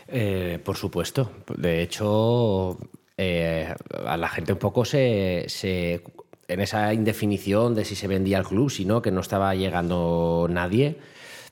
Eh, 0.07 0.59
por 0.63 0.77
supuesto. 0.77 1.31
De 1.57 1.81
hecho, 1.81 2.77
eh, 3.17 3.73
a 4.05 4.17
la 4.17 4.29
gente 4.29 4.53
un 4.53 4.59
poco 4.59 4.85
se, 4.85 5.45
se- 5.47 6.03
En 6.47 6.59
esa 6.59 6.93
indefinición 6.93 7.73
de 7.73 7.85
si 7.85 7.95
se 7.95 8.07
vendía 8.07 8.37
el 8.37 8.43
club, 8.45 8.69
si 8.69 8.85
no, 8.85 9.01
que 9.01 9.11
no 9.11 9.21
estaba 9.21 9.55
llegando 9.55 10.45
nadie. 10.49 10.97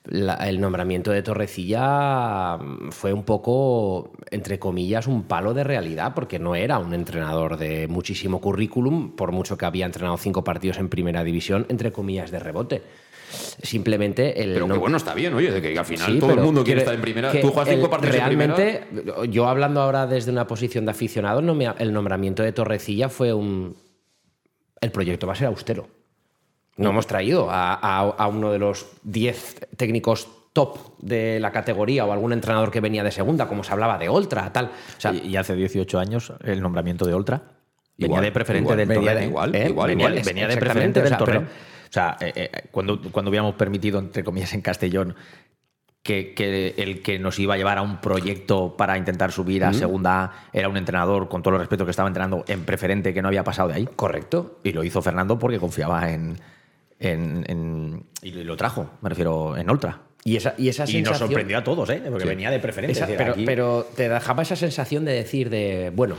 La- 0.05 0.35
el 0.49 0.59
nombramiento 0.59 1.11
de 1.11 1.21
Torrecilla 1.21 2.57
mm, 2.57 2.89
fue 2.91 3.13
un 3.13 3.23
poco, 3.23 4.11
entre 4.31 4.57
comillas, 4.59 5.07
un 5.07 5.23
palo 5.23 5.53
de 5.53 5.63
realidad, 5.63 6.13
porque 6.15 6.39
no 6.39 6.55
era 6.55 6.79
un 6.79 6.93
entrenador 6.93 7.57
de 7.57 7.87
muchísimo 7.87 8.41
currículum, 8.41 9.15
por 9.15 9.31
mucho 9.31 9.57
que 9.57 9.65
había 9.65 9.85
entrenado 9.85 10.17
cinco 10.17 10.43
partidos 10.43 10.77
en 10.79 10.89
primera 10.89 11.23
división, 11.23 11.65
entre 11.69 11.91
comillas, 11.91 12.31
de 12.31 12.39
rebote. 12.39 12.81
Simplemente 13.63 14.43
el 14.43 14.53
Pero 14.53 14.67
que 14.67 14.77
bueno, 14.77 14.97
está 14.97 15.13
bien, 15.13 15.33
oye, 15.33 15.51
de 15.51 15.61
que 15.61 15.77
al 15.79 15.85
final 15.85 16.11
Sí, 16.11 16.19
todo 16.19 16.33
el 16.33 16.41
mundo 16.41 16.63
quiere 16.65 16.81
estar 16.81 16.93
en 16.95 17.01
primera. 17.01 17.31
Tú 17.31 17.49
juegas 17.51 17.69
cinco 17.69 17.85
el- 17.85 17.89
partidos 17.89 18.15
en 18.17 18.25
primera. 18.25 18.55
Realmente, 18.55 19.29
yo 19.29 19.47
hablando 19.47 19.81
ahora 19.81 20.05
desde 20.07 20.31
una 20.31 20.47
posición 20.47 20.83
de 20.85 20.91
aficionado, 20.91 21.39
el 21.39 21.93
nombramiento 21.93 22.43
de 22.43 22.51
Torrecilla 22.51 23.07
fue 23.07 23.33
un. 23.33 23.75
El 24.81 24.91
proyecto 24.91 25.27
va 25.27 25.33
a 25.33 25.35
ser 25.37 25.47
austero. 25.47 25.87
No 26.78 26.89
hemos 26.89 27.07
traído 27.07 27.49
a, 27.51 27.74
a- 27.74 27.99
a 28.09 28.28
uno 28.28 28.51
de 28.51 28.59
los 28.59 28.88
10 29.03 29.67
técnicos 29.78 30.28
top 30.53 30.78
de 30.99 31.39
la 31.39 31.51
categoría 31.51 32.05
o 32.05 32.11
algún 32.11 32.34
entrenador 32.34 32.72
que 32.72 32.82
venía 32.82 33.03
de 33.03 33.11
segunda, 33.11 33.47
como 33.47 33.63
se 33.63 33.72
hablaba 33.72 33.97
de 33.97 34.09
Oltra, 34.09 34.51
tal. 34.51 34.65
O 34.65 34.99
sea, 35.01 35.13
y, 35.13 35.28
y 35.28 35.36
hace 35.38 35.55
18 35.55 35.99
años 35.99 36.34
el 36.43 36.61
nombramiento 36.61 37.05
de 37.05 37.13
Oltra 37.13 37.38
venía 37.97 38.07
Igual, 38.07 38.24
de 38.24 38.32
preferente 38.32 38.63
igual, 38.65 38.78
del 38.78 38.88
venía 38.88 39.15
de- 39.15 39.26
igual, 39.26 39.55
¿eh? 39.55 39.67
igual, 39.69 39.88
venía, 39.89 40.09
igual. 40.09 40.24
venía 40.26 40.47
de 40.47 40.57
preferente 40.57 40.99
o 40.99 41.03
del 41.03 41.09
sea, 41.09 41.17
Torreón. 41.17 41.43
pero- 41.45 41.72
O 41.89 41.93
sea, 41.93 42.17
eh, 42.22 42.32
eh, 42.36 42.51
cuando, 42.72 43.01
cuando 43.11 43.30
hubiéramos 43.30 43.55
permitido, 43.55 43.99
entre 43.99 44.24
comillas, 44.24 44.53
en 44.53 44.61
Castellón, 44.61 45.15
que, 46.03 46.34
que 46.34 46.74
el 46.78 47.01
que 47.03 47.19
nos 47.19 47.38
iba 47.38 47.53
a 47.53 47.57
llevar 47.57 47.78
a 47.78 47.82
un 47.84 48.01
proyecto 48.01 48.76
para 48.76 48.97
intentar 48.97 49.32
subir 49.32 49.63
a 49.63 49.69
Mm. 49.69 49.74
segunda 49.76 50.24
A 50.24 50.32
era 50.51 50.67
un 50.67 50.78
entrenador, 50.78 51.30
con 51.30 51.43
todo 51.43 51.53
el 51.55 51.59
respeto 51.59 51.86
que 51.86 51.91
estaba 51.91 52.07
entrenando 52.07 52.43
en 52.47 52.63
preferente, 52.65 53.13
que 53.13 53.22
no 53.22 53.28
había 53.28 53.43
pasado 53.43 53.67
de 53.69 53.76
ahí. 53.76 53.88
Correcto. 53.95 54.57
Y 54.63 54.72
lo 54.72 54.84
hizo 54.84 55.01
Fernando 55.01 55.38
porque 55.38 55.59
confiaba 55.59 56.11
en. 56.11 56.39
En- 57.01 57.43
en- 57.47 58.03
y 58.21 58.31
lo 58.31 58.55
trajo, 58.55 58.89
me 59.01 59.09
refiero, 59.09 59.57
en 59.57 59.69
Ultra. 59.69 60.01
Y 60.23 60.35
esa, 60.35 60.53
y 60.57 60.69
esa 60.69 60.83
Y 60.83 60.85
nos 60.85 60.91
sensación- 61.09 61.17
sorprendió 61.29 61.57
a 61.57 61.63
todos, 61.63 61.89
¿eh? 61.89 62.01
Porque 62.07 62.23
Sí. 62.23 62.29
venía 62.29 62.51
de. 62.51 62.57
Esa- 62.57 62.81
decir, 62.81 63.15
pero, 63.17 63.31
aquí- 63.33 63.43
pero 63.45 63.87
te 63.95 64.07
dejaba 64.07 64.43
esa 64.43 64.55
sensación 64.55 65.03
de 65.03 65.13
decir 65.13 65.49
de, 65.49 65.91
bueno, 65.95 66.15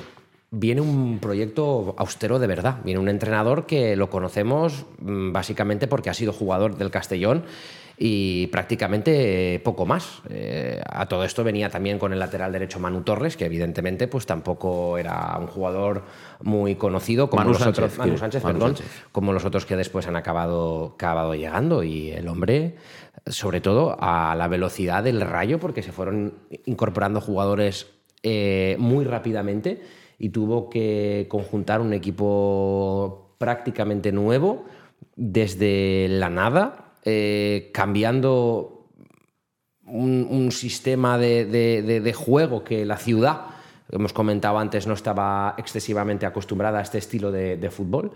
viene 0.51 0.81
un 0.81 1.19
proyecto 1.21 1.95
austero 1.97 2.39
de 2.41 2.47
verdad. 2.49 2.79
Viene 2.85 2.99
un 3.01 3.09
entrenador 3.09 3.65
que 3.67 3.95
lo 3.97 4.11
conocemos 4.11 4.85
mm, 5.01 5.33
básicamente 5.33 5.87
porque 5.87 6.11
ha 6.11 6.15
sido 6.15 6.33
jugador 6.33 6.77
del 6.77 6.91
Castellón 6.91 7.45
y 7.99 8.47
prácticamente 8.49 9.61
poco 9.65 9.87
más. 9.87 10.23
Eh, 10.29 10.81
a 10.87 11.07
todo 11.07 11.25
esto 11.25 11.45
venía 11.45 11.71
también 11.71 11.99
con 11.99 12.13
el 12.13 12.19
lateral 12.19 12.53
derecho 12.53 12.81
Manu 12.81 13.03
Torres, 13.03 13.37
que 13.37 13.47
evidentemente 13.47 14.09
pues 14.09 14.27
tampoco 14.27 14.99
era 14.99 15.37
un 15.39 15.47
jugador 15.47 16.05
muy 16.43 16.75
conocido 16.77 17.29
como 17.31 17.41
Manu 17.41 17.53
los 17.53 17.63
Sánchez, 17.63 17.85
otros. 17.85 17.99
Manu 17.99 18.13
sí, 18.13 18.19
Sánchez, 18.19 18.45
Manu 18.45 18.59
perdón, 18.59 18.77
Sánchez. 18.77 19.05
como 19.13 19.33
los 19.33 19.45
otros 19.45 19.67
que 19.67 19.77
después 19.77 20.07
han 20.07 20.17
acabado, 20.17 20.95
acabado 20.95 21.35
llegando. 21.35 21.83
Y 21.83 22.11
el 22.11 22.29
hombre, 22.29 22.77
sobre 23.27 23.61
todo 23.61 23.97
a 24.01 24.35
la 24.37 24.49
velocidad 24.49 25.03
del 25.03 25.21
rayo, 25.21 25.59
porque 25.59 25.83
se 25.83 25.93
fueron 25.93 26.35
incorporando 26.65 27.21
jugadores 27.21 27.89
eh, 28.23 28.77
muy 28.79 29.05
rápidamente 29.05 29.83
y 30.19 30.29
tuvo 30.29 30.71
que 30.71 31.27
conjuntar 31.29 31.81
un 31.81 31.93
equipo 31.93 33.35
prácticamente 33.39 34.13
nuevo 34.13 34.65
desde 35.17 36.07
la 36.09 36.31
nada, 36.31 36.82
eh, 37.05 37.71
cambiando 37.73 38.89
un, 39.85 40.51
sistema 40.53 41.19
de, 41.19 42.15
juego 42.17 42.65
que 42.65 42.85
la 42.87 42.97
ciudad, 42.97 43.47
hemos 43.91 44.13
comentado 44.13 44.59
antes, 44.59 44.87
no 44.87 44.95
estaba 44.95 45.55
excesivamente 45.59 46.27
acostumbrada 46.27 46.79
a 46.79 46.83
este 46.83 46.99
estilo 46.99 47.33
de, 47.33 47.71
fútbol. 47.71 48.13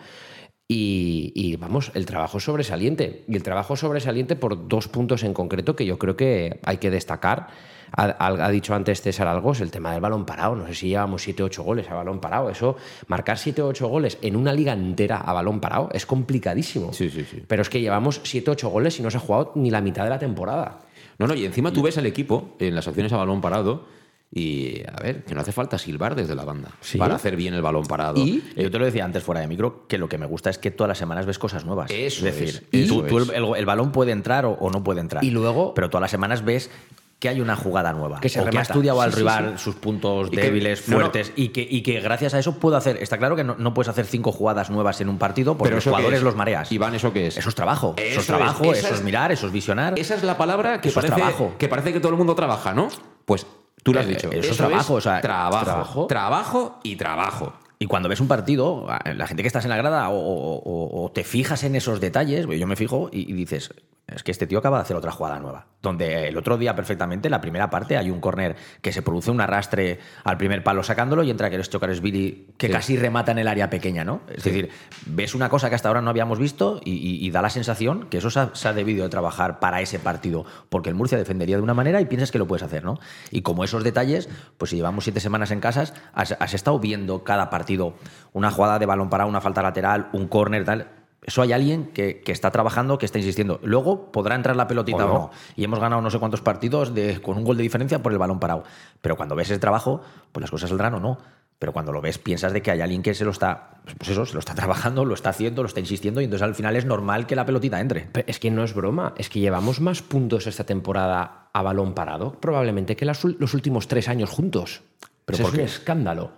Y, 0.68 1.56
vamos, 1.56 1.92
el 1.94 2.06
trabajo 2.06 2.40
sobresaliente. 2.40 3.24
Y 3.28 3.36
el 3.36 3.42
trabajo 3.42 3.76
sobresaliente 3.76 4.36
por 4.36 4.68
dos 4.68 4.88
puntos 4.88 5.22
en 5.22 5.34
concreto 5.34 5.76
que 5.76 5.86
yo 5.86 5.98
creo 5.98 6.16
que 6.16 6.60
hay 6.64 6.78
que 6.78 6.90
destacar. 6.90 7.48
Ha, 7.92 8.50
dicho 8.50 8.74
antes 8.74 9.00
César 9.00 9.26
algo, 9.28 9.52
es 9.52 9.60
el 9.60 9.70
tema 9.70 9.92
del 9.92 10.00
balón 10.00 10.26
parado. 10.26 10.54
No 10.56 10.66
sé 10.66 10.74
si 10.74 10.88
llevamos 10.88 11.22
7 11.22 11.42
o 11.42 11.46
8 11.46 11.62
goles 11.62 11.90
a 11.90 11.94
balón 11.94 12.20
parado. 12.20 12.50
Eso, 12.50 12.76
marcar 13.08 13.38
7 13.38 13.62
o 13.62 13.68
8 13.68 13.88
goles 13.88 14.18
en 14.22 14.36
una 14.36 14.52
liga 14.52 14.72
entera 14.72 15.16
a 15.18 15.32
balón 15.32 15.60
parado 15.60 15.88
es 15.92 16.04
complicadísimo. 16.06 16.92
Sí, 16.92 17.08
sí, 17.10 17.24
sí. 17.30 17.42
Pero 17.46 17.62
es 17.62 17.68
que 17.70 17.80
llevamos 17.80 18.20
7 18.24 18.50
o 18.50 18.52
8 18.52 18.68
goles 18.68 18.98
y 18.98 19.02
no 19.02 19.10
se 19.10 19.16
ha 19.16 19.20
jugado 19.20 19.52
ni 19.54 19.70
la 19.70 19.80
mitad 19.80 20.04
de 20.04 20.10
la 20.10 20.18
temporada. 20.18 20.80
No, 21.18 21.26
no, 21.26 21.34
y 21.34 21.44
encima 21.46 21.72
tú 21.72 21.82
ves 21.82 21.96
al 21.96 22.06
equipo 22.06 22.56
en 22.58 22.74
las 22.74 22.86
acciones 22.88 23.12
a 23.12 23.16
balón 23.16 23.40
parado 23.40 23.84
y, 24.30 24.82
a 24.86 25.00
ver, 25.02 25.24
que 25.24 25.34
no 25.34 25.40
hace 25.40 25.52
falta 25.52 25.78
silbar 25.78 26.14
desde 26.16 26.34
la 26.34 26.44
banda 26.44 26.72
Sí. 26.80 26.98
para 26.98 27.14
hacer 27.14 27.36
bien 27.36 27.54
el 27.54 27.62
balón 27.62 27.86
parado. 27.86 28.20
Y 28.20 28.42
yo 28.56 28.70
te 28.70 28.78
lo 28.78 28.84
decía 28.84 29.04
antes 29.04 29.22
fuera 29.22 29.40
de 29.40 29.46
micro, 29.46 29.86
que 29.86 29.96
lo 29.98 30.08
que 30.08 30.18
me 30.18 30.26
gusta 30.26 30.50
es 30.50 30.58
que 30.58 30.70
todas 30.70 30.88
las 30.88 30.98
semanas 30.98 31.24
ves 31.24 31.38
cosas 31.38 31.64
nuevas. 31.64 31.90
Eso 31.90 32.26
es 32.26 32.34
decir, 32.36 32.48
es, 32.72 32.88
tú- 32.88 33.00
eso 33.04 33.06
tú 33.06 33.18
es. 33.20 33.28
el, 33.30 33.44
el- 33.44 33.56
el 33.56 33.64
balón 33.66 33.92
puede 33.92 34.12
entrar 34.12 34.44
o, 34.44 34.50
o 34.52 34.70
no 34.70 34.82
puede 34.84 35.00
entrar. 35.00 35.22
Y 35.24 35.30
luego- 35.30 35.72
Pero 35.74 35.88
todas 35.88 36.02
las 36.02 36.10
semanas 36.10 36.44
ves 36.44 36.70
que 37.18 37.30
hay 37.30 37.40
una 37.40 37.56
jugada 37.56 37.92
nueva. 37.94 38.20
Que 38.20 38.28
se 38.28 38.40
o 38.40 38.44
que 38.44 38.58
ha 38.58 38.62
estudiado 38.62 39.00
al 39.00 39.10
Sí, 39.10 39.18
rival 39.20 39.54
sí. 39.56 39.64
sus 39.64 39.74
puntos 39.76 40.28
Y 40.28 40.36
que- 40.36 40.42
débiles, 40.42 40.86
no, 40.88 40.96
no. 40.96 41.00
fuertes, 41.00 41.32
Y, 41.34 41.48
que, 41.48 41.66
y 41.68 41.82
que 41.82 42.00
gracias 42.00 42.34
a 42.34 42.38
eso 42.38 42.58
puedo 42.58 42.76
hacer. 42.76 42.98
Está 43.02 43.16
claro 43.16 43.36
que 43.36 43.42
no, 43.44 43.54
no 43.58 43.72
puedes 43.72 43.88
hacer 43.88 44.04
cinco 44.04 44.32
jugadas 44.32 44.68
nuevas 44.70 45.00
en 45.00 45.08
un 45.08 45.16
partido 45.18 45.56
porque 45.56 45.68
Pero 45.70 45.76
los 45.76 45.84
jugadores 45.84 46.18
es? 46.18 46.22
los 46.24 46.36
mareas. 46.36 46.70
Iván, 46.72 46.94
¿eso 46.94 47.12
qué 47.14 47.28
es? 47.28 47.38
Eso 47.38 47.48
es 47.48 47.54
trabajo. 47.54 47.94
Eso, 47.96 48.06
Eso 48.06 48.20
es 48.20 48.26
trabajo, 48.26 48.64
es, 48.72 48.78
eso 48.84 48.94
es 48.94 49.02
mirar, 49.02 49.32
eso 49.32 49.46
es 49.46 49.52
visionar. 49.52 49.98
Esa 49.98 50.14
es 50.14 50.22
la 50.24 50.36
palabra 50.36 50.80
que 50.82 50.88
Eso 50.88 51.00
es 51.00 51.06
parece, 51.06 51.20
trabajo. 51.22 51.54
que 51.58 51.68
parece 51.68 51.92
que 51.94 52.00
todo 52.00 52.12
el 52.12 52.18
mundo 52.18 52.34
trabaja, 52.34 52.74
¿no? 52.74 52.88
Pues 53.24 53.46
tú 53.82 53.94
lo 53.94 54.00
has 54.00 54.06
Eh, 54.06 54.10
dicho. 54.10 54.30
eso 54.32 54.50
es 54.50 54.56
trabajo, 54.58 54.94
o 54.94 55.00
sea, 55.00 55.20
trabajo, 55.22 55.64
trabajo. 55.64 56.06
trabajo 56.08 56.80
y 56.82 56.96
trabajo. 56.96 57.54
Y 57.78 57.86
cuando 57.86 58.08
ves 58.10 58.20
un 58.20 58.28
partido, 58.28 58.86
la 59.14 59.26
gente 59.26 59.42
que 59.42 59.46
estás 59.46 59.64
en 59.64 59.70
la 59.70 59.76
grada 59.76 60.08
o, 60.10 60.16
o- 60.18 60.62
o- 60.62 61.04
o 61.04 61.10
te 61.12 61.24
fijas 61.24 61.62
en 61.64 61.76
esos 61.76 62.00
detalles, 62.00 62.46
yo 62.46 62.66
me 62.66 62.76
fijo 62.76 63.08
y, 63.12 63.30
y 63.30 63.34
dices, 63.34 63.70
es 64.08 64.22
que 64.22 64.30
este 64.30 64.46
tío 64.46 64.60
acaba 64.60 64.78
de 64.78 64.82
hacer 64.82 64.96
otra 64.96 65.10
jugada 65.10 65.40
nueva. 65.40 65.66
Donde 65.82 66.28
el 66.28 66.36
otro 66.36 66.56
día 66.58 66.76
perfectamente, 66.76 67.28
la 67.28 67.40
primera 67.40 67.70
parte, 67.70 67.96
hay 67.96 68.08
un 68.08 68.20
córner 68.20 68.54
que 68.80 68.92
se 68.92 69.02
produce 69.02 69.32
un 69.32 69.40
arrastre 69.40 69.98
al 70.22 70.36
primer 70.36 70.62
palo 70.62 70.84
sacándolo 70.84 71.24
y 71.24 71.30
entra 71.30 71.50
que 71.50 71.56
eres 71.56 72.00
Billy 72.00 72.46
que 72.56 72.68
Sí. 72.68 72.72
casi 72.72 72.96
remata 72.96 73.32
en 73.32 73.38
el 73.38 73.48
área 73.48 73.68
pequeña, 73.68 74.04
¿no? 74.04 74.20
Es 74.32 74.44
decir, 74.44 74.70
ves 75.06 75.34
una 75.34 75.48
cosa 75.48 75.68
que 75.68 75.74
hasta 75.74 75.88
ahora 75.88 76.02
no 76.02 76.10
habíamos 76.10 76.38
visto 76.38 76.80
y, 76.84 76.92
y- 76.92 77.26
y 77.26 77.30
da 77.32 77.42
la 77.42 77.50
sensación 77.50 78.06
que 78.08 78.18
eso 78.18 78.30
se 78.30 78.38
ha, 78.38 78.50
se 78.54 78.68
ha 78.68 78.72
debido 78.72 79.02
de 79.02 79.10
trabajar 79.10 79.58
para 79.58 79.80
ese 79.80 79.98
partido, 79.98 80.44
porque 80.68 80.88
el 80.88 80.94
Murcia 80.94 81.18
defendería 81.18 81.56
de 81.56 81.62
una 81.62 81.74
manera 81.74 82.00
y 82.00 82.04
piensas 82.06 82.30
que 82.30 82.38
lo 82.38 82.46
puedes 82.46 82.62
hacer, 82.62 82.84
¿no? 82.84 83.00
Y 83.32 83.42
como 83.42 83.64
esos 83.64 83.82
detalles, 83.82 84.28
pues 84.56 84.70
si 84.70 84.76
llevamos 84.76 85.02
siete 85.02 85.18
semanas 85.18 85.50
en 85.50 85.58
casas, 85.58 85.94
has, 86.14 86.36
has 86.38 86.54
estado 86.54 86.78
viendo 86.78 87.24
cada 87.24 87.50
partido 87.50 87.94
una 88.32 88.52
jugada 88.52 88.78
de 88.78 88.86
balón 88.86 89.10
parado, 89.10 89.28
una 89.28 89.40
falta 89.40 89.62
lateral, 89.62 90.08
un 90.12 90.28
córner, 90.28 90.64
tal. 90.64 90.90
Eso 91.26 91.42
hay 91.42 91.52
alguien 91.52 91.86
que, 91.86 92.20
que 92.20 92.32
está 92.32 92.50
trabajando, 92.52 92.98
que 92.98 93.06
está 93.06 93.18
insistiendo. 93.18 93.58
Luego 93.62 94.12
podrá 94.12 94.36
entrar 94.36 94.54
la 94.54 94.68
pelotita 94.68 95.06
O 95.06 95.10
o 95.10 95.12
no. 95.12 95.30
Y 95.56 95.64
hemos 95.64 95.80
ganado 95.80 96.00
no 96.00 96.08
sé 96.10 96.18
cuántos 96.18 96.40
partidos 96.40 96.94
de, 96.94 97.20
con 97.20 97.36
un 97.36 97.44
gol 97.44 97.56
de 97.56 97.64
diferencia 97.64 98.02
por 98.02 98.12
el 98.12 98.18
balón 98.18 98.38
parado. 98.38 98.62
Pero 99.00 99.16
cuando 99.16 99.34
ves 99.34 99.50
ese 99.50 99.58
trabajo, 99.58 100.02
pues 100.32 100.42
las 100.42 100.50
cosas 100.50 100.70
saldrán 100.70 100.94
o 100.94 101.00
no. 101.00 101.18
Pero 101.58 101.72
cuando 101.72 101.90
lo 101.90 102.00
ves, 102.00 102.18
piensas 102.18 102.52
de 102.52 102.62
que 102.62 102.70
hay 102.70 102.80
alguien 102.80 103.02
que 103.02 103.14
se 103.14 103.24
lo 103.24 103.30
está, 103.30 103.80
pues 103.96 104.10
eso, 104.10 104.26
se 104.26 104.34
lo 104.34 104.40
está 104.40 104.54
trabajando, 104.54 105.04
lo 105.04 105.14
está 105.14 105.30
haciendo, 105.30 105.62
lo 105.62 105.68
está 105.68 105.80
insistiendo, 105.80 106.20
y 106.20 106.24
entonces 106.24 106.46
al 106.46 106.54
final 106.54 106.76
es 106.76 106.84
normal 106.84 107.26
que 107.26 107.34
la 107.34 107.46
pelotita 107.46 107.80
entre. 107.80 108.08
Pero 108.12 108.26
es 108.28 108.38
que 108.38 108.50
no 108.50 108.62
es 108.62 108.74
broma, 108.74 109.14
es 109.16 109.30
que 109.30 109.40
llevamos 109.40 109.80
más 109.80 110.02
puntos 110.02 110.46
esta 110.46 110.64
temporada 110.64 111.48
a 111.54 111.62
balón 111.62 111.94
parado, 111.94 112.32
probablemente 112.40 112.94
que 112.94 113.06
las 113.06 113.24
los 113.24 113.54
últimos 113.54 113.88
tres 113.88 114.08
años 114.08 114.28
juntos. 114.28 114.82
¿Pero 115.24 115.36
Ese 115.36 115.42
por 115.42 115.52
es 115.54 115.58
un 115.58 115.64
escándalo 115.64 116.30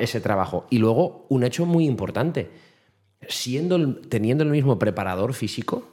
ese 0.00 0.20
trabajo. 0.20 0.66
Y 0.70 0.78
luego, 0.78 1.26
un 1.28 1.44
hecho 1.44 1.66
muy 1.66 1.86
importante. 1.86 2.50
Siendo 3.28 3.76
el- 3.76 4.00
teniendo 4.08 4.44
el 4.44 4.50
mismo 4.50 4.78
preparador 4.78 5.34
físico, 5.34 5.88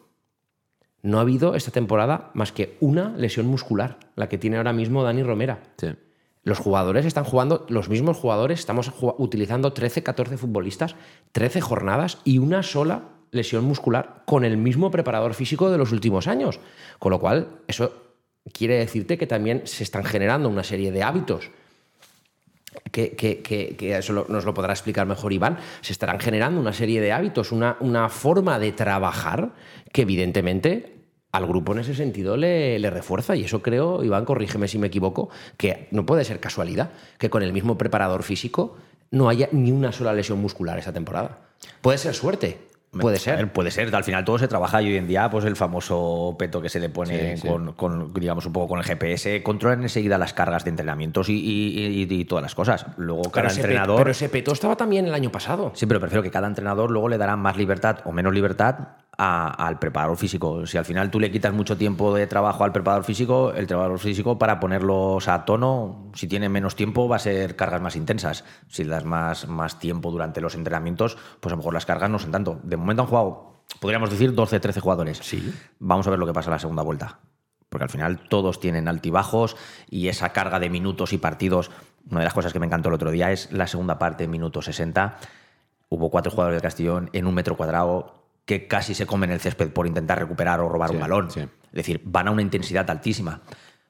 no 1.01 1.17
ha 1.17 1.21
habido 1.21 1.55
esta 1.55 1.71
temporada 1.71 2.31
más 2.33 2.51
que 2.51 2.75
una 2.79 3.15
lesión 3.15 3.47
muscular, 3.47 3.99
la 4.15 4.27
que 4.27 4.37
tiene 4.37 4.57
ahora 4.57 4.73
mismo 4.73 5.03
Dani 5.03 5.23
Romera. 5.23 5.63
Sí. 5.77 5.87
Los 6.43 6.57
jugadores 6.57 7.05
están 7.05 7.23
jugando, 7.25 7.65
los 7.69 7.89
mismos 7.89 8.17
jugadores, 8.17 8.59
estamos 8.59 8.91
utilizando 9.17 9.73
13, 9.73 10.03
14 10.03 10.37
futbolistas, 10.37 10.95
13 11.31 11.61
jornadas 11.61 12.19
y 12.23 12.37
una 12.39 12.63
sola 12.63 13.09
lesión 13.31 13.65
muscular 13.65 14.23
con 14.25 14.43
el 14.43 14.57
mismo 14.57 14.89
preparador 14.89 15.33
físico 15.35 15.69
de 15.69 15.77
los 15.77 15.91
últimos 15.91 16.27
años. 16.27 16.59
Con 16.97 17.11
lo 17.11 17.19
cual, 17.19 17.59
eso 17.67 17.93
quiere 18.51 18.77
decirte 18.77 19.17
que 19.17 19.27
también 19.27 19.61
se 19.65 19.83
están 19.83 20.03
generando 20.03 20.49
una 20.49 20.63
serie 20.63 20.91
de 20.91 21.03
hábitos 21.03 21.51
que, 22.91 23.95
eso 23.97 24.25
nos 24.27 24.45
lo 24.45 24.53
podrá 24.53 24.73
explicar 24.73 25.05
mejor 25.05 25.33
Iván, 25.33 25.57
se 25.81 25.93
estarán 25.93 26.19
generando 26.19 26.59
una 26.59 26.73
serie 26.73 27.01
de 27.01 27.11
hábitos, 27.11 27.51
una, 27.51 27.77
una 27.79 28.09
forma 28.09 28.59
de 28.59 28.71
trabajar 28.71 29.53
que 29.91 30.03
evidentemente 30.03 30.95
al 31.31 31.45
grupo 31.45 31.73
en 31.73 31.79
ese 31.79 31.93
sentido 31.93 32.37
le, 32.37 32.79
le, 32.79 32.89
refuerza 32.89 33.35
y 33.35 33.43
eso 33.43 33.61
creo, 33.61 34.03
Iván, 34.03 34.25
corrígeme 34.25 34.67
si 34.67 34.79
me 34.79 34.87
equivoco, 34.87 35.29
que 35.57 35.87
no 35.91 36.05
puede 36.05 36.25
ser 36.25 36.39
casualidad 36.39 36.91
que 37.19 37.29
con 37.29 37.43
el 37.43 37.53
mismo 37.53 37.77
preparador 37.77 38.23
físico 38.23 38.77
no 39.11 39.29
haya 39.29 39.49
ni 39.51 39.71
una 39.71 39.91
sola 39.91 40.13
lesión 40.13 40.39
muscular 40.39 40.79
esta 40.79 40.93
temporada. 40.93 41.49
Puede 41.81 41.97
ser 41.97 42.13
suerte, 42.13 42.57
Puede 42.91 43.19
ser. 43.19 43.51
puede 43.51 43.69
ser. 43.69 43.93
Al 43.95 44.03
final 44.03 44.25
todo 44.25 44.39
se 44.39 44.47
trabaja 44.47 44.81
y 44.81 44.87
hoy 44.87 44.97
en 44.97 45.07
día, 45.07 45.29
pues 45.29 45.45
el 45.45 45.55
famoso 45.55 46.35
peto 46.39 46.61
que 46.61 46.69
se 46.69 46.79
le 46.79 46.89
pone 46.89 47.35
con, 47.75 48.13
digamos, 48.13 48.45
un 48.45 48.53
poco 48.53 48.69
con 48.69 48.79
el 48.79 48.85
GPS, 48.85 49.43
controlan 49.43 49.83
enseguida 49.83 50.17
las 50.17 50.33
cargas 50.33 50.63
de 50.63 50.71
entrenamientos 50.71 51.27
y, 51.29 52.25
todas 52.27 52.41
las 52.41 52.55
cosas. 52.55 52.85
Luego 52.97 53.23
cada 53.31 53.49
entrenador. 53.49 53.97
pero 53.97 54.11
ese 54.11 54.29
peto 54.29 54.51
estaba 54.51 54.75
también 54.75 55.05
el 55.05 55.13
año 55.13 55.31
pasado. 55.31 55.71
Sí, 55.75 55.85
pero 55.85 55.99
prefiero 55.99 56.23
que 56.23 56.31
cada 56.31 56.47
entrenador 56.47 56.89
luego 56.89 57.09
le 57.09 57.17
dará 57.17 57.35
más 57.35 57.57
libertad 57.57 57.99
o 58.05 58.11
menos 58.11 58.33
libertad 58.33 58.75
al 59.19 59.79
preparador 59.79 60.15
físico. 60.15 60.65
Si 60.65 60.77
al 60.77 60.85
final 60.85 61.11
tú 61.11 61.19
le 61.19 61.29
quitas 61.29 61.53
mucho 61.53 61.75
tiempo 61.75 62.15
de 62.15 62.25
trabajo 62.25 62.63
al 62.63 62.71
preparador 62.71 63.03
físico, 63.03 63.51
el 63.51 63.67
preparador 63.67 63.99
físico 63.99 64.39
para 64.39 64.61
ponerlos 64.61 65.27
a 65.27 65.43
tono, 65.43 66.09
si 66.13 66.25
tiene 66.25 66.47
menos 66.47 66.77
tiempo, 66.77 67.09
va 67.09 67.17
a 67.17 67.19
ser 67.19 67.57
cargas 67.57 67.81
más 67.81 67.97
intensas. 67.97 68.45
Si 68.69 68.85
le 68.85 68.91
das 68.91 69.03
más, 69.03 69.45
más 69.49 69.77
tiempo 69.77 70.09
durante 70.09 70.39
los 70.39 70.55
entrenamientos, 70.55 71.17
pues 71.41 71.51
a 71.51 71.55
lo 71.55 71.57
mejor 71.57 71.73
las 71.73 71.85
cargas 71.85 72.09
no 72.09 72.17
son 72.17 72.31
tanto. 72.31 72.61
De 72.63 72.77
momento 72.77 73.01
han 73.01 73.09
jugado, 73.09 73.63
podríamos 73.81 74.09
decir, 74.09 74.33
12, 74.33 74.57
13 74.61 74.79
jugadores. 74.79 75.17
Sí. 75.17 75.53
Vamos 75.79 76.07
a 76.07 76.11
ver 76.11 76.19
lo 76.19 76.25
que 76.25 76.33
pasa 76.33 76.49
en 76.49 76.53
la 76.53 76.59
segunda 76.59 76.83
vuelta. 76.83 77.19
Porque 77.67 77.83
al 77.83 77.89
final 77.89 78.21
todos 78.29 78.61
tienen 78.61 78.87
altibajos 78.87 79.57
y 79.89 80.07
esa 80.07 80.29
carga 80.29 80.59
de 80.59 80.69
minutos 80.69 81.11
y 81.11 81.17
partidos. 81.17 81.71
Una 82.09 82.21
de 82.21 82.25
las 82.25 82.33
cosas 82.33 82.53
que 82.53 82.59
me 82.59 82.67
encantó 82.67 82.87
el 82.87 82.95
otro 82.95 83.11
día 83.11 83.33
es 83.33 83.51
la 83.51 83.67
segunda 83.67 83.99
parte, 83.99 84.29
minuto 84.29 84.61
60. 84.61 85.17
Hubo 85.89 86.09
cuatro 86.09 86.31
jugadores 86.31 86.61
de 86.61 86.65
Castellón 86.65 87.09
en 87.11 87.27
un 87.27 87.33
metro 87.33 87.57
cuadrado 87.57 88.18
que 88.49 88.65
casi 88.65 88.95
se 88.95 89.05
comen 89.05 89.29
el 89.29 89.39
césped 89.39 89.69
por 89.69 89.85
intentar 89.85 90.17
recuperar 90.17 90.59
o 90.59 90.67
robar 90.67 90.89
un 90.89 90.99
balón. 90.99 91.27
Es 91.27 91.71
decir, 91.71 92.01
van 92.03 92.29
a 92.29 92.31
una 92.31 92.41
intensidad 92.41 92.89
altísima. 92.89 93.41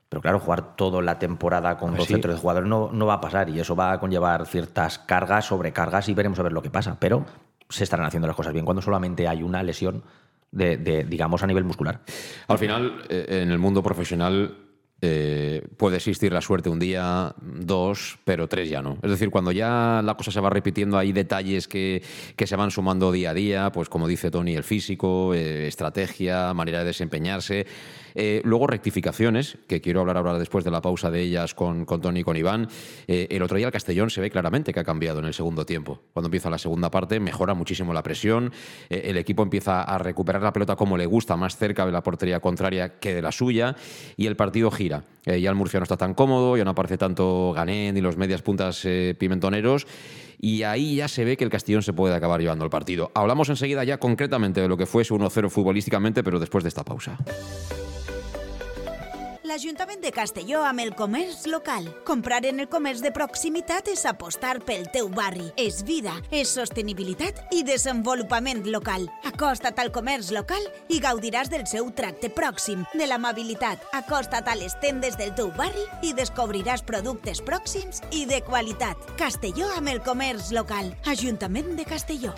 Pero 0.10 0.22
claro, 0.22 0.38
jugar 0.38 0.76
toda 0.76 1.01
la 1.01 1.18
temporada 1.18 1.78
con 1.78 1.95
dos 1.95 2.07
centros 2.07 2.36
de 2.36 2.41
jugadores 2.41 2.68
no, 2.68 2.89
no 2.91 3.05
va 3.05 3.14
a 3.14 3.22
pasar 3.22 3.49
y 3.49 3.57
eso 3.57 3.74
va 3.74 3.93
a 3.93 3.99
conllevar 4.01 4.45
ciertas 4.45 4.99
cargas, 4.99 5.45
sobrecargas 5.45 6.10
y 6.10 6.14
veremos 6.14 6.38
a 6.39 6.43
ver 6.43 6.51
lo 6.51 6.62
que 6.62 6.70
pasa. 6.70 6.97
Pero 6.99 7.26
se 7.70 7.86
estarán 7.86 8.05
haciendo 8.05 8.28
las 8.28 8.36
cosas 8.36 8.51
bien 8.51 8.66
cuando 8.66 8.82
solamente 8.82 9.30
hay 9.30 9.43
una 9.43 9.64
lesión 9.64 10.03
de, 10.51 10.76
de 10.76 11.05
digamos, 11.05 11.41
a 11.41 11.47
nivel 11.47 11.64
muscular. 11.64 12.01
Al 12.49 12.57
final, 12.57 13.03
eh, 13.07 13.43
en 13.43 13.51
el 13.51 13.60
mundo 13.60 13.82
profesional 13.82 14.57
eh, 15.01 15.61
puede 15.77 15.97
existir 15.97 16.33
la 16.33 16.41
suerte 16.41 16.69
un 16.69 16.79
día, 16.79 17.33
dos, 17.41 18.19
pero 18.25 18.47
tres 18.47 18.69
ya 18.69 18.81
no. 18.81 18.97
Es 19.01 19.09
decir, 19.09 19.29
cuando 19.29 19.51
ya 19.51 20.01
la 20.03 20.15
cosa 20.15 20.31
se 20.31 20.41
va 20.41 20.49
repitiendo, 20.49 20.97
hay 20.97 21.13
detalles 21.13 21.67
que, 21.67 22.03
se 22.37 22.55
van 22.55 22.71
sumando 22.71 23.11
día 23.11 23.29
a 23.29 23.33
día, 23.33 23.71
pues 23.71 23.87
como 23.87 24.07
dice 24.07 24.29
Tony, 24.29 24.55
el 24.55 24.63
físico, 24.63 25.33
eh, 25.33 25.67
estrategia, 25.67 26.53
manera 26.53 26.79
de 26.79 26.85
desempeñarse. 26.85 27.65
Eh, 28.16 28.41
luego 28.43 28.68
rectificaciones, 28.68 29.57
que 29.68 29.82
quiero 29.82 30.01
hablar 30.01 30.18
ahora 30.18 30.38
después 30.38 30.64
de 30.64 30.72
la 30.72 30.82
pausa 30.82 31.12
de 31.12 31.22
ellas 31.22 31.53
con, 31.53 31.86
con 31.86 32.01
Tony 32.01 32.22
y 32.22 32.24
con 32.24 32.38
Iván. 32.38 32.68
Eh, 33.07 33.28
el 33.32 33.41
otro 33.41 33.57
día 33.57 33.68
el 33.68 33.74
Castellón 33.74 34.10
se 34.10 34.22
ve 34.22 34.30
claramente 34.30 34.74
que 34.74 34.80
ha 34.80 34.84
cambiado 34.84 35.20
en 35.20 35.26
el 35.26 35.34
segundo 35.34 35.66
tiempo. 35.66 36.01
Cuando 36.14 36.28
empieza 36.28 36.49
la 36.49 36.57
segunda 36.57 36.89
parte 36.91 37.20
mejora 37.20 37.53
muchísimo 37.53 37.93
la 37.93 38.03
presión, 38.03 38.51
eh, 38.89 39.03
el 39.05 39.18
equipo 39.18 39.43
empieza 39.43 39.84
a 39.84 39.97
recuperar 39.97 40.41
la 40.41 40.53
pelota 40.53 40.76
como 40.76 40.97
le 40.97 41.05
gusta, 41.05 41.36
más 41.36 41.57
cerca 41.57 41.86
de 41.86 41.91
la 41.91 42.03
portería 42.03 42.39
contraria 42.39 42.99
que 42.99 43.14
de 43.14 43.22
la 43.22 43.32
suya, 43.32 43.76
y 44.18 44.28
el 44.28 44.36
partido 44.36 44.72
gira. 44.72 45.03
ya 45.26 45.49
el 45.49 45.55
Murcia 45.55 45.80
no 45.80 45.84
está 45.84 45.97
tan 45.97 46.14
cómodo, 46.14 46.57
ya 46.57 46.66
no 46.66 46.72
aparece 46.72 46.97
tanto 46.97 47.53
Gané 47.53 47.91
ni 47.91 48.01
los 48.01 48.18
medias 48.18 48.41
puntas 48.41 48.88
pimentoneros 49.18 49.86
y 50.39 50.63
ahí 50.63 50.95
ya 50.95 51.07
se 51.07 51.25
ve 51.25 51.37
que 51.37 51.43
el 51.43 51.49
Castellón 51.49 51.83
se 51.83 51.93
puede 51.93 52.15
acabar 52.15 52.39
llevando 52.39 52.63
el 52.63 52.71
partido. 52.71 53.11
Hablamos 53.13 53.49
enseguida 53.49 53.83
ya 53.83 53.97
concretamente 53.97 54.61
de 54.61 54.67
lo 54.67 54.77
que 54.77 54.85
fue 54.85 55.03
su 55.03 55.17
1-0 55.17 55.49
futbolísticamente, 55.49 56.23
pero 56.23 56.39
después 56.39 56.63
de 56.63 56.69
esta 56.69 56.83
pausa. 56.83 57.17
l'Ajuntament 59.49 60.03
de 60.03 60.11
Castelló 60.13 60.59
amb 60.67 60.83
el 60.83 60.91
comerç 60.93 61.47
local. 61.49 61.87
Comprar 62.05 62.43
en 62.45 62.59
el 62.61 62.67
comerç 62.69 63.01
de 63.01 63.09
proximitat 63.15 63.87
és 63.89 64.03
apostar 64.05 64.59
pel 64.67 64.85
teu 64.93 65.09
barri. 65.09 65.47
És 65.57 65.79
vida, 65.87 66.13
és 66.29 66.51
sostenibilitat 66.53 67.39
i 67.55 67.63
desenvolupament 67.65 68.61
local. 68.69 69.07
Acosta't 69.25 69.81
al 69.81 69.89
comerç 69.95 70.29
local 70.35 70.69
i 70.93 71.01
gaudiràs 71.01 71.49
del 71.49 71.65
seu 71.71 71.89
tracte 71.97 72.29
pròxim, 72.29 72.85
de 72.93 73.09
l'amabilitat. 73.09 73.89
Acosta't 74.03 74.45
a 74.45 74.57
les 74.59 74.77
tendes 74.83 75.17
del 75.17 75.33
teu 75.33 75.49
barri 75.57 75.87
i 76.05 76.13
descobriràs 76.13 76.85
productes 76.85 77.41
pròxims 77.41 78.03
i 78.11 78.27
de 78.29 78.43
qualitat. 78.45 79.01
Castelló 79.17 79.73
amb 79.79 79.89
el 79.95 80.05
comerç 80.05 80.53
local. 80.53 80.93
Ajuntament 81.09 81.73
de 81.79 81.89
Castelló. 81.89 82.37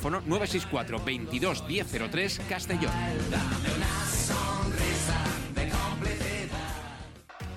teléfono 0.00 0.22
964 0.26 0.98
22 1.04 1.64
1003 1.68 2.40
Castellón. 2.48 2.92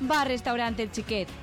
Bar 0.02 0.28
Restaurante 0.28 0.84
El 0.84 0.92
Chiquet. 0.92 1.28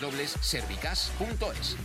www.servicas.es. 0.00 1.76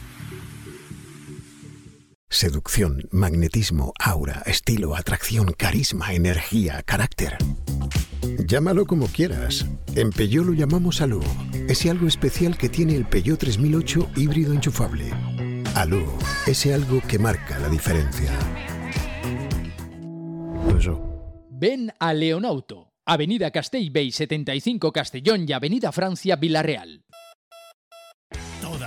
Seducción, 2.29 3.07
magnetismo, 3.11 3.93
aura, 3.99 4.43
estilo, 4.45 4.95
atracción, 4.95 5.53
carisma, 5.53 6.13
energía, 6.13 6.83
carácter. 6.83 7.37
Llámalo 8.45 8.85
como 8.85 9.07
quieras. 9.07 9.65
En 9.95 10.11
Peugeot 10.11 10.45
lo 10.45 10.53
llamamos 10.53 11.01
Alú. 11.01 11.21
Ese 11.67 11.89
algo 11.89 12.07
especial 12.07 12.57
que 12.57 12.69
tiene 12.69 12.95
el 12.95 13.07
Peugeot 13.07 13.39
3008 13.39 14.11
híbrido 14.15 14.53
enchufable. 14.53 15.11
Alú, 15.75 16.05
ese 16.45 16.73
algo 16.73 17.01
que 17.07 17.19
marca 17.19 17.59
la 17.59 17.69
diferencia. 17.69 18.31
Ven 21.49 21.91
a 21.99 22.13
Leonauto, 22.13 22.93
Avenida 23.05 23.51
Castellbey 23.51 24.11
75 24.11 24.91
Castellón 24.91 25.45
y 25.47 25.53
Avenida 25.53 25.91
Francia 25.91 26.35
Villarreal. 26.35 27.03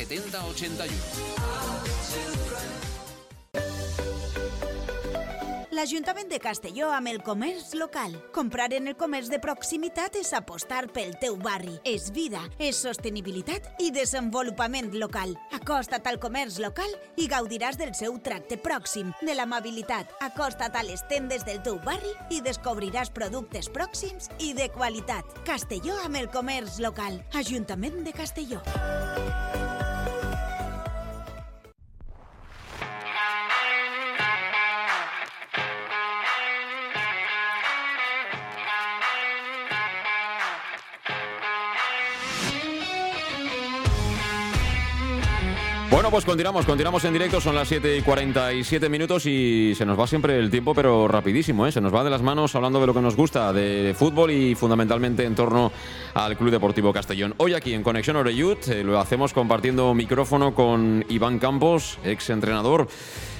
70 0.00 0.40
81. 0.48 2.00
L'Ajuntament 5.70 6.28
de 6.28 6.38
Castelló 6.42 6.88
amb 6.92 7.08
el 7.08 7.20
comerç 7.24 7.74
local. 7.78 8.12
Comprar 8.34 8.66
en 8.76 8.88
el 8.90 8.96
comerç 9.00 9.30
de 9.32 9.38
proximitat 9.40 10.16
és 10.20 10.32
apostar 10.36 10.82
pel 10.92 11.12
teu 11.22 11.36
barri. 11.40 11.76
És 11.88 12.10
vida, 12.16 12.42
és 12.58 12.80
sostenibilitat 12.80 13.80
i 13.80 13.90
desenvolupament 13.94 14.90
local. 14.96 15.36
Acosta't 15.56 16.08
al 16.10 16.18
comerç 16.20 16.58
local 16.64 16.92
i 17.16 17.28
gaudiràs 17.30 17.78
del 17.80 17.92
seu 17.96 18.16
tracte 18.24 18.58
pròxim, 18.60 19.12
de 19.20 19.36
l'amabilitat. 19.36 20.12
Acosta't 20.20 20.76
a 20.76 20.84
les 20.84 21.04
tendes 21.12 21.44
del 21.48 21.62
teu 21.64 21.80
barri 21.84 22.12
i 22.28 22.40
descobriràs 22.44 23.12
productes 23.12 23.68
pròxims 23.72 24.32
i 24.40 24.52
de 24.56 24.68
qualitat. 24.74 25.28
Castelló 25.48 25.96
amb 26.04 26.20
el 26.20 26.32
comerç 26.32 26.80
local. 26.80 27.22
Ajuntament 27.40 28.02
de 28.04 28.16
Castelló. 28.16 28.64
Bueno, 45.90 46.08
pues 46.12 46.24
continuamos, 46.24 46.66
continuamos 46.66 47.04
en 47.04 47.12
directo, 47.12 47.40
son 47.40 47.56
las 47.56 47.66
7 47.66 47.96
y 47.96 48.02
47 48.02 48.88
minutos 48.88 49.26
y 49.26 49.74
se 49.74 49.84
nos 49.84 49.98
va 49.98 50.06
siempre 50.06 50.38
el 50.38 50.48
tiempo, 50.48 50.72
pero 50.72 51.08
rapidísimo, 51.08 51.66
¿eh? 51.66 51.72
se 51.72 51.80
nos 51.80 51.92
va 51.92 52.04
de 52.04 52.10
las 52.10 52.22
manos 52.22 52.54
hablando 52.54 52.80
de 52.80 52.86
lo 52.86 52.94
que 52.94 53.00
nos 53.00 53.16
gusta, 53.16 53.52
de 53.52 53.92
fútbol 53.98 54.30
y 54.30 54.54
fundamentalmente 54.54 55.24
en 55.24 55.34
torno 55.34 55.72
al 56.14 56.36
Club 56.36 56.52
Deportivo 56.52 56.92
Castellón. 56.92 57.34
Hoy 57.38 57.54
aquí 57.54 57.74
en 57.74 57.82
Conexión 57.82 58.14
Oreyud 58.16 58.56
eh, 58.68 58.84
lo 58.84 59.00
hacemos 59.00 59.32
compartiendo 59.32 59.92
micrófono 59.92 60.54
con 60.54 61.04
Iván 61.08 61.40
Campos, 61.40 61.98
ex 62.04 62.30
entrenador 62.30 62.86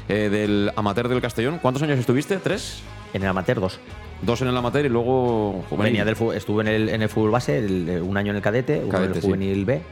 eh, 0.08 0.28
del 0.28 0.72
Amateur 0.74 1.08
del 1.08 1.20
Castellón. 1.20 1.60
¿Cuántos 1.62 1.84
años 1.84 2.00
estuviste? 2.00 2.38
¿Tres? 2.38 2.82
En 3.14 3.22
el 3.22 3.28
Amateur, 3.28 3.60
dos. 3.60 3.78
Dos 4.22 4.42
en 4.42 4.48
el 4.48 4.56
Amateur 4.56 4.84
y 4.84 4.88
luego 4.88 5.64
juvenil. 5.70 5.92
Venía 5.92 6.04
del 6.04 6.16
estuve 6.36 6.62
en 6.62 6.68
el, 6.68 6.88
en 6.88 7.02
el 7.02 7.08
fútbol 7.08 7.30
base, 7.30 7.58
el- 7.58 8.02
un 8.02 8.16
año 8.16 8.30
en 8.30 8.36
el 8.36 8.42
cadete, 8.42 8.74
uno 8.78 8.84
en 8.86 8.90
Cadete, 8.90 9.14
el 9.14 9.20
sí. 9.22 9.26
juvenil 9.28 9.64
B, 9.64 9.82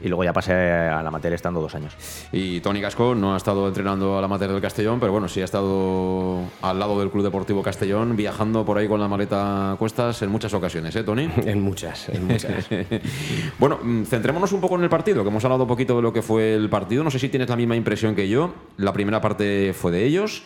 y 0.00 0.08
luego 0.08 0.24
ya 0.24 0.32
pasé 0.32 0.52
al 0.52 1.06
amateur 1.06 1.32
estando 1.32 1.60
dos 1.60 1.74
años. 1.74 1.96
Y 2.32 2.60
Tony 2.60 2.80
Casco 2.80 3.14
no 3.14 3.34
ha 3.34 3.36
estado 3.36 3.66
entrenando 3.68 4.18
al 4.18 4.24
amateur 4.24 4.50
del 4.52 4.60
Castellón, 4.60 5.00
pero 5.00 5.12
bueno, 5.12 5.28
sí 5.28 5.40
ha 5.40 5.44
estado 5.44 6.42
al 6.62 6.78
lado 6.78 6.98
del 6.98 7.10
Club 7.10 7.24
Deportivo 7.24 7.62
Castellón, 7.62 8.16
viajando 8.16 8.64
por 8.64 8.78
ahí 8.78 8.88
con 8.88 9.00
la 9.00 9.08
maleta 9.08 9.72
a 9.72 9.76
cuestas 9.76 10.20
en 10.22 10.30
muchas 10.30 10.52
ocasiones, 10.54 10.94
¿eh, 10.96 11.04
Tony? 11.04 11.28
En 11.44 11.60
muchas, 11.60 12.08
en 12.08 12.26
muchas. 12.26 12.68
bueno, 13.58 13.78
mm, 13.82 14.04
centrémonos 14.04 14.52
un 14.52 14.60
poco 14.60 14.76
en 14.76 14.82
el 14.82 14.88
partido, 14.88 15.22
que 15.22 15.28
hemos 15.28 15.44
hablado 15.44 15.64
un 15.64 15.68
poquito 15.68 15.96
de 15.96 16.02
lo 16.02 16.12
que 16.12 16.22
fue 16.22 16.54
el 16.54 16.68
partido. 16.68 17.04
No 17.04 17.10
sé 17.10 17.18
si 17.18 17.28
tienes 17.28 17.48
la 17.48 17.56
misma 17.56 17.76
impresión 17.76 18.14
que 18.14 18.28
yo. 18.28 18.54
La 18.76 18.92
primera 18.92 19.20
parte 19.20 19.72
fue 19.72 19.92
de 19.92 20.04
ellos, 20.04 20.42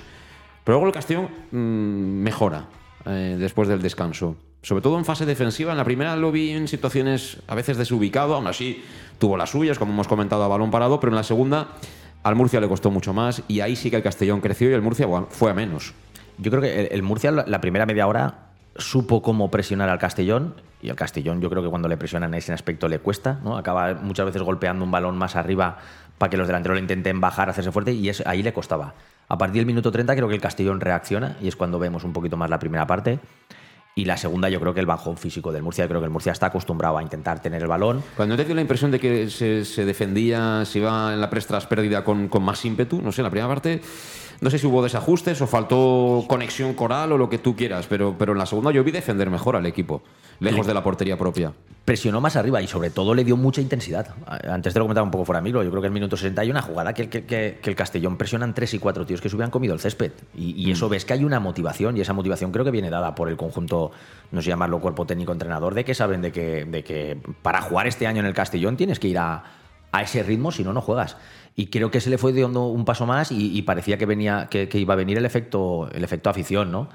pero 0.65 0.77
luego 0.77 0.87
el 0.87 0.93
Castellón 0.93 1.29
mm, 1.51 2.23
mejora 2.23 2.67
eh, 3.09 3.37
después 3.39 3.69
del 3.69 3.83
descanso. 3.83 4.37
Sobre 4.63 4.83
todo 4.83 4.99
en 4.99 5.05
fase 5.05 5.25
defensiva. 5.25 5.73
En 5.73 5.79
la 5.79 5.85
primera 5.85 6.15
lo 6.17 6.31
vi 6.31 6.51
en 6.51 6.69
situaciones 6.69 7.39
a 7.47 7.55
veces 7.55 7.77
desubicado, 7.77 8.35
aún 8.35 8.47
así 8.47 8.83
tuvo 9.19 9.37
las 9.37 9.51
suyas, 9.51 9.79
como 9.79 9.93
hemos 9.93 10.09
comentado, 10.09 10.43
a 10.45 10.49
balón 10.49 10.71
parado, 10.71 11.01
pero 11.01 11.13
en 11.13 11.17
la 11.17 11.23
segunda 11.23 11.69
al 12.23 12.35
Murcia 12.35 12.61
le 12.61 12.69
costó 12.69 12.91
mucho 12.91 13.13
más 13.15 13.43
y 13.49 13.61
ahí 13.61 13.77
sí 13.77 13.91
que 13.91 13.97
el 13.97 14.03
Castellón 14.03 14.41
creció 14.41 14.71
y 14.71 14.75
el 14.75 14.83
Murcia 14.83 15.07
fue 15.31 15.51
a 15.51 15.55
menos. 15.55 15.95
Yo 16.39 16.51
creo 16.51 16.63
que 16.63 16.87
el, 16.87 17.03
Murcia, 17.03 17.31
la, 17.31 17.61
primera 17.61 17.87
media 17.87 18.07
hora, 18.07 18.51
supo 18.77 19.23
cómo 19.23 19.51
presionar 19.51 19.89
al 19.89 19.99
Castellón. 19.99 20.55
Y 20.81 20.91
al 20.91 20.97
Castellón, 20.97 21.41
yo 21.41 21.51
creo 21.51 21.63
que 21.63 21.69
cuando 21.69 21.89
le 21.89 21.97
presionan 21.97 22.33
en 22.33 22.39
ese 22.39 22.53
aspecto 22.53 22.87
le 22.87 23.01
cuesta, 23.01 23.41
¿no? 23.43 23.57
Acaba 23.57 23.95
muchas 23.95 24.27
veces 24.27 24.43
golpeando 24.43 24.85
un 24.85 24.93
balón 24.93 25.19
más 25.19 25.35
arriba 25.35 25.79
para 26.19 26.31
que 26.31 26.37
los 26.37 26.47
delanteros 26.47 26.77
le 26.77 26.83
intenten 26.83 27.21
bajar, 27.21 27.51
hacerse 27.51 27.73
fuerte, 27.73 27.93
y 27.93 28.09
es, 28.09 28.25
ahí 28.25 28.45
le 28.45 28.53
costaba. 28.53 28.95
A 29.29 29.37
partir 29.37 29.61
del 29.61 29.67
minuto 29.67 29.93
30 29.93 30.17
creo 30.17 30.29
que 30.29 30.35
el 30.35 30.41
Castellón 30.41 30.81
reacciona 30.81 31.37
y 31.41 31.49
es 31.49 31.57
cuando 31.57 31.79
vemos 31.79 32.05
un 32.05 32.13
poquito 32.13 32.37
más 32.37 32.49
la 32.49 32.59
primera 32.59 32.87
parte. 32.87 33.21
Y 33.95 34.05
la 34.05 34.17
segunda, 34.17 34.49
yo 34.49 34.61
creo 34.61 34.73
que 34.73 34.81
el 34.81 34.87
bajón 34.87 35.17
físico 35.17 35.51
del 35.51 35.63
Murcia, 35.65 35.85
yo 35.85 35.89
creo 35.89 36.01
que 36.01 36.05
el 36.05 36.13
Murcia 36.13 36.31
está 36.31 36.47
acostumbrado 36.47 36.97
a 36.97 37.03
intentar 37.03 37.43
tener 37.43 37.63
el 37.63 37.69
balón. 37.69 38.03
Cuando 38.17 38.37
te 38.37 38.45
dio 38.45 38.55
la 38.55 38.61
impresión 38.61 38.93
de 38.93 39.01
que 39.01 39.29
se, 39.29 39.85
defendía, 39.85 40.65
se 40.65 40.79
iba 40.79 41.13
en 41.13 41.21
la 41.21 41.29
press 41.29 41.49
tras 41.49 41.67
pérdida 41.67 42.05
con, 42.05 42.31
más 42.41 42.65
ímpetu, 42.65 43.03
no 43.03 43.11
sé, 43.11 43.25
la 43.25 43.31
primera 43.31 43.49
parte, 43.49 43.83
no 44.41 44.51
sé 44.51 44.59
si 44.59 44.67
hubo 44.67 44.83
desajustes 44.83 45.41
o 45.43 45.47
faltó 45.47 46.25
conexión 46.29 46.75
coral 46.75 47.13
o 47.13 47.19
lo 47.19 47.29
que 47.29 47.39
tú 47.39 47.57
quieras, 47.57 47.87
pero, 47.89 48.15
pero 48.19 48.33
en 48.33 48.39
la 48.39 48.47
segunda 48.47 48.71
yo 48.71 48.85
vi 48.85 48.91
defender 48.93 49.31
mejor 49.31 49.57
al 49.57 49.67
equipo, 49.67 50.03
lejos 50.41 50.67
de 50.67 50.75
la 50.75 50.83
portería 50.83 51.17
propia. 51.19 51.53
presionó 51.85 52.21
más 52.21 52.37
arriba 52.37 52.61
y 52.61 52.67
sobre 52.69 52.91
todo 52.91 53.15
le 53.15 53.25
dio 53.25 53.37
mucha 53.39 53.61
intensidad. 53.63 54.09
Antes 54.49 54.75
te 54.75 54.79
lo 54.79 54.85
comentaba 54.85 55.05
un 55.07 55.11
poco 55.11 55.25
fuera 55.25 55.41
micro, 55.41 55.63
yo 55.63 55.71
creo 55.71 55.81
que 55.81 55.87
en 55.87 55.93
el 55.93 55.95
minuto 56.01 56.17
60 56.19 56.43
hay 56.43 56.51
una 56.51 56.61
jugada 56.61 56.93
que, 56.93 57.09
que- 57.09 57.25
que- 57.25 57.59
que 57.63 57.71
el 57.71 57.75
Castellón 57.77 58.17
presionan 58.19 58.53
tres 58.55 58.75
y 58.75 58.79
cuatro 58.79 59.07
tíos 59.07 59.21
que 59.23 59.29
se 59.31 59.37
hubieran 59.37 59.51
comido 59.51 59.73
el 59.75 59.81
césped. 59.81 60.13
Y, 60.37 60.51
y 60.53 60.71
eso 60.71 60.89
ves 60.91 61.05
que 61.07 61.15
hay 61.15 61.25
una 61.25 61.41
motivación 61.41 61.97
y 61.97 62.03
esa 62.03 62.13
motivación 62.13 62.53
creo 62.53 62.65
que 62.65 62.71
viene 62.71 62.91
dada 62.91 63.15
por 63.15 63.31
el 63.31 63.37
conjunto, 63.39 63.91
no 64.33 64.43
sé 64.43 64.51
llamarlo 64.51 64.81
cuerpo 64.81 65.07
técnico 65.07 65.33
entrenador, 65.33 65.73
de 65.75 65.85
que 65.87 65.95
saben 65.95 66.21
de 66.21 66.31
que, 66.31 66.67
de 66.67 66.85
que 66.85 67.17
para 67.43 67.63
jugar 67.63 67.87
este 67.87 68.07
año 68.07 68.21
en 68.21 68.27
el 68.27 68.35
Castellón 68.35 68.77
tienes 68.77 68.99
que 69.01 69.09
ir 69.09 69.17
a, 69.19 69.45
a 69.91 70.03
ese 70.03 70.23
ritmo, 70.23 70.53
si 70.53 70.63
no, 70.65 70.75
no 70.75 70.83
juegas. 70.83 71.17
Y 71.59 71.67
creo 71.67 71.91
que 71.91 72.01
se 72.01 72.09
le 72.09 72.19
fue 72.19 72.33
dando 72.33 72.67
un 72.67 72.85
paso 72.85 73.05
más 73.05 73.33
y, 73.33 73.61
parecía 73.63 73.99
que 73.99 74.07
venía 74.07 74.47
que, 74.49 74.69
iba 74.75 74.95
a 74.95 74.97
venir 74.97 75.19
el 75.19 75.25
efecto 75.25 75.91
el 75.93 76.05
efecto 76.05 76.31
afición 76.31 76.71
no 76.71 76.89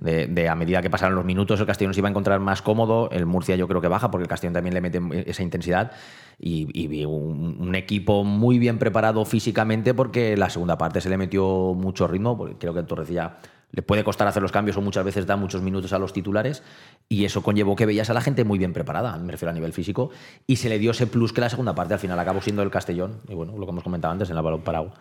de, 0.00 0.48
a 0.48 0.56
medida 0.56 0.82
que 0.82 0.90
pasaron 0.90 1.14
los 1.14 1.24
minutos 1.24 1.60
el 1.60 1.66
Castellón 1.66 1.94
se 1.94 2.00
iba 2.00 2.08
a 2.08 2.10
encontrar 2.10 2.40
más 2.40 2.60
cómodo 2.60 3.10
el 3.12 3.26
Murcia 3.26 3.54
yo 3.54 3.68
creo 3.68 3.80
que 3.80 3.86
baja 3.86 4.10
porque 4.10 4.24
el 4.24 4.28
Castellón 4.28 4.54
también 4.54 4.74
le 4.74 4.80
mete 4.80 5.00
esa 5.30 5.44
intensidad 5.44 5.92
y, 6.36 7.04
un, 7.04 7.74
equipo 7.76 8.24
muy 8.24 8.58
bien 8.58 8.78
preparado 8.78 9.24
físicamente 9.24 9.94
porque 9.94 10.36
la 10.36 10.50
segunda 10.50 10.76
parte 10.76 11.00
se 11.00 11.08
le 11.08 11.16
metió 11.16 11.74
mucho 11.74 12.08
ritmo 12.08 12.36
porque 12.36 12.56
creo 12.58 12.74
que 12.74 12.80
el 12.80 12.86
Torrecilla 12.86 13.36
le 13.70 13.82
puede 13.82 14.04
costar 14.04 14.26
hacer 14.26 14.42
los 14.42 14.52
cambios 14.52 14.76
o 14.76 14.80
muchas 14.80 15.04
veces 15.04 15.26
da 15.26 15.36
muchos 15.36 15.62
minutos 15.62 15.92
a 15.92 15.98
los 15.98 16.12
titulares 16.12 16.62
y 17.08 17.24
eso 17.24 17.42
conllevó 17.42 17.76
que 17.76 17.86
veías 17.86 18.10
a 18.10 18.14
la 18.14 18.20
gente 18.20 18.44
muy 18.44 18.58
bien 18.58 18.72
preparada, 18.72 19.16
me 19.18 19.32
refiero 19.32 19.50
a 19.50 19.54
nivel 19.54 19.72
físico, 19.72 20.10
y 20.46 20.56
se 20.56 20.68
le 20.68 20.78
dio 20.78 20.92
ese 20.92 21.06
plus 21.06 21.32
que 21.32 21.40
la 21.40 21.50
segunda 21.50 21.74
parte 21.74 21.94
al 21.94 22.00
final 22.00 22.18
acabó 22.18 22.40
siendo 22.40 22.62
el 22.62 22.70
Castellón, 22.70 23.20
y 23.28 23.34
bueno, 23.34 23.56
lo 23.56 23.66
que 23.66 23.70
hemos 23.70 23.84
comentado 23.84 24.12
antes 24.12 24.30
en 24.30 24.36
la 24.36 24.42
balón 24.42 24.62
parado, 24.62 24.92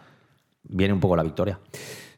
viene 0.64 0.94
un 0.94 1.00
poco 1.00 1.16
la 1.16 1.24
victoria. 1.24 1.60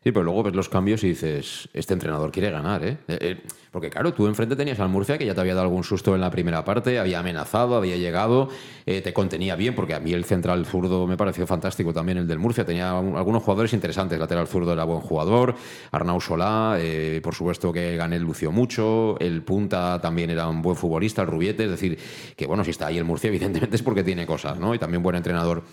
Sí, 0.02 0.14
pero 0.14 0.24
luego 0.24 0.44
ves 0.44 0.56
los 0.56 0.70
cambios 0.70 1.04
y 1.04 1.10
dices, 1.10 1.68
este 1.74 1.94
entrenador 1.94 2.32
quiere 2.32 2.50
ganar, 2.52 2.86
¿eh? 2.86 2.98
eh, 3.10 3.18
eh 3.22 3.38
porque 3.70 3.92
claro, 3.92 4.14
tú 4.14 4.26
enfrente 4.26 4.56
tenías 4.56 4.80
al 4.80 4.90
Murcia 4.90 5.20
que 5.20 5.26
ya 5.28 5.36
te 5.36 5.42
había 5.42 5.54
dado 5.54 5.68
algún 5.68 5.84
susto 5.84 6.16
en 6.16 6.22
la 6.22 6.32
primera 6.32 6.66
parte, 6.66 6.98
había 6.98 7.20
amenazado, 7.20 7.76
había 7.76 7.98
llegado, 7.98 8.50
eh, 8.88 9.02
te 9.02 9.14
contenía 9.14 9.56
bien, 9.56 9.76
porque 9.76 9.94
a 9.94 10.00
mí 10.00 10.12
el 10.12 10.26
central 10.26 10.66
zurdo 10.66 11.06
me 11.06 11.18
pareció 11.18 11.46
fantástico 11.46 11.94
también 11.94 12.18
el 12.18 12.26
del 12.26 12.40
Murcia, 12.40 12.66
tenía 12.66 12.98
algunos 12.98 13.44
jugadores 13.44 13.74
interesantes, 13.74 14.18
lateral 14.18 14.48
zurdo 14.48 14.74
era 14.74 14.86
buen 14.86 15.02
jugador, 15.02 15.54
Arnau 15.92 16.20
Solá, 16.20 16.80
por 17.22 17.36
supuesto 17.36 17.72
que 17.72 17.96
Gané 17.96 18.18
lució 18.18 18.52
mucho, 18.52 19.20
el 19.20 19.44
punta 19.44 20.00
también 20.02 20.32
era 20.32 20.48
un 20.48 20.64
buen 20.64 20.76
futbolista, 20.76 21.22
el 21.22 21.28
Rubiete, 21.28 21.66
es 21.66 21.72
decir, 21.72 22.00
que 22.36 22.48
bueno, 22.48 22.64
si 22.64 22.72
está 22.72 22.88
ahí 22.88 22.98
el 22.98 23.06
Murcia 23.06 23.28
evidentemente 23.30 23.76
es 23.76 23.84
porque 23.84 24.04
tiene 24.04 24.26
cosas, 24.26 24.58
¿no? 24.58 24.74
Y 24.74 24.80
también 24.80 25.04
buen 25.04 25.18
entrenador. 25.18 25.64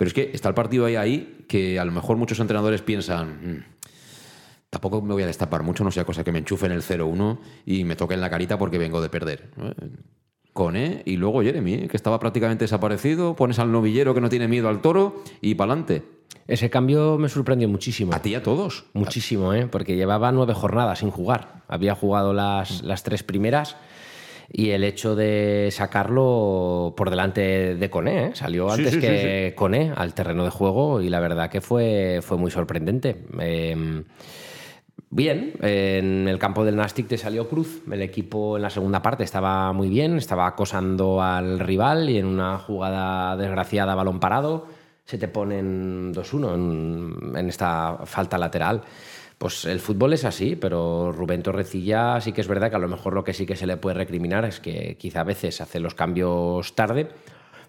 Pero 0.00 0.08
es 0.08 0.14
que 0.14 0.30
está 0.32 0.48
el 0.48 0.54
partido 0.54 0.86
ahí, 0.86 0.96
ahí 0.96 1.44
que 1.46 1.78
a 1.78 1.84
lo 1.84 1.92
mejor 1.92 2.16
muchos 2.16 2.40
entrenadores 2.40 2.80
piensan, 2.80 3.28
mm, 3.28 3.64
tampoco 4.70 5.02
me 5.02 5.12
voy 5.12 5.24
a 5.24 5.26
destapar 5.26 5.62
mucho, 5.62 5.84
no 5.84 5.90
sea 5.90 6.06
cosa 6.06 6.24
que 6.24 6.32
me 6.32 6.38
enchufe 6.38 6.64
en 6.64 6.72
el 6.72 6.80
0-1 6.80 7.38
y 7.66 7.84
me 7.84 7.96
toque 7.96 8.14
en 8.14 8.22
la 8.22 8.30
carita 8.30 8.56
porque 8.56 8.78
vengo 8.78 9.02
de 9.02 9.10
perder. 9.10 9.50
Cone 10.54 11.02
y 11.04 11.18
luego 11.18 11.42
Jeremy, 11.42 11.86
que 11.86 11.98
estaba 11.98 12.18
prácticamente 12.18 12.64
desaparecido, 12.64 13.36
pones 13.36 13.58
al 13.58 13.72
novillero 13.72 14.14
que 14.14 14.22
no 14.22 14.30
tiene 14.30 14.48
miedo 14.48 14.70
al 14.70 14.80
toro 14.80 15.22
y 15.42 15.54
pa'lante. 15.54 16.02
Ese 16.46 16.70
cambio 16.70 17.18
me 17.18 17.28
sorprendió 17.28 17.68
muchísimo. 17.68 18.14
¿A 18.14 18.22
ti 18.22 18.30
y 18.30 18.36
a 18.36 18.42
todos? 18.42 18.86
Muchísimo, 18.94 19.52
¿eh? 19.52 19.66
porque 19.66 19.96
llevaba 19.96 20.32
nueve 20.32 20.54
jornadas 20.54 21.00
sin 21.00 21.10
jugar. 21.10 21.62
Había 21.68 21.94
jugado 21.94 22.32
las, 22.32 22.82
las 22.84 23.02
tres 23.02 23.22
primeras 23.22 23.76
y 24.52 24.70
el 24.70 24.82
hecho 24.82 25.14
de 25.14 25.68
sacarlo 25.70 26.94
por 26.96 27.10
delante 27.10 27.76
de 27.76 27.90
Cone, 27.90 28.26
¿eh? 28.26 28.30
salió 28.34 28.70
antes 28.70 28.96
que 28.96 29.54
Cone 29.56 29.92
al 29.94 30.12
terreno 30.12 30.44
de 30.44 30.50
juego 30.50 31.00
y 31.00 31.08
la 31.08 31.20
verdad 31.20 31.48
que 31.48 31.60
fue, 31.60 32.18
fue 32.20 32.36
muy 32.36 32.50
sorprendente. 32.50 33.24
Em, 33.38 34.04
bien, 35.08 35.54
en 35.60 36.26
el 36.26 36.38
campo 36.38 36.64
del 36.64 36.76
Nastic 36.76 37.06
te 37.06 37.16
salió 37.16 37.48
Cruz, 37.48 37.82
el 37.90 38.02
equipo 38.02 38.56
en 38.56 38.62
la 38.62 38.70
segunda 38.70 39.02
parte 39.02 39.22
estaba 39.22 39.72
muy 39.72 39.88
bien, 39.88 40.16
estaba 40.16 40.48
acosando 40.48 41.22
al 41.22 41.60
rival 41.60 42.10
y 42.10 42.18
en 42.18 42.26
una 42.26 42.58
jugada 42.58 43.36
desgraciada 43.36 43.94
balón 43.94 44.18
parado 44.18 44.66
se 45.04 45.18
te 45.18 45.28
ponen 45.28 46.12
2-1 46.12 46.54
en, 46.54 47.36
en 47.36 47.48
esta 47.48 47.98
falta 48.04 48.36
lateral. 48.38 48.82
Pues 49.40 49.64
el 49.64 49.80
fútbol 49.80 50.12
es 50.12 50.26
así, 50.26 50.54
pero 50.54 51.12
Rubén 51.12 51.42
Torrecilla 51.42 52.20
sí 52.20 52.32
que 52.32 52.42
es 52.42 52.46
verdad 52.46 52.68
que 52.68 52.76
a 52.76 52.78
lo 52.78 52.88
mejor 52.88 53.14
lo 53.14 53.24
que 53.24 53.32
sí 53.32 53.46
que 53.46 53.56
se 53.56 53.66
le 53.66 53.78
puede 53.78 53.94
recriminar 53.94 54.44
es 54.44 54.60
que 54.60 54.98
quizá 54.98 55.22
a 55.22 55.24
veces 55.24 55.62
hace 55.62 55.80
los 55.80 55.94
cambios 55.94 56.74
tarde, 56.74 57.08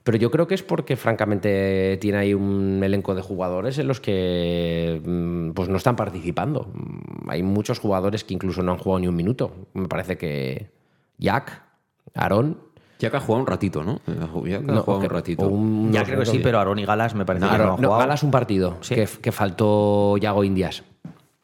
pero 0.04 0.18
yo 0.18 0.32
creo 0.32 0.48
que 0.48 0.56
es 0.56 0.64
porque 0.64 0.98
francamente 0.98 1.98
tiene 2.02 2.18
ahí 2.18 2.34
un 2.34 2.82
elenco 2.84 3.16
de 3.16 3.22
jugadores 3.22 3.78
en 3.78 3.88
los 3.88 4.02
que 4.02 5.02
mm, 5.02 5.52
pues 5.52 5.70
no 5.70 5.78
están 5.78 5.96
participando. 5.96 6.74
Hay 7.30 7.42
muchos 7.42 7.80
jugadores 7.80 8.26
que 8.26 8.34
incluso 8.34 8.62
no 8.64 8.74
han 8.74 8.78
jugado 8.78 9.00
ni 9.00 9.08
un 9.08 9.16
minuto. 9.16 9.70
Me 9.74 9.88
parece 9.88 10.18
que 10.18 10.72
Jack, 11.20 11.64
Aarón, 12.14 12.58
Jack 13.00 13.16
ha 13.16 13.22
jugado 13.22 13.44
un 13.44 13.48
ratito, 13.48 13.82
¿no? 13.82 14.02
Jack 14.06 14.70
ha 14.70 14.82
jugado 14.82 15.04
un 15.06 15.10
ratito. 15.10 15.50
ya 15.90 16.04
creo 16.04 16.20
que 16.20 16.26
sí, 16.26 16.40
pero 16.44 16.60
Aarón 16.60 16.80
y 16.80 16.86
Galas 16.86 17.16
me 17.16 17.24
parece 17.24 17.46
que 17.46 17.58
no 17.58 17.64
han 17.64 17.78
jugado. 17.78 17.98
Galas 17.98 18.24
un 18.24 18.32
partido, 18.32 18.78
que, 18.86 19.08
que, 19.22 19.32
faltó 19.32 20.18
Yago 20.18 20.44
Indias. 20.44 20.84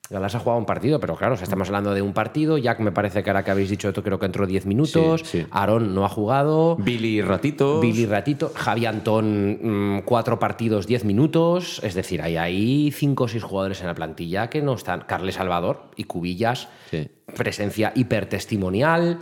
Galas 0.09 0.35
ha 0.35 0.39
jugado 0.39 0.59
un 0.59 0.65
partido, 0.65 0.99
pero 0.99 1.15
claro, 1.15 1.35
estamos 1.35 1.67
hablando 1.67 1.93
de 1.93 2.01
un 2.01 2.13
partido. 2.13 2.57
Jack 2.57 2.79
me 2.79 2.91
parece 2.91 3.23
que 3.23 3.29
ahora 3.29 3.43
que 3.43 3.51
habéis 3.51 3.69
dicho 3.69 3.89
esto, 3.89 4.03
creo 4.03 4.19
que 4.19 4.25
entró 4.25 4.47
10 4.47 4.65
minutos. 4.65 5.23
Aarón 5.51 5.93
no 5.93 6.05
ha 6.05 6.09
jugado. 6.09 6.77
Billy 6.77 7.21
Ratito. 7.21 7.79
Billy 7.81 8.05
Ratito. 8.05 8.51
Javi 8.55 8.85
Antón, 8.85 9.57
4 9.59 9.67
mm, 9.67 9.99
cuatro 10.05 10.39
partidos, 10.39 10.87
10 10.87 11.05
minutos. 11.05 11.81
Es 11.83 11.93
decir, 11.93 12.21
hay 12.21 12.37
ahí 12.37 12.91
cinco 12.91 13.25
o 13.25 13.27
seis 13.27 13.43
jugadores 13.43 13.81
en 13.81 13.87
la 13.87 13.95
plantilla 13.95 14.49
que 14.49 14.61
no 14.61 14.73
están. 14.73 15.01
Carles 15.01 15.35
Salvador 15.35 15.91
y 15.95 16.05
Cubillas. 16.05 16.69
Presencia 17.35 17.91
hipertestimonial. 17.93 19.19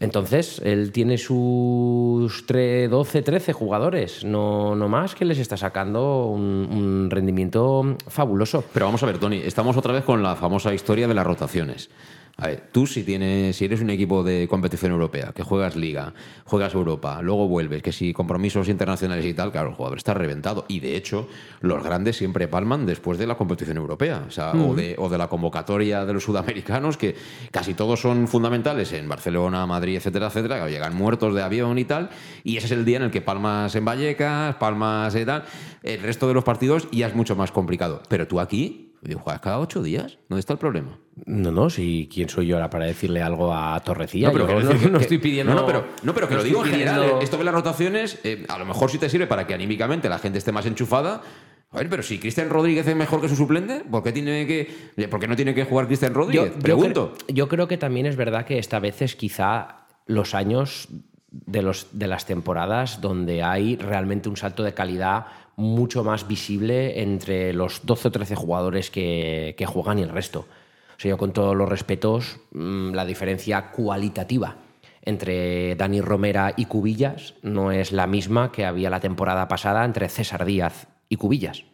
Entonces, 0.00 0.60
él 0.64 0.90
tiene 0.90 1.18
sus 1.18 2.46
12, 2.46 3.22
13 3.22 3.52
jugadores, 3.52 4.24
no, 4.24 4.74
no 4.74 4.88
más, 4.88 5.14
que 5.14 5.24
les 5.24 5.38
está 5.38 5.56
sacando 5.56 6.26
un, 6.26 7.08
rendimiento 7.10 7.96
fabuloso. 8.08 8.64
Pero 8.72 8.86
vamos 8.86 9.02
a 9.02 9.06
ver, 9.06 9.18
Tony, 9.18 9.36
estamos 9.44 9.76
otra 9.76 9.92
vez 9.92 10.04
con 10.04 10.22
la 10.22 10.34
famosa 10.34 10.72
historia 10.72 11.06
de 11.08 11.14
las 11.14 11.26
rotaciones. 11.26 11.90
A 12.38 12.46
ver, 12.46 12.68
tú 12.72 12.86
si 12.86 13.04
tienes, 13.04 13.56
si 13.56 13.66
eres 13.66 13.82
un 13.82 13.90
equipo 13.90 14.22
de 14.22 14.48
competición 14.48 14.92
europea, 14.92 15.32
que 15.34 15.42
juegas 15.42 15.76
Liga, 15.76 16.14
juegas 16.44 16.74
Europa, 16.74 17.20
luego 17.20 17.46
vuelves, 17.46 17.82
que 17.82 17.92
si 17.92 18.12
compromisos 18.12 18.68
internacionales 18.68 19.24
y 19.26 19.34
tal, 19.34 19.52
claro, 19.52 19.68
el 19.68 19.74
jugador 19.74 19.98
está 19.98 20.14
reventado. 20.14 20.64
Y 20.66 20.80
de 20.80 20.96
hecho, 20.96 21.28
los 21.60 21.84
grandes 21.84 22.16
siempre 22.16 22.48
palman 22.48 22.86
después 22.86 23.18
de 23.18 23.26
la 23.26 23.36
competición 23.36 23.76
europea, 23.76 24.24
o, 24.26 24.30
sea, 24.30 24.52
o, 24.52 24.74
de, 24.74 24.96
o 24.98 25.08
de 25.08 25.18
la 25.18 25.28
convocatoria 25.28 26.06
de 26.06 26.14
los 26.14 26.24
sudamericanos, 26.24 26.96
que 26.96 27.14
casi 27.50 27.74
todos 27.74 28.00
son 28.00 28.26
fundamentales 28.26 28.92
en 28.92 29.08
Barcelona, 29.08 29.66
Madrid, 29.66 29.96
etcétera, 29.96 30.28
etcétera, 30.28 30.64
que 30.64 30.70
llegan 30.70 30.94
muertos 30.94 31.34
de 31.34 31.42
avión 31.42 31.78
y 31.78 31.84
tal. 31.84 32.08
Y 32.44 32.56
ese 32.56 32.66
es 32.66 32.72
el 32.72 32.84
día 32.84 32.96
en 32.96 33.04
el 33.04 33.10
que 33.10 33.20
palmas 33.20 33.74
en 33.74 33.84
Vallecas, 33.84 34.56
palmas 34.56 35.14
y 35.14 35.24
tal. 35.26 35.44
El 35.82 36.00
resto 36.00 36.28
de 36.28 36.34
los 36.34 36.44
partidos 36.44 36.88
ya 36.92 37.08
es 37.08 37.14
mucho 37.14 37.36
más 37.36 37.52
complicado. 37.52 38.02
Pero 38.08 38.26
tú 38.26 38.40
aquí 38.40 38.91
¿Juegas 39.02 39.40
cada 39.40 39.58
ocho 39.58 39.82
días? 39.82 40.18
¿Dónde 40.28 40.40
está 40.40 40.52
el 40.52 40.60
problema? 40.60 40.98
No, 41.26 41.50
no, 41.50 41.68
si 41.70 42.08
quién 42.12 42.28
soy 42.28 42.46
yo 42.46 42.56
ahora 42.56 42.70
para 42.70 42.86
decirle 42.86 43.20
algo 43.20 43.52
a 43.52 43.78
Torrecilla. 43.80 44.28
No, 44.28 44.32
pero 44.32 44.60
no, 44.90 44.98
estoy 44.98 45.18
pidiendo. 45.18 45.54
No, 45.54 45.66
pero, 45.66 45.86
no, 46.04 46.14
pero 46.14 46.28
que 46.28 46.36
lo 46.36 46.44
digo 46.44 46.64
en 46.64 46.70
general. 46.70 47.02
¿eh? 47.02 47.12
Esto 47.20 47.36
de 47.36 47.44
las 47.44 47.52
rotaciones, 47.52 48.20
eh, 48.22 48.46
a 48.48 48.58
lo 48.58 48.64
mejor 48.64 48.90
sí 48.90 48.98
te 48.98 49.08
sirve 49.08 49.26
para 49.26 49.46
que 49.46 49.54
anímicamente 49.54 50.08
la 50.08 50.18
gente 50.18 50.38
esté 50.38 50.52
más 50.52 50.66
enchufada. 50.66 51.20
A 51.72 51.78
ver, 51.78 51.88
pero 51.88 52.02
si 52.02 52.18
Cristian 52.18 52.48
Rodríguez 52.48 52.86
es 52.86 52.94
mejor 52.94 53.20
que 53.20 53.28
su 53.28 53.34
suplente, 53.34 53.80
¿por 53.80 54.02
qué, 54.02 54.12
tiene 54.12 54.46
que, 54.46 55.08
¿por 55.08 55.26
no 55.26 55.34
tiene 55.34 55.54
que 55.54 55.64
jugar 55.64 55.86
Cristian 55.86 56.14
Rodríguez? 56.14 56.52
Pregunto. 56.62 57.14
Yo 57.28 57.48
creo, 57.48 57.66
que 57.66 57.78
también 57.78 58.06
es 58.06 58.14
verdad 58.14 58.44
que 58.44 58.58
esta 58.58 58.78
vez 58.78 59.02
es 59.02 59.16
quizá 59.16 59.86
los 60.06 60.34
años 60.34 60.88
de, 61.30 61.62
los, 61.62 61.88
de 61.92 62.06
las 62.06 62.26
temporadas 62.26 63.00
donde 63.00 63.42
hay 63.42 63.76
realmente 63.76 64.28
un 64.28 64.36
salto 64.36 64.62
de 64.62 64.74
calidad 64.74 65.26
mucho 65.56 66.04
más 66.04 66.26
visible 66.26 67.02
entre 67.02 67.52
los 67.52 67.84
12 67.84 68.08
o 68.08 68.10
13 68.10 68.34
jugadores 68.34 68.90
que, 68.90 69.64
juegan 69.66 69.98
y 69.98 70.02
el 70.02 70.08
resto. 70.08 70.46
O 70.96 71.00
sea, 71.02 71.10
yo 71.10 71.18
con 71.18 71.32
todos 71.32 71.56
los 71.56 71.68
respetos, 71.68 72.40
mm, 72.52 72.92
la 72.92 73.04
diferencia 73.04 73.70
cualitativa 73.70 74.56
entre 75.02 75.74
Dani 75.74 76.00
Romera 76.00 76.54
y 76.56 76.66
Cubillas 76.66 77.34
no 77.42 77.72
es 77.72 77.92
la 77.92 78.06
misma 78.06 78.52
que 78.52 78.64
había 78.64 78.90
la 78.90 79.00
temporada 79.00 79.48
pasada 79.48 79.84
entre 79.84 80.08
César 80.08 80.44
Díaz 80.44 80.86
y 81.08 81.16
Cubillas. 81.16 81.64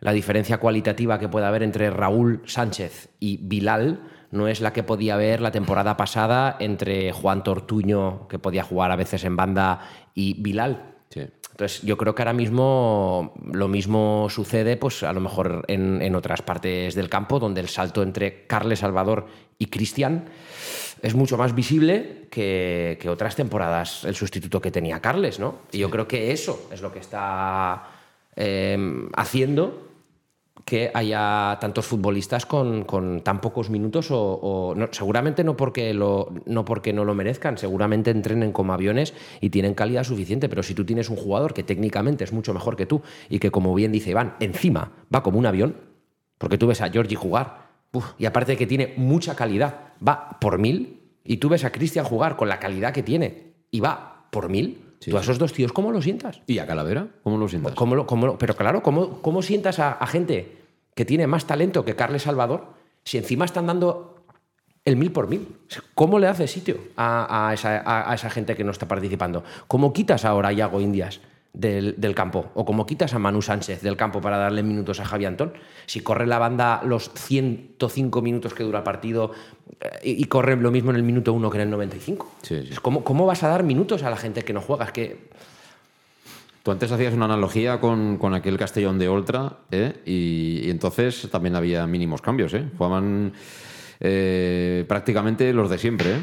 La 0.00 0.12
diferencia 0.12 0.58
cualitativa 0.58 1.18
que 1.18 1.28
puede 1.28 1.46
haber 1.46 1.62
entre 1.62 1.90
Raúl 1.90 2.42
Sánchez 2.44 3.08
y 3.18 3.38
Bilal 3.38 4.00
no 4.30 4.48
es 4.48 4.60
la 4.60 4.72
que 4.72 4.82
podía 4.82 5.14
haber 5.14 5.40
la 5.40 5.50
temporada 5.50 5.96
pasada 5.96 6.56
entre 6.60 7.12
Juan 7.12 7.42
Tortuño, 7.42 8.28
que 8.28 8.38
podía 8.38 8.64
jugar 8.64 8.90
a 8.90 8.96
veces 8.96 9.24
en 9.24 9.36
banda, 9.36 9.80
y 10.14 10.34
Bilal. 10.42 10.95
Entonces, 11.14 11.80
yo 11.82 11.96
creo 11.96 12.14
que 12.14 12.22
ahora 12.22 12.34
mismo 12.34 13.32
lo 13.50 13.68
mismo 13.68 14.28
sucede, 14.28 14.76
pues 14.76 15.02
a 15.02 15.12
lo 15.12 15.20
mejor 15.20 15.64
en, 15.68 16.14
otras 16.14 16.42
partes 16.42 16.94
del 16.94 17.08
campo, 17.08 17.38
donde 17.38 17.62
el 17.62 17.68
salto 17.68 18.02
entre 18.02 18.46
Carles 18.46 18.80
Salvador 18.80 19.26
y 19.58 19.66
Cristian 19.66 20.26
es 21.00 21.14
mucho 21.14 21.38
más 21.38 21.54
visible 21.54 22.26
que, 22.30 22.98
otras 23.08 23.36
temporadas, 23.36 24.04
el 24.04 24.14
sustituto 24.14 24.60
que 24.60 24.70
tenía 24.70 25.00
Carles, 25.00 25.38
¿no? 25.38 25.60
Y 25.72 25.78
yo 25.78 25.90
creo 25.90 26.06
que 26.06 26.32
eso 26.32 26.68
es 26.70 26.82
lo 26.82 26.92
que 26.92 26.98
está 26.98 27.84
eh, 28.34 29.08
haciendo 29.16 29.85
que 30.66 30.90
haya 30.92 31.56
tantos 31.60 31.86
futbolistas 31.86 32.44
con, 32.44 32.84
tan 33.22 33.40
pocos 33.40 33.70
minutos 33.70 34.08
o, 34.10 34.74
seguramente 34.90 35.44
no 35.44 35.56
porque, 35.56 35.94
lo, 35.94 36.34
no 36.44 36.64
porque 36.64 36.92
no 36.92 37.04
lo 37.04 37.14
merezcan, 37.14 37.56
seguramente 37.56 38.10
entrenen 38.10 38.50
como 38.50 38.72
aviones 38.74 39.14
y 39.40 39.50
tienen 39.50 39.74
calidad 39.74 40.02
suficiente, 40.02 40.48
pero 40.48 40.64
si 40.64 40.74
tú 40.74 40.84
tienes 40.84 41.08
un 41.08 41.16
jugador 41.16 41.54
que 41.54 41.62
técnicamente 41.62 42.24
es 42.24 42.32
mucho 42.32 42.52
mejor 42.52 42.76
que 42.76 42.84
tú 42.84 43.00
y 43.30 43.38
que 43.38 43.52
como 43.52 43.74
bien 43.74 43.92
dice 43.92 44.10
Iván, 44.10 44.34
encima 44.40 44.90
va 45.14 45.22
como 45.22 45.38
un 45.38 45.46
avión, 45.46 45.76
porque 46.36 46.58
tú 46.58 46.66
ves 46.66 46.80
a 46.80 46.90
Georgie 46.90 47.16
jugar 47.16 47.66
y 48.18 48.26
aparte 48.26 48.52
de 48.52 48.58
que 48.58 48.66
tiene 48.66 48.94
mucha 48.96 49.36
calidad, 49.36 49.92
va 50.06 50.38
por 50.40 50.58
mil 50.58 51.00
y 51.24 51.36
tú 51.38 51.48
ves 51.48 51.64
a 51.64 51.70
Cristian 51.70 52.04
jugar 52.04 52.36
con 52.36 52.48
la 52.48 52.58
calidad 52.58 52.92
que 52.92 53.02
tiene 53.02 53.54
y 53.70 53.80
va 53.80 54.26
por 54.30 54.48
mil, 54.48 54.82
Tú 55.00 55.16
a 55.16 55.20
esos 55.20 55.38
dos 55.38 55.52
tíos, 55.52 55.72
¿cómo 55.72 55.92
los 55.92 56.04
sientas? 56.04 56.40
¿Y 56.46 56.58
a 56.58 56.66
Calavera? 56.66 57.06
¿Cómo 57.22 57.38
los 57.38 57.50
sientas? 57.50 57.74
¿Cómo 57.74 57.94
lo- 57.94 58.06
cómo 58.06 58.26
lo- 58.26 58.38
pero 58.38 58.56
claro, 58.56 58.82
¿cómo, 58.82 59.20
cómo 59.22 59.42
sientas 59.42 59.78
a, 59.78 59.92
a 59.92 60.06
gente 60.06 60.56
que 60.94 61.04
tiene 61.04 61.26
más 61.26 61.46
talento 61.46 61.84
que 61.84 61.94
Carles 61.94 62.22
Salvador 62.22 62.66
si 63.04 63.18
encima 63.18 63.44
están 63.44 63.66
dando 63.66 64.24
el 64.84 64.96
mil 64.96 65.12
por 65.12 65.28
mil? 65.28 65.46
¿Cómo 65.94 66.18
le 66.18 66.26
haces 66.28 66.50
sitio 66.50 66.78
a, 66.96 67.48
a 67.48 67.54
esa, 67.54 67.78
a- 67.84 68.10
a 68.10 68.14
esa 68.14 68.30
gente 68.30 68.56
que 68.56 68.64
no 68.64 68.70
está 68.72 68.88
participando? 68.88 69.44
¿Cómo 69.68 69.92
quitas 69.92 70.24
ahora 70.24 70.48
a 70.48 70.52
Iago 70.52 70.80
Indias 70.80 71.20
del, 71.56 71.94
del 71.98 72.14
campo? 72.14 72.50
¿O 72.54 72.64
cómo 72.64 72.86
quitas 72.86 73.14
a 73.14 73.18
Manu 73.18 73.42
Sánchez 73.42 73.82
del 73.82 73.96
campo 73.96 74.20
para 74.20 74.36
darle 74.36 74.62
minutos 74.62 75.00
a 75.00 75.04
Javi 75.04 75.24
Antón? 75.24 75.54
Si 75.86 76.00
corre 76.00 76.26
la 76.26 76.38
banda 76.38 76.82
los 76.84 77.10
105 77.12 78.22
minutos 78.22 78.54
que 78.54 78.62
dura 78.62 78.78
el 78.78 78.84
partido 78.84 79.32
eh, 79.80 79.90
y, 80.04 80.22
y 80.22 80.24
corre 80.26 80.56
lo 80.56 80.70
mismo 80.70 80.90
en 80.90 80.96
el 80.96 81.02
minuto 81.02 81.32
1 81.32 81.50
que 81.50 81.56
en 81.56 81.62
el 81.62 81.70
95. 81.70 82.32
Es 82.50 82.80
¿Cómo, 82.80 83.02
¿Cómo 83.02 83.26
vas 83.26 83.42
a 83.42 83.48
dar 83.48 83.64
minutos 83.64 84.02
a 84.04 84.10
la 84.10 84.16
gente 84.16 84.42
que 84.42 84.52
no 84.52 84.60
juega? 84.60 84.84
Es 84.84 84.92
que 84.92 85.28
Tú 86.66 86.72
antes 86.72 86.90
hacías 86.90 87.14
una 87.14 87.26
analogía 87.26 87.78
con, 87.80 88.18
con 88.18 88.34
aquel 88.34 88.58
Castellón 88.58 88.98
de 88.98 89.06
Oltra, 89.06 89.58
¿eh? 89.70 90.02
y, 90.04 90.62
y 90.64 90.70
entonces 90.70 91.28
también 91.30 91.54
había 91.54 91.86
mínimos 91.86 92.20
cambios. 92.20 92.52
¿eh? 92.54 92.64
Jugaban 92.76 93.34
eh, 94.00 94.84
prácticamente 94.88 95.52
los 95.52 95.70
de 95.70 95.78
siempre. 95.78 96.16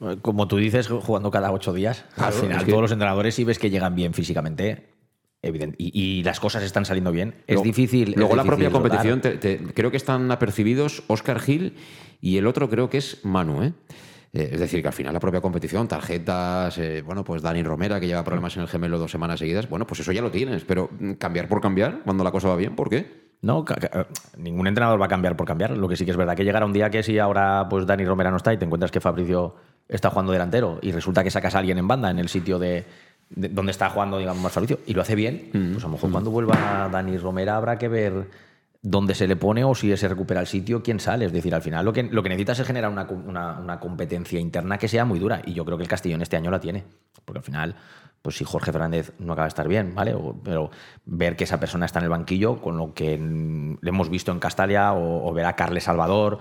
¿Eh? 0.00 0.16
Como 0.22 0.48
tú 0.48 0.56
dices, 0.56 0.88
jugando 0.88 1.30
cada 1.30 1.50
ocho 1.52 1.72
días, 1.72 2.04
al 2.16 2.32
final 2.32 2.58
es 2.58 2.64
que- 2.64 2.70
todos 2.70 2.82
los 2.82 2.92
entrenadores 2.92 3.34
si 3.34 3.44
ves 3.44 3.58
que 3.58 3.70
llegan 3.70 3.94
bien 3.94 4.14
físicamente 4.14 4.88
evidente, 5.42 5.76
y, 5.78 6.18
y 6.18 6.22
las 6.24 6.40
cosas 6.40 6.62
están 6.64 6.84
saliendo 6.84 7.12
bien, 7.12 7.34
es 7.46 7.54
Luego- 7.54 7.62
difícil. 7.64 8.10
es 8.10 8.16
Luego 8.16 8.34
la 8.34 8.42
propia 8.44 8.68
rotar. 8.68 8.82
competición, 8.82 9.20
te- 9.20 9.36
te- 9.36 9.58
creo 9.74 9.90
que 9.92 9.96
están 9.96 10.30
apercibidos 10.32 11.04
Oscar 11.06 11.38
Gil 11.38 11.74
y 12.20 12.38
el 12.38 12.46
otro 12.48 12.68
creo 12.68 12.90
que 12.90 12.98
es 12.98 13.24
Manu. 13.24 13.62
¿eh? 13.62 13.72
Eh, 14.32 14.50
Es 14.52 14.58
decir, 14.60 14.82
que 14.82 14.88
al 14.88 14.94
final 14.94 15.14
la 15.14 15.20
propia 15.20 15.40
competición, 15.40 15.86
tarjetas, 15.86 16.76
eh, 16.78 17.02
bueno, 17.02 17.22
pues 17.22 17.42
Dani 17.42 17.62
Romera, 17.62 18.00
que 18.00 18.06
lleva 18.08 18.24
problemas 18.24 18.56
en 18.56 18.62
el 18.62 18.68
gemelo 18.68 18.98
dos 18.98 19.10
semanas 19.12 19.38
seguidas, 19.38 19.68
bueno, 19.68 19.86
pues 19.86 20.00
eso 20.00 20.10
ya 20.10 20.20
lo 20.20 20.30
tienes, 20.32 20.64
pero 20.64 20.90
mm, 20.98 21.12
cambiar 21.12 21.46
por 21.48 21.60
cambiar, 21.60 22.00
cuando 22.02 22.24
la 22.24 22.32
cosa 22.32 22.48
va 22.48 22.56
bien, 22.56 22.74
¿por 22.74 22.90
qué? 22.90 23.26
No, 23.42 23.64
ca- 23.64 24.08
ningún 24.36 24.66
entrenador 24.66 25.00
va 25.00 25.04
a 25.06 25.08
cambiar 25.08 25.36
por 25.36 25.46
cambiar. 25.46 25.76
Lo 25.76 25.88
que 25.88 25.94
sí 25.96 26.04
que 26.04 26.10
es 26.10 26.16
verdad 26.16 26.34
que 26.34 26.42
llegará 26.44 26.66
un 26.66 26.72
día 26.72 26.90
que 26.90 27.02
si 27.04 27.18
ahora 27.18 27.68
pues 27.70 27.86
Dani 27.86 28.04
Romera 28.04 28.30
no 28.30 28.38
está 28.38 28.52
y 28.52 28.56
te 28.58 28.64
encuentras 28.64 28.90
que 28.90 29.00
Fabricio 29.00 29.54
está 29.88 30.10
jugando 30.10 30.32
delantero 30.32 30.78
y 30.82 30.92
resulta 30.92 31.22
que 31.24 31.30
sacas 31.30 31.54
a 31.54 31.58
alguien 31.58 31.78
en 31.78 31.86
banda 31.88 32.10
en 32.10 32.18
el 32.18 32.28
sitio 32.28 32.58
de, 32.58 32.84
de- 33.30 33.48
donde 33.48 33.70
está 33.72 33.88
jugando, 33.90 34.18
digamos, 34.18 34.42
más 34.42 34.52
Fabricio 34.52 34.80
y 34.86 34.94
lo 34.94 35.02
hace 35.02 35.14
bien, 35.14 35.50
pues 35.52 35.84
a 35.84 35.86
lo 35.86 35.92
mejor 35.94 36.10
cuando 36.12 36.30
vuelva 36.30 36.88
Dani 36.90 37.16
Romera 37.18 37.56
habrá 37.56 37.78
que 37.78 37.88
ver 37.88 38.28
dónde 38.82 39.14
se 39.14 39.26
le 39.26 39.34
pone 39.36 39.64
o 39.64 39.74
si 39.74 39.96
se 39.96 40.06
recupera 40.08 40.40
el 40.40 40.46
sitio, 40.46 40.82
quién 40.82 41.00
sale. 41.00 41.24
Es 41.24 41.32
decir, 41.32 41.54
al 41.54 41.62
final 41.62 41.84
lo 41.84 41.92
que, 41.92 42.04
lo 42.04 42.22
que 42.22 42.28
necesitas 42.28 42.58
es 42.60 42.66
generar 42.66 42.90
una, 42.90 43.04
una- 43.04 43.58
una 43.58 43.80
competencia 43.80 44.38
interna 44.38 44.78
que 44.78 44.86
sea 44.88 45.04
muy 45.04 45.18
dura 45.18 45.42
y 45.44 45.54
yo 45.54 45.64
creo 45.64 45.76
que 45.76 45.82
el 45.82 45.88
Castellón 45.88 46.22
este 46.22 46.36
año 46.36 46.50
la 46.50 46.60
tiene. 46.60 46.84
Porque 47.24 47.38
al 47.38 47.44
final, 47.44 47.74
pues 48.22 48.36
si 48.36 48.44
Jorge 48.44 48.70
Fernández 48.70 49.12
no 49.18 49.32
acaba 49.32 49.46
de 49.46 49.50
estar 49.50 49.66
bien, 49.66 49.92
¿vale? 49.94 50.14
O- 50.14 50.36
pero 50.44 50.70
ver 51.04 51.34
que 51.36 51.44
esa 51.44 51.58
persona 51.58 51.86
está 51.86 51.98
en 51.98 52.04
el 52.04 52.10
banquillo, 52.10 52.60
con 52.60 52.76
lo 52.76 52.94
que 52.94 53.18
mm, 53.18 53.78
le 53.80 53.88
hemos 53.88 54.08
visto 54.08 54.30
en 54.30 54.38
Castalia, 54.38 54.92
o, 54.92 55.28
o 55.28 55.32
ver 55.32 55.46
a 55.46 55.54
Carles 55.56 55.84
Salvador, 55.84 56.38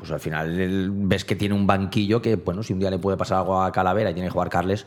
pues 0.00 0.10
al 0.10 0.18
final 0.18 0.90
ves 0.92 1.24
que 1.24 1.36
tiene 1.36 1.54
un 1.54 1.66
banquillo 1.66 2.20
que, 2.20 2.34
bueno, 2.34 2.64
si 2.64 2.72
un 2.72 2.80
día 2.80 2.90
le 2.90 2.98
puede 2.98 3.16
pasar 3.16 3.38
algo 3.38 3.62
a 3.62 3.70
Calavera 3.70 4.10
y 4.10 4.14
tiene 4.14 4.28
que 4.28 4.32
jugar 4.32 4.48
Carles, 4.50 4.86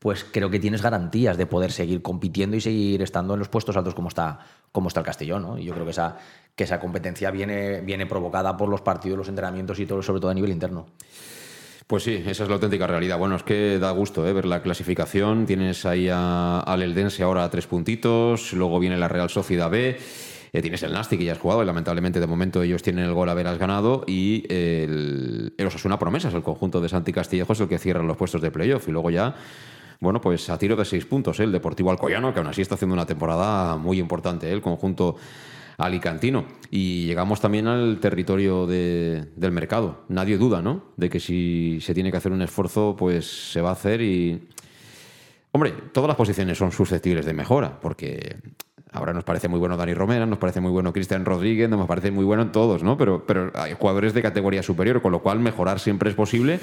pues 0.00 0.24
creo 0.24 0.50
que 0.50 0.58
tienes 0.58 0.82
garantías 0.82 1.36
de 1.38 1.46
poder 1.46 1.70
seguir 1.70 2.02
compitiendo 2.02 2.56
y 2.56 2.60
seguir 2.60 3.00
estando 3.02 3.34
en 3.34 3.38
los 3.38 3.48
puestos 3.48 3.76
altos 3.76 3.94
como 3.94 4.08
está, 4.08 4.38
como 4.72 4.88
está 4.88 5.00
el 5.00 5.06
Castellón, 5.06 5.42
¿no? 5.42 5.58
Y 5.58 5.64
yo 5.64 5.72
creo 5.74 5.84
que 5.84 5.92
esa, 5.92 6.16
que 6.56 6.64
esa 6.64 6.80
competencia 6.80 7.30
viene, 7.30 7.80
viene 7.82 8.04
provocada 8.06 8.56
por 8.56 8.68
los 8.68 8.80
partidos, 8.80 9.16
los 9.18 9.28
entrenamientos 9.28 9.78
y 9.78 9.86
todo, 9.86 10.02
sobre 10.02 10.20
todo 10.20 10.30
a 10.30 10.34
nivel 10.34 10.50
interno. 10.50 10.86
Pues 11.86 12.02
sí, 12.02 12.14
esa 12.26 12.42
es 12.44 12.48
la 12.48 12.54
auténtica 12.54 12.86
realidad. 12.86 13.18
Bueno, 13.18 13.36
es 13.36 13.42
que 13.42 13.78
da 13.78 13.90
gusto 13.90 14.26
¿eh? 14.26 14.32
ver 14.32 14.46
la 14.46 14.62
clasificación. 14.62 15.44
Tienes 15.46 15.84
ahí 15.84 16.08
a- 16.10 16.60
al 16.60 16.82
Eldense 16.82 17.22
ahora 17.22 17.44
a 17.44 17.50
tres 17.50 17.66
puntitos, 17.66 18.52
luego 18.54 18.78
viene 18.80 18.96
la 18.96 19.08
Real 19.08 19.28
Sociedad 19.28 19.70
B. 19.70 19.98
eh, 20.54 20.62
tienes 20.62 20.82
el 20.84 20.92
Nasti 20.94 21.18
que 21.18 21.24
ya 21.24 21.32
has 21.32 21.38
jugado 21.38 21.62
y 21.62 21.66
lamentablemente 21.66 22.18
de 22.20 22.26
momento 22.26 22.62
ellos 22.62 22.82
tienen 22.82 23.04
el 23.04 23.12
gol 23.12 23.28
a 23.28 23.34
veras 23.34 23.58
ganado 23.58 24.04
y 24.06 24.44
el, 24.48 25.52
el 25.58 25.66
Osasuna 25.66 25.98
Promesas, 25.98 26.32
el 26.32 26.42
conjunto 26.42 26.80
de 26.80 26.88
Santi 26.88 27.12
Castillejo 27.12 27.52
es 27.52 27.60
el 27.60 27.68
que 27.68 27.78
cierra 27.78 28.02
los 28.02 28.16
puestos 28.16 28.40
de 28.40 28.50
playoff 28.50 28.88
y 28.88 28.92
luego 28.92 29.10
ya, 29.10 29.34
bueno, 30.00 30.20
pues 30.20 30.48
a 30.48 30.56
tiro 30.58 30.76
de 30.76 30.84
seis 30.84 31.04
puntos 31.04 31.38
¿eh? 31.40 31.44
el 31.44 31.52
Deportivo 31.52 31.90
Alcoyano 31.90 32.32
que 32.32 32.38
aún 32.38 32.48
así 32.48 32.62
está 32.62 32.76
haciendo 32.76 32.94
una 32.94 33.04
temporada 33.06 33.76
muy 33.76 33.98
importante, 33.98 34.48
¿eh? 34.48 34.52
el 34.52 34.62
conjunto 34.62 35.16
alicantino. 35.76 36.44
Y 36.70 37.06
llegamos 37.06 37.40
también 37.40 37.66
al 37.66 37.98
territorio 37.98 38.64
de- 38.66 39.24
del 39.34 39.50
mercado. 39.50 40.04
Nadie 40.08 40.38
duda, 40.38 40.62
¿no? 40.62 40.84
De 40.96 41.10
que 41.10 41.18
si 41.18 41.78
se 41.80 41.94
tiene 41.94 42.12
que 42.12 42.16
hacer 42.16 42.30
un 42.30 42.42
esfuerzo, 42.42 42.94
pues 42.96 43.50
se 43.52 43.60
va 43.60 43.70
a 43.70 43.72
hacer 43.72 44.00
y... 44.00 44.48
Hombre, 45.50 45.72
todas 45.92 46.06
las 46.08 46.16
posiciones 46.16 46.58
son 46.58 46.70
susceptibles 46.70 47.26
de 47.26 47.32
mejora, 47.32 47.80
porque 47.80 48.36
ahora 48.94 49.12
nos 49.12 49.24
parece 49.24 49.48
muy 49.48 49.58
bueno 49.58 49.76
Dani 49.76 49.92
Romera, 49.92 50.24
nos 50.24 50.38
parece 50.38 50.60
muy 50.60 50.70
bueno 50.70 50.92
Cristian 50.92 51.24
Rodríguez, 51.24 51.68
nos 51.68 51.86
parece 51.86 52.10
muy 52.10 52.24
bueno 52.24 52.44
en 52.44 52.52
todos, 52.52 52.82
¿no? 52.82 52.96
Pero, 52.96 53.26
pero 53.26 53.50
hay 53.54 53.74
jugadores 53.74 54.14
de 54.14 54.22
categoría 54.22 54.62
superior, 54.62 55.02
con 55.02 55.12
lo 55.12 55.20
cual 55.20 55.40
mejorar 55.40 55.80
siempre 55.80 56.08
es 56.08 56.16
posible. 56.16 56.60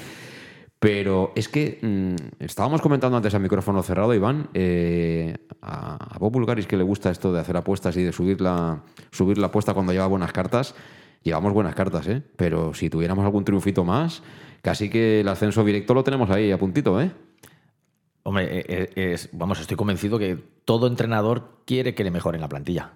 Pero 0.78 1.32
es 1.36 1.48
que 1.48 1.78
mm, 1.80 2.42
estábamos 2.42 2.80
comentando 2.80 3.16
antes 3.16 3.32
a 3.34 3.38
micrófono 3.38 3.82
cerrado, 3.84 4.12
Iván, 4.14 4.48
eh, 4.52 5.36
a, 5.60 6.16
a 6.16 6.18
Bob 6.18 6.32
Bulgaris 6.32 6.66
que 6.66 6.76
le 6.76 6.82
gusta 6.82 7.10
esto 7.10 7.32
de 7.32 7.38
hacer 7.38 7.56
apuestas 7.56 7.96
y 7.96 8.02
de 8.02 8.12
subir 8.12 8.40
la, 8.40 8.82
subir 9.12 9.38
la 9.38 9.46
apuesta 9.46 9.74
cuando 9.74 9.92
lleva 9.92 10.08
buenas 10.08 10.32
cartas. 10.32 10.74
Llevamos 11.22 11.52
buenas 11.52 11.76
cartas, 11.76 12.08
¿eh? 12.08 12.22
Pero 12.34 12.74
si 12.74 12.90
tuviéramos 12.90 13.24
algún 13.24 13.44
triunfito 13.44 13.84
más, 13.84 14.24
casi 14.60 14.90
que 14.90 15.20
el 15.20 15.28
ascenso 15.28 15.62
directo 15.62 15.94
lo 15.94 16.02
tenemos 16.02 16.30
ahí 16.30 16.50
a 16.50 16.58
puntito, 16.58 17.00
¿eh? 17.00 17.12
Hombre, 18.24 18.44
eh, 18.58 18.90
eh, 18.94 19.12
es- 19.14 19.28
vamos, 19.32 19.60
estoy 19.60 19.76
convencido 19.76 20.18
que 20.18 20.36
todo 20.64 20.86
entrenador 20.86 21.58
quiere 21.66 21.94
que 21.94 22.04
le 22.04 22.10
mejoren 22.10 22.40
la 22.40 22.48
plantilla. 22.48 22.92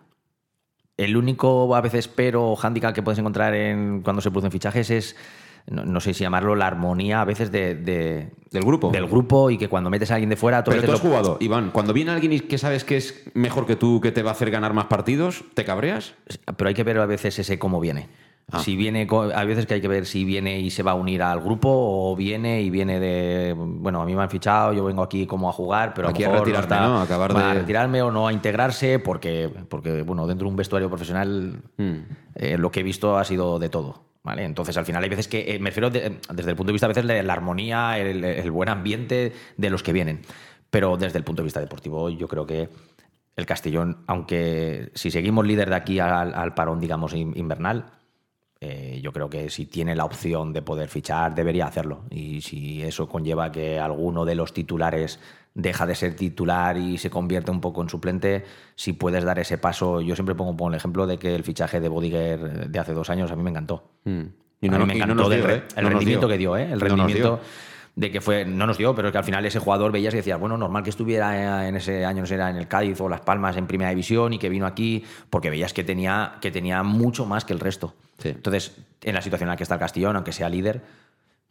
El 0.97 1.17
único, 1.17 1.75
a 1.77 1.81
veces, 1.81 2.09
pero 2.09 2.53
o 2.53 2.57
hándicap 2.57 2.95
que 2.95 3.03
puedes 3.03 3.19
encontrar 3.19 3.55
en, 3.55 4.01
cuando 4.03 4.23
se 4.23 4.31
producen 4.31 4.51
fichajes 4.53 4.89
es, 4.91 5.17
no, 5.67 5.85
no 5.85 6.01
sé 6.01 6.15
si 6.15 6.23
llamarlo, 6.25 6.55
la 6.55 6.69
armonía 6.69 7.21
a 7.21 7.25
veces 7.27 7.51
de, 7.53 7.75
de- 7.75 8.31
del 8.51 8.63
grupo. 8.63 8.91
Del 8.91 9.07
grupo 9.07 9.51
y 9.51 9.59
que 9.59 9.69
cuando 9.69 9.91
metes 9.91 10.11
a 10.11 10.15
alguien 10.15 10.31
de 10.31 10.37
fuera... 10.37 10.65
Pero 10.65 10.81
tú 10.83 10.93
has 10.93 11.03
lo- 11.03 11.09
jugado, 11.11 11.37
Iván, 11.41 11.71
cuando 11.71 11.93
viene 11.93 12.13
alguien 12.13 12.41
que 12.49 12.57
sabes 12.57 12.85
que 12.85 12.97
es 12.97 13.25
mejor 13.35 13.67
que 13.67 13.77
tú, 13.77 14.01
que 14.01 14.11
te 14.13 14.23
va 14.23 14.31
a 14.31 14.33
hacer 14.33 14.51
ganar 14.51 14.73
más 14.73 14.87
partidos, 14.87 15.45
¿te 15.55 15.65
cabreas? 15.65 16.15
Pero 16.57 16.69
hay 16.69 16.75
que 16.75 16.85
ver 16.85 16.99
a 16.99 17.07
veces 17.07 17.39
ese 17.39 17.59
cómo 17.59 17.79
viene. 17.81 18.09
Si 18.63 18.77
viene, 18.77 19.09
hay 19.35 19.47
veces 19.49 19.67
que 19.67 19.75
hay 19.75 19.81
que 19.81 19.89
ver 19.89 20.07
si 20.07 20.25
viene 20.25 20.61
y 20.61 20.71
se 20.71 20.85
va 20.85 20.93
a 20.93 20.95
unir 20.95 21.21
al 21.21 21.41
grupo 21.41 21.69
o 21.69 22.15
viene 22.15 22.63
y 22.63 22.71
viene 22.71 23.01
de, 23.01 23.53
bueno, 23.57 24.01
a 24.01 24.07
mí 24.07 24.15
me 24.15 24.23
han 24.23 24.31
fichado, 24.31 24.73
yo 24.73 24.85
vengo 24.85 25.03
aquí 25.03 25.27
como 25.27 25.49
a 25.49 25.53
jugar, 25.53 25.93
pero 25.95 26.09
Aquí 26.09 26.23
a, 26.23 26.27
a 26.27 26.29
lo 26.29 26.35
mejor 26.35 26.47
retirarme, 26.49 26.75
está- 26.77 26.87
¿no? 26.89 26.99
A 26.99 27.03
acabar 27.03 27.37
va 27.37 27.51
a 27.51 27.55
de- 27.55 27.61
retirarme 27.61 28.03
o 28.03 28.13
no 28.13 28.29
a 28.29 28.33
integrarse 28.33 29.01
porque, 29.01 29.51
porque 29.69 30.03
bueno, 30.03 30.29
dentro 30.29 30.47
de 30.47 30.51
un 30.51 30.57
vestuario 30.57 30.89
profesional 30.89 31.61
Hmm. 31.77 31.95
eh, 32.37 32.57
lo 32.57 32.71
que 32.71 32.81
he 32.81 32.83
visto 32.85 33.19
ha 33.19 33.25
sido 33.25 33.59
de 33.59 33.69
todo. 33.69 34.05
¿Vale? 34.23 34.45
Entonces, 34.45 34.77
al 34.77 34.85
final 34.85 35.03
hay 35.05 35.09
veces 35.11 35.29
que, 35.29 35.55
eh, 35.55 35.59
me 35.61 35.71
refiero 35.71 35.89
de- 35.91 36.19
desde 36.33 36.51
el 36.51 36.57
punto 36.57 36.69
de 36.69 36.73
vista 36.73 36.87
a 36.87 36.89
veces 36.89 37.07
de 37.07 37.23
la 37.23 37.33
armonía, 37.33 37.97
el, 37.99 38.25
el 38.25 38.51
buen 38.51 38.69
ambiente 38.69 39.33
de 39.57 39.71
los 39.71 39.83
que 39.85 39.93
vienen. 39.93 40.21
Pero 40.71 40.97
desde 40.97 41.19
el 41.19 41.25
punto 41.25 41.43
de 41.43 41.45
vista 41.45 41.61
deportivo, 41.61 42.11
yo 42.11 42.27
creo 42.27 42.45
que 42.45 42.69
el 43.37 43.47
Castellón, 43.47 43.99
aunque 44.09 44.91
si 44.95 45.11
seguimos 45.13 45.47
líder 45.47 45.69
de 45.71 45.77
aquí 45.77 45.99
al, 46.01 46.35
al 46.35 46.55
parón, 46.55 46.81
digamos, 46.81 47.13
in- 47.15 47.35
invernal, 47.37 47.87
eh, 48.67 49.01
yo 49.03 49.13
creo 49.13 49.29
que 49.31 49.49
si 49.51 49.67
tiene 49.67 49.95
la 49.95 50.05
opción 50.05 50.53
de 50.53 50.63
poder 50.63 50.89
fichar, 50.89 51.35
debería 51.35 51.67
hacerlo. 51.67 52.03
Y 52.11 52.41
si 52.41 52.83
eso 52.83 53.09
conlleva 53.09 53.51
que 53.53 53.79
alguno 53.79 54.25
de 54.25 54.35
los 54.35 54.53
titulares 54.53 55.19
deja 55.55 55.87
de 55.87 55.95
ser 55.95 56.17
titular 56.17 56.77
y 56.77 56.99
se 56.99 57.09
convierte 57.09 57.51
un 57.51 57.61
poco 57.61 57.81
en 57.83 57.89
suplente, 57.89 58.45
si 58.75 58.93
puedes 58.93 59.25
dar 59.25 59.39
ese 59.39 59.57
paso, 59.59 60.01
yo 60.01 60.15
siempre 60.15 60.35
pongo, 60.35 60.57
pongo 60.57 60.71
el 60.71 60.77
ejemplo 60.77 61.07
de 61.07 61.19
que 61.19 61.35
el 61.35 61.45
fichaje 61.45 61.81
de 61.81 61.89
Bodiger 61.89 62.69
de 62.69 62.79
hace 62.79 62.93
dos 62.93 63.09
años 63.11 63.31
a 63.31 63.37
mí 63.37 63.43
me 63.43 63.51
encantó. 63.51 63.85
Y 64.05 64.69
a 64.69 64.71
no- 64.71 64.79
mí 64.81 64.87
me 64.87 64.95
y 64.97 64.99
no 64.99 65.05
encantó 65.05 65.29
del 65.29 65.51
¿eh? 65.51 65.63
el 65.77 65.85
No 65.85 65.91
rendimiento 65.91 66.29
que 66.29 66.39
dio, 66.39 66.57
¿eh? 66.57 66.69
el 66.71 66.81
rendimiento 66.81 67.15
dio. 67.37 67.41
De 67.97 68.13
que 68.13 68.21
fue, 68.21 68.45
no 68.45 68.67
nos 68.67 68.77
dio, 68.77 68.95
pero 68.95 69.11
que 69.11 69.17
al 69.19 69.25
final 69.25 69.45
ese 69.47 69.59
jugador 69.59 69.91
veías 69.91 70.13
que 70.13 70.19
decías, 70.19 70.39
bueno, 70.39 70.57
normal 70.59 70.83
que 70.83 70.91
estuviera 70.91 71.67
en 71.67 71.77
ese 71.77 72.05
año, 72.05 72.21
no 72.21 72.27
sé, 72.27 72.35
era 72.35 72.51
en 72.51 72.57
el 72.57 72.69
Cádiz 72.69 73.01
o 73.01 73.09
Las 73.09 73.23
Palmas 73.23 73.57
en 73.57 73.67
primera 73.67 73.89
división 73.91 74.35
y 74.35 74.39
que 74.39 74.51
vino 74.51 74.67
aquí, 74.67 75.03
porque 75.31 75.49
veías 75.49 75.73
que 75.73 75.83
tenía, 75.83 76.35
que 76.43 76.51
tenía 76.51 76.83
mucho 76.83 77.25
más 77.25 77.47
que 77.47 77.55
el 77.55 77.59
resto. 77.61 77.95
Entonces, 78.23 78.77
en 79.03 79.15
la 79.15 79.23
situación 79.23 79.49
en 79.49 79.53
la 79.53 79.57
que 79.57 79.63
está 79.63 79.75
el 79.77 79.81
Castellón, 79.81 80.15
aunque 80.17 80.33
sea 80.33 80.49
líder, 80.51 80.83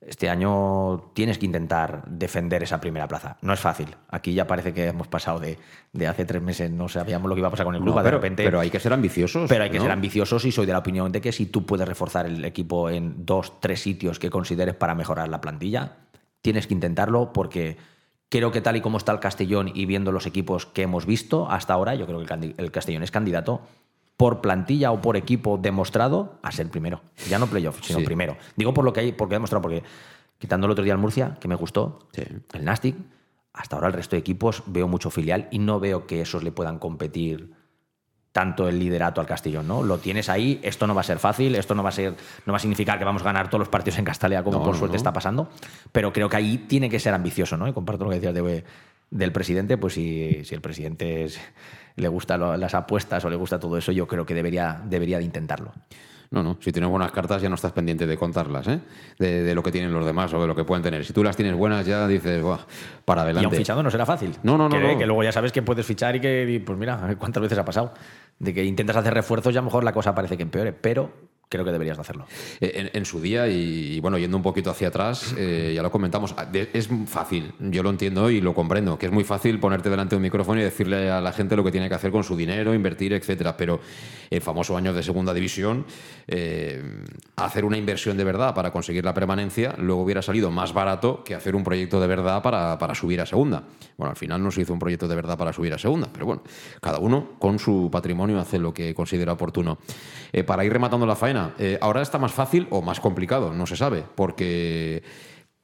este 0.05 0.29
año 0.29 1.09
tienes 1.13 1.39
que 1.39 1.47
intentar 1.47 2.03
defender 2.05 2.61
esa 2.61 2.79
primera 2.79 3.07
plaza. 3.07 3.37
No 3.41 3.53
es 3.53 3.59
fácil. 3.59 3.95
Aquí 4.09 4.35
ya 4.35 4.45
parece 4.45 4.71
que 4.71 4.85
hemos 4.85 5.07
pasado 5.07 5.39
de, 5.39 5.57
de 5.93 6.07
hace 6.07 6.25
tres 6.25 6.43
meses, 6.43 6.69
no 6.69 6.87
sabíamos 6.87 7.27
lo 7.27 7.33
que 7.33 7.39
iba 7.39 7.47
a 7.47 7.51
pasar 7.51 7.65
con 7.65 7.73
el 7.73 7.81
club, 7.81 7.95
No, 7.95 8.03
de 8.03 8.11
repente. 8.11 8.43
pero 8.43 8.59
hay 8.59 8.69
que 8.69 8.79
ser 8.79 8.93
ambiciosos. 8.93 9.49
Pero 9.49 9.63
hay 9.63 9.71
que 9.71 9.77
¿no? 9.77 9.83
ser 9.83 9.91
ambiciosos 9.91 10.45
y 10.45 10.51
soy 10.51 10.67
de 10.67 10.73
la 10.73 10.79
opinión 10.79 11.11
de 11.11 11.21
que 11.21 11.31
si 11.31 11.47
tú 11.47 11.65
puedes 11.65 11.87
reforzar 11.87 12.27
el 12.27 12.45
equipo 12.45 12.89
en 12.91 13.25
dos, 13.25 13.59
tres 13.59 13.81
sitios 13.81 14.19
que 14.19 14.29
consideres 14.29 14.75
para 14.75 14.93
mejorar 14.93 15.27
la 15.27 15.41
plantilla, 15.41 15.93
tienes 16.45 16.67
que 16.67 16.75
intentarlo 16.75 17.33
porque 17.33 17.75
creo 18.29 18.51
que 18.51 18.61
tal 18.61 18.75
y 18.75 18.81
como 18.81 18.99
está 18.99 19.11
el 19.11 19.19
Castellón 19.19 19.71
y 19.73 19.87
viendo 19.87 20.11
los 20.11 20.27
equipos 20.27 20.67
que 20.67 20.83
hemos 20.83 21.07
visto 21.07 21.49
hasta 21.49 21.73
ahora, 21.73 21.95
yo 21.95 22.05
creo 22.05 22.23
que 22.23 22.53
el 22.57 22.71
Castellón 22.71 23.01
es 23.01 23.09
candidato 23.09 23.61
por 24.15 24.41
plantilla 24.41 24.91
o 24.91 25.01
por 25.01 25.17
equipo 25.17 25.57
demostrado 25.57 26.35
a 26.43 26.51
ser 26.51 26.69
primero. 26.69 27.01
Ya 27.27 27.39
no 27.39 27.47
playoff, 27.47 27.79
sino 27.81 27.97
Sí. 27.99 28.05
primero. 28.05 28.37
Digo 28.55 28.75
por 28.75 28.85
lo 28.85 28.93
que 28.93 28.99
hay, 28.99 29.11
porque 29.11 29.33
he 29.33 29.37
demostrado, 29.37 29.63
porque 29.63 29.81
quitando 30.37 30.65
el 30.67 30.71
otro 30.71 30.83
día 30.83 30.93
el 30.93 30.99
Murcia, 30.99 31.35
que 31.41 31.47
me 31.47 31.55
gustó, 31.55 32.07
el 32.13 32.63
Nastic, 32.63 32.95
hasta 33.51 33.75
ahora 33.75 33.87
el 33.87 33.93
resto 33.93 34.15
de 34.15 34.19
equipos 34.19 34.61
veo 34.67 34.87
mucho 34.87 35.09
filial 35.09 35.47
y 35.49 35.57
no 35.57 35.79
veo 35.79 36.05
que 36.05 36.21
esos 36.21 36.43
le 36.43 36.51
puedan 36.51 36.77
competir 36.77 37.53
tanto 38.35 38.67
el 38.67 38.77
liderato 38.77 39.21
al 39.21 39.27
Castellón, 39.27 39.65
¿no? 39.65 39.81
Lo 39.81 39.97
tienes 39.97 40.27
ahí, 40.27 40.59
esto 40.61 40.87
no 40.87 40.93
va 40.93 40.99
a 40.99 41.05
ser 41.05 41.19
fácil, 41.19 41.55
esto 41.55 41.73
no 41.73 41.83
va 41.83 41.87
a 41.87 41.93
ser, 41.93 42.15
no 42.45 42.51
va 42.51 42.57
a 42.57 42.59
significar 42.59 42.99
que 42.99 43.05
vamos 43.05 43.21
a 43.21 43.25
ganar 43.25 43.49
todos 43.49 43.59
los 43.59 43.69
partidos 43.69 43.97
en 43.97 44.03
Castalia 44.03 44.43
como 44.43 44.61
por 44.61 44.75
suerte 44.75 44.97
está 44.97 45.13
pasando, 45.13 45.47
pero 45.93 46.11
creo 46.11 46.27
que 46.27 46.35
ahí 46.35 46.57
tiene 46.67 46.89
que 46.89 46.99
ser 46.99 47.13
ambicioso, 47.13 47.55
¿no? 47.55 47.65
Y 47.65 47.71
comparto 47.71 48.03
lo 48.03 48.09
que 48.09 48.19
decías 48.19 48.63
del 49.09 49.31
presidente, 49.31 49.77
pues 49.77 49.93
si, 49.93 50.43
si 50.43 50.53
el 50.53 50.59
presidente 50.59 51.29
le 51.95 52.07
gustan 52.09 52.59
las 52.59 52.73
apuestas 52.73 53.23
o 53.23 53.29
le 53.29 53.37
gusta 53.37 53.57
todo 53.57 53.77
eso, 53.77 53.93
yo 53.93 54.05
creo 54.05 54.25
que 54.25 54.33
debería, 54.33 54.81
debería 54.83 55.17
de 55.17 55.23
intentarlo. 55.23 55.71
No, 56.31 56.43
no. 56.43 56.57
Si 56.59 56.71
tienes 56.71 56.89
buenas 56.89 57.11
cartas 57.11 57.41
ya 57.41 57.49
no 57.49 57.55
estás 57.55 57.71
pendiente 57.71 58.05
de 58.05 58.17
contarlas, 58.17 58.67
¿eh? 58.67 58.79
De, 59.17 59.55
lo 59.55 59.63
que 59.63 59.71
tienen 59.71 59.93
los 59.93 60.05
demás 60.05 60.33
o 60.33 60.41
de 60.41 60.47
lo 60.47 60.55
que 60.55 60.63
pueden 60.63 60.83
tener. 60.83 61.05
Si 61.05 61.13
tú 61.13 61.23
las 61.23 61.35
tienes 61.35 61.55
buenas 61.55 61.85
ya 61.85 62.07
dices, 62.07 62.41
Buah, 62.41 62.59
para 63.05 63.21
adelante. 63.21 63.43
Y 63.43 63.45
aún 63.45 63.55
fichando 63.55 63.83
no 63.83 63.91
será 63.91 64.05
fácil. 64.05 64.35
No, 64.43 64.57
no, 64.57 64.69
no 64.69 64.77
que, 64.77 64.93
no. 64.93 64.97
que 64.97 65.05
luego 65.05 65.23
ya 65.23 65.31
sabes 65.31 65.51
que 65.51 65.61
puedes 65.61 65.85
fichar 65.85 66.15
y 66.15 66.19
que, 66.19 66.61
pues 66.65 66.77
mira, 66.77 67.15
cuántas 67.17 67.41
veces 67.41 67.57
ha 67.57 67.65
pasado. 67.65 67.93
De 68.39 68.53
que 68.53 68.63
intentas 68.63 68.97
hacer 68.97 69.13
refuerzos 69.13 69.53
y 69.53 69.57
a 69.57 69.61
lo 69.61 69.65
mejor 69.65 69.83
la 69.83 69.93
cosa 69.93 70.13
parece 70.13 70.35
que 70.35 70.43
empeore, 70.43 70.73
pero 70.73 71.11
creo 71.49 71.65
que 71.65 71.71
deberías 71.71 71.97
de 71.97 72.01
hacerlo. 72.01 72.25
Eh, 72.59 72.89
en, 72.93 73.05
su 73.05 73.21
día, 73.21 73.47
y, 73.47 73.99
bueno, 73.99 74.17
yendo 74.17 74.37
un 74.37 74.43
poquito 74.43 74.69
hacia 74.69 74.87
atrás, 74.87 75.35
eh, 75.37 75.73
ya 75.75 75.81
lo 75.81 75.91
comentamos, 75.91 76.33
ah, 76.37 76.47
es 76.53 76.89
fácil, 77.07 77.53
yo 77.59 77.83
lo 77.83 77.89
entiendo 77.89 78.29
y 78.29 78.41
lo 78.41 78.53
comprendo, 78.53 78.97
que 78.97 79.07
es 79.07 79.11
muy 79.11 79.23
fácil 79.23 79.59
ponerte 79.59 79.89
delante 79.89 80.15
de 80.15 80.17
un 80.17 80.23
micrófono 80.23 80.59
y 80.59 80.63
decirle 80.63 81.09
a 81.09 81.21
la 81.21 81.31
gente 81.31 81.55
lo 81.55 81.63
que 81.63 81.71
tiene 81.71 81.89
que 81.89 81.95
hacer 81.95 82.11
con 82.11 82.23
su 82.23 82.35
dinero, 82.35 82.73
invertir, 82.73 83.13
etcétera. 83.13 83.55
Pero 83.57 83.79
el 84.29 84.41
famoso 84.41 84.75
año 84.75 84.93
de 84.93 85.03
segunda 85.03 85.33
división, 85.33 85.85
eh, 86.27 86.81
hacer 87.35 87.65
una 87.65 87.77
inversión 87.77 88.17
de 88.17 88.23
verdad 88.23 88.53
para 88.53 88.71
conseguir 88.71 89.05
la 89.05 89.13
permanencia, 89.13 89.75
luego 89.77 90.01
hubiera 90.01 90.21
salido 90.21 90.51
más 90.51 90.73
barato 90.73 91.23
que 91.23 91.35
hacer 91.35 91.55
un 91.55 91.63
proyecto 91.63 91.99
de 91.99 92.07
verdad 92.07 92.41
para, 92.41 92.77
para 92.77 92.95
subir 92.95 93.21
a 93.21 93.25
segunda. 93.25 93.63
Bueno, 93.97 94.11
al 94.11 94.17
final 94.17 94.43
no 94.43 94.51
se 94.51 94.61
hizo 94.61 94.73
un 94.73 94.79
proyecto 94.79 95.07
de 95.07 95.15
verdad 95.15 95.37
para 95.37 95.53
subir 95.53 95.73
a 95.73 95.77
segunda, 95.77 96.09
pero 96.11 96.25
bueno, 96.25 96.43
cada 96.81 96.99
uno 96.99 97.33
con 97.39 97.59
su 97.59 97.89
patrimonio 97.91 98.39
hace 98.39 98.59
lo 98.59 98.73
que 98.73 98.93
considera 98.93 99.33
oportuno. 99.33 99.77
para 100.45 100.65
ir 100.65 100.73
rematando 100.73 101.05
la 101.05 101.15
faena, 101.15 101.34
eh, 101.57 101.77
ahora 101.81 102.01
está 102.01 102.17
más 102.17 102.31
fácil 102.31 102.67
o 102.69 102.81
más 102.81 102.99
complicado, 102.99 103.53
no 103.53 103.65
se 103.65 103.75
sabe, 103.75 104.03
porque 104.15 105.03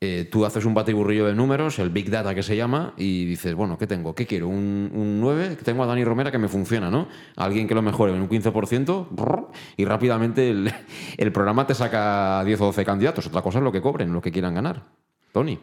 eh, 0.03 0.27
tú 0.31 0.45
haces 0.45 0.65
un 0.65 0.73
batiburrillo 0.73 1.27
de 1.27 1.35
números, 1.35 1.77
el 1.77 1.91
Big 1.91 2.09
Data 2.09 2.33
que 2.33 2.41
se 2.41 2.55
llama, 2.55 2.93
y 2.97 3.25
dices, 3.25 3.53
bueno, 3.53 3.77
¿qué 3.77 3.85
tengo? 3.85 4.15
¿Qué 4.15 4.25
quiero? 4.25 4.47
¿Un, 4.47 4.91
un 4.93 5.21
9? 5.21 5.57
Tengo 5.63 5.83
a 5.83 5.85
Dani 5.85 6.03
Romera 6.03 6.31
que 6.31 6.39
me 6.39 6.47
funciona, 6.47 6.89
¿no? 6.89 7.07
Alguien 7.35 7.67
que 7.67 7.75
lo 7.75 7.81
mejore 7.81 8.13
en 8.15 8.21
un 8.21 8.27
15% 8.27 9.49
y 9.77 9.85
rápidamente 9.85 10.49
el, 10.49 10.73
el 11.17 11.31
programa 11.31 11.67
te 11.67 11.75
saca 11.75 12.43
10 12.43 12.61
o 12.61 12.65
12 12.65 12.83
candidatos. 12.83 13.27
Otra 13.27 13.43
cosa 13.43 13.59
es 13.59 13.63
lo 13.63 13.71
que 13.71 13.81
cobren, 13.81 14.11
lo 14.11 14.21
que 14.21 14.31
quieran 14.31 14.55
ganar. 14.55 14.83
Tony. 15.31 15.59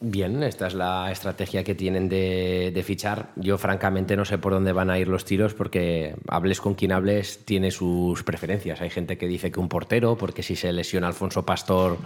Bien, 0.00 0.44
esta 0.44 0.68
es 0.68 0.74
la 0.74 1.10
estrategia 1.10 1.64
que 1.64 1.74
tienen 1.74 2.08
de, 2.08 2.82
fichar. 2.86 3.30
Yo 3.34 3.58
francamente 3.58 4.16
no 4.16 4.24
sé 4.24 4.38
por 4.38 4.52
dónde 4.52 4.72
van 4.72 4.90
a 4.90 4.98
ir 5.00 5.08
los 5.08 5.24
tiros 5.24 5.54
porque 5.54 6.14
hables 6.28 6.60
con 6.60 6.74
quien 6.74 6.92
hables 6.92 7.44
tiene 7.44 7.72
sus 7.72 8.22
preferencias. 8.22 8.80
Hay 8.80 8.90
gente 8.90 9.18
que 9.18 9.26
dice 9.26 9.50
que 9.50 9.58
un 9.58 9.68
portero, 9.68 10.16
porque 10.16 10.44
si 10.44 10.54
se 10.54 10.72
lesiona 10.72 11.08
Alfonso 11.08 11.44
Pastor, 11.44 11.98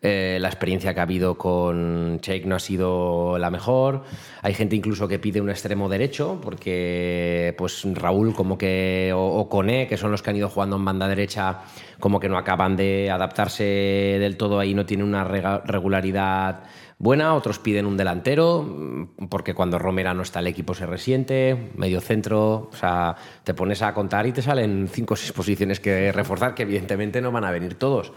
eh, 0.00 0.38
la 0.40 0.48
experiencia 0.48 0.94
que 0.94 1.00
ha 1.00 1.02
habido 1.02 1.36
con 1.36 2.18
Cheik 2.20 2.46
no 2.46 2.56
ha 2.56 2.60
sido 2.60 3.36
la 3.36 3.50
mejor. 3.50 4.04
Hay 4.40 4.54
gente 4.54 4.74
incluso 4.74 5.06
que 5.06 5.18
pide 5.18 5.42
un 5.42 5.50
extremo 5.50 5.90
derecho 5.90 6.40
porque 6.42 7.54
pues 7.58 7.82
Raúl 7.92 8.34
como 8.34 8.56
que 8.56 9.12
o, 9.14 9.22
o 9.22 9.50
Cone, 9.50 9.86
que 9.86 9.98
son 9.98 10.10
los 10.10 10.22
que 10.22 10.30
han 10.30 10.36
ido 10.36 10.48
jugando 10.48 10.76
en 10.76 10.84
banda 10.86 11.08
derecha, 11.08 11.60
como 12.00 12.20
que 12.20 12.28
no 12.30 12.38
acaban 12.38 12.74
de 12.74 13.10
adaptarse 13.10 13.64
del 13.64 14.38
todo 14.38 14.58
ahí, 14.58 14.72
no 14.72 14.86
tiene 14.86 15.04
una 15.04 15.24
regularidad 15.24 16.64
buena, 16.98 17.34
otros 17.34 17.58
piden 17.58 17.86
un 17.86 17.96
delantero, 17.96 18.62
mm, 18.62 19.26
porque 19.28 19.54
cuando 19.54 19.78
Romera 19.78 20.14
no 20.14 20.22
está 20.22 20.40
el 20.40 20.46
equipo 20.46 20.74
se 20.74 20.86
resiente, 20.86 21.70
medio 21.76 22.00
centro, 22.00 22.68
o 22.72 22.76
sea, 22.76 23.16
te 23.44 23.54
pones 23.54 23.82
a 23.82 23.94
contar 23.94 24.26
y 24.26 24.32
te 24.32 24.42
salen 24.42 24.88
cinco 24.88 25.14
o 25.14 25.16
seis 25.16 25.32
posiciones 25.32 25.80
que 25.80 26.12
reforzar, 26.12 26.54
que 26.54 26.62
evidentemente 26.62 27.20
no 27.20 27.32
van 27.32 27.44
a 27.44 27.50
venir 27.50 27.74
todos. 27.74 28.12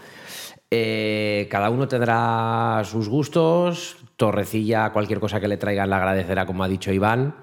Eh, 0.70 1.48
cada 1.50 1.70
uno 1.70 1.88
tendrá 1.88 2.82
sus 2.84 3.08
gustos, 3.08 3.96
Torrecilla, 4.16 4.90
cualquier 4.92 5.20
cosa 5.20 5.40
que 5.40 5.48
le 5.48 5.56
traigan 5.56 5.90
la 5.90 5.96
agradecerá, 5.96 6.44
como 6.46 6.64
ha 6.64 6.68
dicho 6.68 6.92
Iván. 6.92 7.36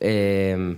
Eh, 0.00 0.76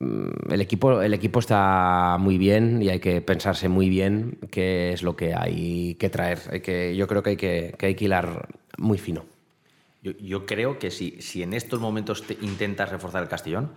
mm, 0.00 0.52
el 0.52 0.60
equipo, 0.60 1.02
el 1.02 1.14
equipo 1.14 1.40
está 1.40 2.16
muy 2.18 2.38
bien 2.38 2.82
y 2.82 2.88
hay 2.88 3.00
que 3.00 3.20
pensarse 3.20 3.68
muy 3.68 3.88
bien 3.88 4.38
qué 4.50 4.92
es 4.92 5.02
lo 5.02 5.16
que 5.16 5.34
hay 5.34 5.96
que 5.96 6.08
traer. 6.08 6.38
Hay 6.50 6.60
que, 6.60 6.96
yo 6.96 7.06
creo 7.06 7.22
que 7.22 7.30
hay 7.30 7.36
que, 7.36 7.74
que 7.78 7.86
hay 7.86 7.94
que 7.94 8.04
hilar 8.06 8.48
muy 8.78 8.98
fino. 8.98 9.24
Yo, 10.02 10.46
creo 10.46 10.80
que 10.80 10.90
si, 10.90 11.22
si 11.22 11.44
en 11.44 11.52
estos 11.52 11.78
momentos 11.78 12.24
intentas 12.40 12.90
reforzar 12.90 13.22
el 13.22 13.28
Castellón, 13.28 13.70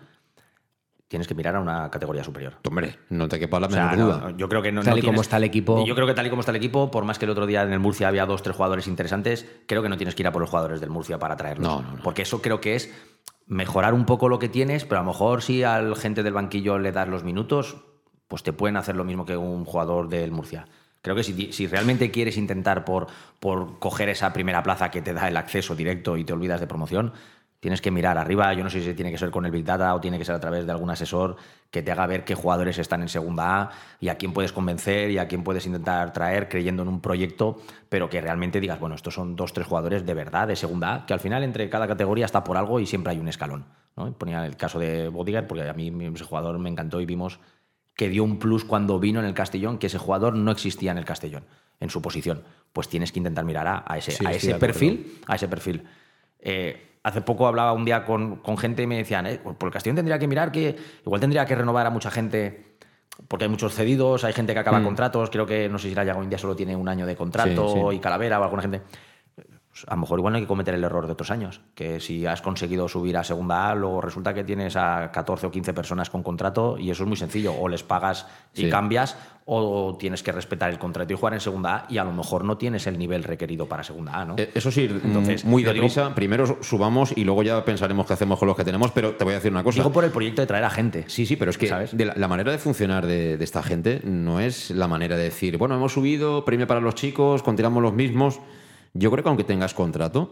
tienes 1.08 1.28
que 1.28 1.36
mirar 1.36 1.56
a 1.56 1.60
una 1.60 1.90
categoría 1.92 2.24
superior. 2.24 2.56
Hombre, 2.68 2.98
no 3.10 3.28
te 3.28 3.40
quepa 3.40 3.60
la 3.60 3.68
menor 3.68 3.96
duda. 3.96 4.34
yo 4.36 4.50
creo 4.50 4.62
que 4.62 4.72
no, 4.72 4.82
tal 4.82 4.98
y 4.98 5.02
como 5.04 5.22
está 5.22 5.38
el 5.38 5.44
equipo. 5.44 5.86
Yo 5.86 5.94
creo 5.94 6.08
que 6.08 6.14
tal 6.14 6.26
y 6.26 6.30
como 6.30 6.40
está 6.40 6.52
el 6.52 6.58
equipo, 6.58 6.90
por 6.90 7.06
más 7.06 7.20
que 7.20 7.26
el 7.26 7.32
otro 7.32 7.46
día 7.46 7.62
en 7.62 7.72
el 7.72 7.80
Murcia 7.80 8.08
había 8.08 8.26
dos, 8.26 8.42
tres 8.42 8.56
jugadores 8.56 8.88
interesantes, 8.88 9.48
creo 9.68 9.84
que 9.84 9.90
no 9.90 9.98
tienes 9.98 10.16
que 10.16 10.24
ir 10.24 10.28
a 10.28 10.32
por 10.32 10.42
los 10.42 10.50
jugadores 10.50 10.82
del 10.82 10.90
Murcia 10.90 11.20
para 11.20 11.36
traerlos. 11.36 11.68
No, 11.68 11.82
no, 11.82 12.04
Porque 12.04 12.24
eso 12.24 12.42
creo 12.42 12.60
que 12.60 12.76
es 12.76 12.92
mejorar 13.46 13.94
un 13.94 14.06
poco 14.06 14.28
lo 14.28 14.40
que 14.40 14.50
tienes, 14.50 14.84
pero 14.86 15.02
a 15.02 15.04
lo 15.04 15.12
mejor 15.12 15.44
si 15.44 15.62
al 15.62 15.96
gente 15.96 16.24
del 16.24 16.34
banquillo 16.34 16.80
le 16.80 16.92
das 16.92 17.08
los 17.08 17.24
minutos, 17.24 17.78
pues 18.28 18.42
te 18.42 18.54
pueden 18.54 18.76
hacer 18.76 18.96
lo 18.96 19.04
mismo 19.04 19.26
que 19.26 19.38
un 19.38 19.64
jugador 19.64 20.10
del 20.10 20.32
Murcia. 20.32 20.66
Creo 21.06 21.16
que 21.16 21.22
si, 21.22 21.68
realmente 21.68 22.10
quieres 22.10 22.36
intentar 22.36 22.84
por, 22.84 23.06
por 23.40 23.78
coger 23.78 24.10
esa 24.10 24.34
primera 24.34 24.64
plaza 24.64 24.90
que 24.90 25.04
te 25.04 25.14
da 25.14 25.28
el 25.28 25.38
acceso 25.38 25.76
directo 25.76 26.18
y 26.18 26.24
te 26.24 26.34
olvidas 26.34 26.60
de 26.60 26.66
promoción, 26.66 27.14
tienes 27.60 27.80
que 27.80 27.92
mirar 27.92 28.18
arriba. 28.18 28.52
Yo 28.56 28.64
no 28.64 28.72
sé 28.72 28.82
si 28.82 28.92
tiene 28.96 29.12
que 29.12 29.20
ser 29.20 29.30
con 29.30 29.46
el 29.46 29.52
Big 29.52 29.64
Data 29.64 29.94
o 29.94 30.02
tiene 30.02 30.18
que 30.18 30.26
ser 30.26 30.34
a 30.34 30.40
través 30.40 30.66
de 30.66 30.72
algún 30.72 30.90
asesor 30.90 31.36
que 31.70 31.84
te 31.84 31.92
haga 31.92 32.08
ver 32.08 32.24
qué 32.24 32.34
jugadores 32.34 32.80
están 32.80 33.04
en 33.04 33.10
segunda 33.10 33.62
A 33.62 33.72
y 34.00 34.08
a 34.08 34.16
quién 34.16 34.34
puedes 34.34 34.52
convencer 34.52 35.12
y 35.12 35.20
a 35.20 35.28
quién 35.28 35.44
puedes 35.44 35.68
intentar 35.68 36.12
traer 36.12 36.50
creyendo 36.50 36.82
en 36.82 36.90
un 36.90 37.02
proyecto, 37.02 37.62
pero 37.88 38.10
que 38.10 38.20
realmente 38.20 38.60
digas, 38.60 38.80
bueno, 38.80 38.96
estos 38.96 39.14
son 39.14 39.36
dos, 39.36 39.54
tres 39.54 39.68
jugadores 39.68 40.08
de 40.08 40.14
verdad 40.16 40.48
de 40.48 40.56
segunda 40.56 40.96
A, 40.96 41.06
que 41.06 41.14
al 41.14 41.20
final 41.20 41.44
entre 41.44 41.70
cada 41.70 41.88
categoría 41.88 42.26
está 42.26 42.44
por 42.44 42.58
algo 42.58 42.80
y 42.80 42.88
siempre 42.88 43.12
hay 43.12 43.20
un 43.20 43.28
escalón. 43.28 43.66
¿no? 43.96 44.12
Ponía 44.14 44.44
el 44.44 44.58
caso 44.58 44.80
de 44.80 45.08
Bodiger, 45.08 45.46
porque 45.46 45.70
a 45.70 45.74
mí 45.74 45.94
ese 46.16 46.24
jugador 46.24 46.58
me 46.58 46.72
encantó 46.72 47.00
y 47.00 47.06
vimos 47.06 47.40
que 47.96 48.10
dio 48.10 48.24
un 48.24 48.40
plus 48.40 48.66
cuando 48.66 49.00
vino 49.00 49.20
en 49.20 49.26
el 49.26 49.34
Castellón, 49.34 49.78
que 49.78 49.88
ese 49.88 49.98
jugador 49.98 50.36
no 50.36 50.52
existía 50.52 50.92
en 50.92 50.98
el 50.98 51.06
Castellón, 51.06 51.46
en 51.80 51.90
su 51.90 52.02
posición. 52.02 52.44
Pues 52.74 52.90
tienes 52.90 53.12
que 53.12 53.20
intentar 53.20 53.46
mirar 53.46 53.84
a, 53.88 53.98
ese, 53.98 54.28
a 54.28 54.32
ese 54.32 54.56
perfil, 54.56 55.20
a 55.28 55.36
ese 55.36 55.48
perfil. 55.48 55.84
Eh, 56.40 56.98
hace 57.04 57.22
poco 57.22 57.48
hablaba 57.48 57.72
un 57.72 57.86
día 57.86 58.04
con, 58.04 58.42
gente 58.58 58.84
y 58.84 58.88
me 58.88 58.98
decían, 58.98 59.28
eh, 59.28 59.40
por 59.40 59.68
el 59.68 59.72
Castellón 59.72 59.96
tendría 59.96 60.20
que 60.20 60.28
mirar 60.28 60.52
que 60.52 60.76
igual 61.06 61.22
tendría 61.22 61.46
que 61.46 61.56
renovar 61.56 61.86
a 61.86 61.90
mucha 61.90 62.12
gente 62.12 62.76
porque 63.28 63.46
hay 63.46 63.50
muchos 63.50 63.74
cedidos, 63.74 64.24
hay 64.26 64.34
gente 64.34 64.54
que 64.54 64.60
acaba 64.60 64.80
mm. 64.80 64.84
contratos, 64.84 65.30
creo 65.30 65.46
que 65.46 65.70
no 65.70 65.80
sé 65.80 65.90
si 65.90 65.96
la 65.96 66.04
Yago 66.04 66.22
India 66.22 66.38
solo 66.38 66.56
tiene 66.56 66.76
un 66.76 66.90
año 66.90 67.06
de 67.06 67.16
contrato 67.16 67.92
y 67.94 68.00
Calavera 68.00 68.40
o 68.40 68.44
alguna 68.44 68.62
gente. 68.62 68.82
Pues, 69.76 69.86
a 69.90 69.96
lo 69.96 70.02
mejor 70.02 70.20
igual 70.20 70.32
no 70.32 70.38
hay 70.38 70.44
que 70.44 70.48
cometer 70.48 70.74
el 70.74 70.86
error 70.86 71.06
de 71.06 71.12
otros 71.12 71.32
años, 71.32 71.60
que 71.76 72.00
si 72.00 72.26
has 72.26 72.42
conseguido 72.42 72.88
subir 72.88 73.18
a 73.18 73.26
segunda 73.26 73.70
A, 73.70 73.76
luego 73.76 74.00
resulta 74.00 74.34
que 74.34 74.46
tienes 74.46 74.78
a 74.78 75.12
14 75.12 75.48
o 75.48 75.52
15 75.52 75.74
personas 75.74 76.10
con 76.10 76.24
contrato 76.24 76.78
y 76.80 76.92
eso 76.92 77.04
es 77.04 77.10
muy 77.10 77.18
sencillo, 77.18 77.54
o 77.54 77.68
les 77.68 77.84
pagas 77.84 78.26
y 78.54 78.70
cambias 78.70 79.18
o 79.44 79.98
tienes 80.00 80.24
que 80.24 80.32
respetar 80.32 80.72
el 80.72 80.80
contrato 80.80 81.12
y 81.12 81.18
jugar 81.18 81.34
en 81.34 81.42
segunda 81.42 81.76
A 81.76 81.86
y 81.90 81.98
a 81.98 82.06
lo 82.06 82.14
mejor 82.14 82.46
no 82.46 82.58
tienes 82.58 82.88
el 82.88 82.98
nivel 82.98 83.26
requerido 83.26 83.68
para 83.68 83.84
segunda 83.84 84.14
A, 84.14 84.24
¿no? 84.24 84.36
Eh, 84.38 84.50
eso 84.56 84.72
sí, 84.72 84.90
Entonces, 85.04 85.44
muy 85.44 85.62
deprisa, 85.62 86.16
primero 86.16 86.64
subamos 86.64 87.12
y 87.14 87.26
luego 87.26 87.44
ya 87.44 87.66
pensaremos 87.66 88.08
qué 88.08 88.14
hacemos 88.14 88.40
con 88.40 88.48
los 88.48 88.56
que 88.56 88.64
tenemos, 88.64 88.92
pero 88.92 89.16
te 89.16 89.26
voy 89.26 89.34
a 89.34 89.36
decir 89.36 89.52
una 89.52 89.62
cosa. 89.62 89.80
Digo 89.80 89.92
por 89.92 90.06
el 90.06 90.12
proyecto 90.12 90.40
de 90.42 90.48
traer 90.48 90.64
a 90.64 90.70
gente. 90.70 91.04
Sí, 91.08 91.26
sí, 91.26 91.36
pero 91.36 91.52
es 91.52 91.58
que 91.58 91.68
la, 92.16 92.28
manera 92.30 92.54
de 92.54 92.60
funcionar 92.60 93.06
de, 93.06 93.36
de, 93.36 93.44
esta 93.44 93.62
gente 93.62 94.00
no 94.06 94.40
es 94.40 94.72
la 94.72 94.88
manera 94.88 95.18
de 95.18 95.24
decir, 95.24 95.58
bueno, 95.58 95.76
hemos 95.76 95.92
subido, 95.92 96.46
premio 96.46 96.66
para 96.66 96.80
los 96.80 96.96
chicos, 96.96 97.44
continuamos 97.44 97.84
los 97.84 97.94
mismos. 97.94 98.40
Yo 98.96 99.12
creo 99.12 99.24
que 99.24 99.30
aunque 99.30 99.44
tengas 99.44 99.74
contrato, 99.74 100.32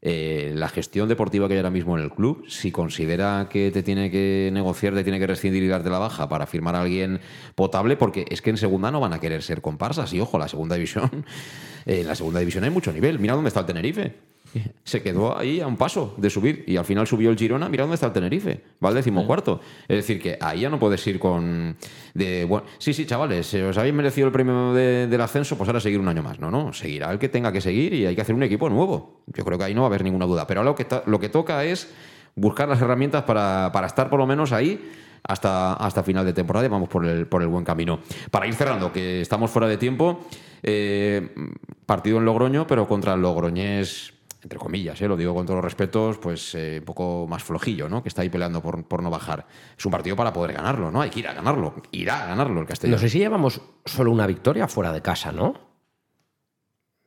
eh, 0.00 0.52
la 0.54 0.68
gestión 0.68 1.08
deportiva 1.08 1.48
que 1.48 1.54
hay 1.54 1.58
ahora 1.58 1.70
mismo 1.70 1.98
en 1.98 2.04
el 2.04 2.12
club, 2.12 2.44
si 2.48 2.70
considera 2.70 3.48
que 3.50 3.72
te 3.72 3.82
tiene 3.82 4.12
que 4.12 4.50
negociar, 4.52 4.94
te 4.94 5.02
tiene 5.02 5.18
que 5.18 5.26
rescindir 5.26 5.64
y 5.64 5.66
darte 5.66 5.90
la 5.90 5.98
baja 5.98 6.28
para 6.28 6.46
firmar 6.46 6.76
a 6.76 6.82
alguien 6.82 7.20
potable, 7.56 7.96
porque 7.96 8.24
es 8.30 8.40
que 8.40 8.50
en 8.50 8.58
segunda 8.58 8.92
no 8.92 9.00
van 9.00 9.12
a 9.12 9.18
querer 9.18 9.42
ser 9.42 9.60
comparsas. 9.60 10.12
Y 10.12 10.20
ojo, 10.20 10.38
la 10.38 10.46
segunda 10.46 10.76
división, 10.76 11.26
en 11.86 12.06
la 12.06 12.14
segunda 12.14 12.38
división 12.38 12.62
hay 12.62 12.70
mucho 12.70 12.92
nivel. 12.92 13.18
Mira 13.18 13.34
dónde 13.34 13.48
está 13.48 13.60
el 13.60 13.66
Tenerife 13.66 14.35
se 14.84 15.02
quedó 15.02 15.36
ahí 15.36 15.60
a 15.60 15.66
un 15.66 15.76
paso 15.76 16.14
de 16.16 16.30
subir 16.30 16.64
y 16.66 16.76
al 16.76 16.84
final 16.84 17.06
subió 17.06 17.30
el 17.30 17.36
Girona, 17.36 17.68
mira 17.68 17.84
dónde 17.84 17.94
está 17.94 18.06
el 18.06 18.12
Tenerife, 18.12 18.60
va 18.84 18.88
al 18.88 18.94
decimocuarto. 18.94 19.60
Es 19.88 19.96
decir, 19.96 20.20
que 20.20 20.38
ahí 20.40 20.60
ya 20.60 20.70
no 20.70 20.78
puedes 20.78 21.06
ir 21.06 21.18
con... 21.18 21.76
De, 22.14 22.44
bueno, 22.44 22.66
sí, 22.78 22.92
sí, 22.92 23.06
chavales, 23.06 23.52
os 23.54 23.76
habéis 23.78 23.94
merecido 23.94 24.26
el 24.26 24.32
premio 24.32 24.72
del 24.72 25.20
ascenso, 25.20 25.56
pues 25.56 25.68
ahora 25.68 25.80
seguir 25.80 26.00
un 26.00 26.08
año 26.08 26.22
más. 26.22 26.38
No, 26.40 26.50
no, 26.50 26.72
seguirá 26.72 27.10
el 27.10 27.18
que 27.18 27.28
tenga 27.28 27.52
que 27.52 27.60
seguir 27.60 27.92
y 27.94 28.06
hay 28.06 28.14
que 28.14 28.22
hacer 28.22 28.34
un 28.34 28.42
equipo 28.42 28.68
nuevo. 28.68 29.22
Yo 29.26 29.44
creo 29.44 29.58
que 29.58 29.64
ahí 29.64 29.74
no 29.74 29.82
va 29.82 29.86
a 29.86 29.90
haber 29.90 30.04
ninguna 30.04 30.26
duda. 30.26 30.46
Pero 30.46 30.62
lo 30.62 30.74
que, 30.74 30.86
lo 31.06 31.20
que 31.20 31.28
toca 31.28 31.64
es 31.64 31.92
buscar 32.34 32.68
las 32.68 32.80
herramientas 32.80 33.24
para, 33.24 33.70
para 33.72 33.86
estar 33.86 34.08
por 34.08 34.18
lo 34.18 34.26
menos 34.26 34.52
ahí 34.52 34.80
hasta, 35.26 35.74
hasta 35.74 36.02
final 36.02 36.24
de 36.24 36.32
temporada 36.32 36.66
y 36.66 36.68
vamos 36.68 36.88
por 36.88 37.04
el, 37.04 37.26
por 37.26 37.42
el 37.42 37.48
buen 37.48 37.64
camino. 37.64 38.00
Para 38.30 38.46
ir 38.46 38.54
cerrando, 38.54 38.92
que 38.92 39.20
estamos 39.20 39.50
fuera 39.50 39.68
de 39.68 39.76
tiempo, 39.76 40.26
eh, 40.62 41.28
partido 41.84 42.18
en 42.18 42.24
Logroño, 42.24 42.66
pero 42.66 42.86
contra 42.86 43.14
el 43.14 43.22
Logroñés 43.22 44.12
entre 44.46 44.60
comillas, 44.60 45.02
¿eh? 45.02 45.08
lo 45.08 45.16
digo 45.16 45.34
con 45.34 45.44
todos 45.44 45.56
los 45.56 45.64
respetos, 45.64 46.18
pues 46.18 46.54
eh, 46.54 46.76
un 46.78 46.84
poco 46.84 47.26
más 47.28 47.42
flojillo, 47.42 47.88
¿no? 47.88 48.00
Que 48.00 48.08
está 48.08 48.22
ahí 48.22 48.28
peleando 48.28 48.62
por, 48.62 48.84
por, 48.84 49.02
no 49.02 49.10
bajar. 49.10 49.44
Es 49.76 49.84
un 49.84 49.90
partido 49.90 50.14
para 50.14 50.32
poder 50.32 50.52
ganarlo, 50.52 50.88
¿no? 50.88 51.00
Hay 51.00 51.10
que 51.10 51.18
ir 51.18 51.26
a 51.26 51.34
ganarlo. 51.34 51.74
Irá 51.90 52.22
a 52.22 52.26
ganarlo 52.28 52.60
el 52.60 52.66
Castellón. 52.68 52.92
No 52.92 52.98
sé 53.00 53.08
si 53.08 53.18
llevamos 53.18 53.60
solo 53.84 54.12
una 54.12 54.24
victoria 54.24 54.68
fuera 54.68 54.92
de 54.92 55.02
casa, 55.02 55.32
¿no? 55.32 55.54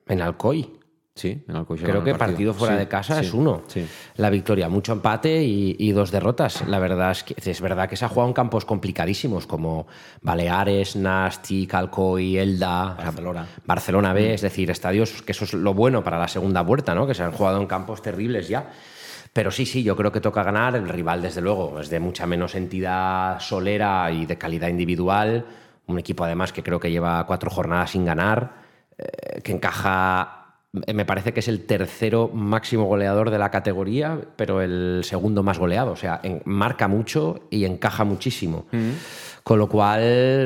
En 0.05 0.21
Alcoy. 0.21 0.78
Sí, 1.19 1.43
en 1.49 1.55
Alcoy 1.57 1.77
Creo 1.79 2.01
que 2.01 2.15
partido, 2.15 2.53
fuera 2.53 2.77
de 2.77 2.87
casa 2.87 3.19
es 3.19 3.33
uno. 3.33 3.63
Sí. 3.67 3.85
La 4.15 4.29
victoria, 4.29 4.69
mucho 4.69 4.93
empate 4.93 5.43
y, 5.43 5.91
dos 5.91 6.11
derrotas. 6.11 6.65
La 6.65 6.79
verdad 6.79 7.11
es 7.11 7.23
que 7.23 7.35
es 7.37 7.59
verdad 7.59 7.89
que 7.89 7.97
se 7.97 8.05
ha 8.05 8.07
jugado 8.07 8.29
en 8.29 8.33
campos 8.33 8.63
complicadísimos 8.63 9.45
como 9.45 9.85
Baleares, 10.21 10.95
Nastic, 10.95 11.73
Alcoy, 11.73 12.37
Elda, 12.37 12.93
Barcelona. 12.93 13.47
Barcelona 13.65 14.13
B, 14.13 14.33
es 14.33 14.41
decir, 14.41 14.71
estadios 14.71 15.21
que 15.21 15.33
eso 15.33 15.43
es 15.43 15.53
lo 15.53 15.73
bueno 15.73 16.05
para 16.05 16.17
la 16.17 16.29
segunda 16.29 16.61
vuelta, 16.61 16.95
¿no? 16.95 17.05
Que 17.05 17.13
se 17.13 17.21
han 17.21 17.33
jugado 17.33 17.59
en 17.59 17.67
campos 17.67 18.01
terribles 18.01 18.47
ya. 18.47 18.69
Pero 19.33 19.51
sí, 19.51 19.65
sí, 19.65 19.83
yo 19.83 19.97
creo 19.97 20.13
que 20.13 20.21
toca 20.21 20.41
ganar. 20.41 20.77
El 20.77 20.87
rival, 20.87 21.21
desde 21.21 21.41
luego, 21.41 21.81
es 21.81 21.89
de 21.89 21.99
mucha 21.99 22.25
menos 22.27 22.55
entidad 22.55 23.41
solera 23.41 24.09
y 24.09 24.25
de 24.25 24.37
calidad 24.37 24.69
individual. 24.69 25.45
Un 25.85 25.99
equipo, 25.99 26.23
además, 26.23 26.53
que 26.53 26.63
creo 26.63 26.79
que 26.79 26.89
lleva 26.89 27.25
cuatro 27.25 27.49
jornadas 27.49 27.91
sin 27.91 28.05
ganar, 28.05 28.53
eh, 28.97 29.41
que 29.41 29.51
encaja 29.51 30.38
me 30.71 31.05
parece 31.05 31.33
que 31.33 31.39
es 31.39 31.47
el 31.47 31.65
tercero 31.65 32.29
máximo 32.31 32.85
goleador 32.85 33.31
de 33.31 33.39
la 33.39 33.49
categoría, 33.49 34.19
pero 34.35 34.61
el 34.61 35.01
segundo 35.03 35.41
más 35.41 35.57
goleado. 35.57 35.91
O 35.91 35.95
sea, 35.95 36.21
marca 36.45 36.87
mucho 36.87 37.41
y 37.49 37.65
encaja 37.65 38.03
muchísimo. 38.03 38.67
Con 39.43 39.57
lo 39.57 39.67
cual 39.67 40.01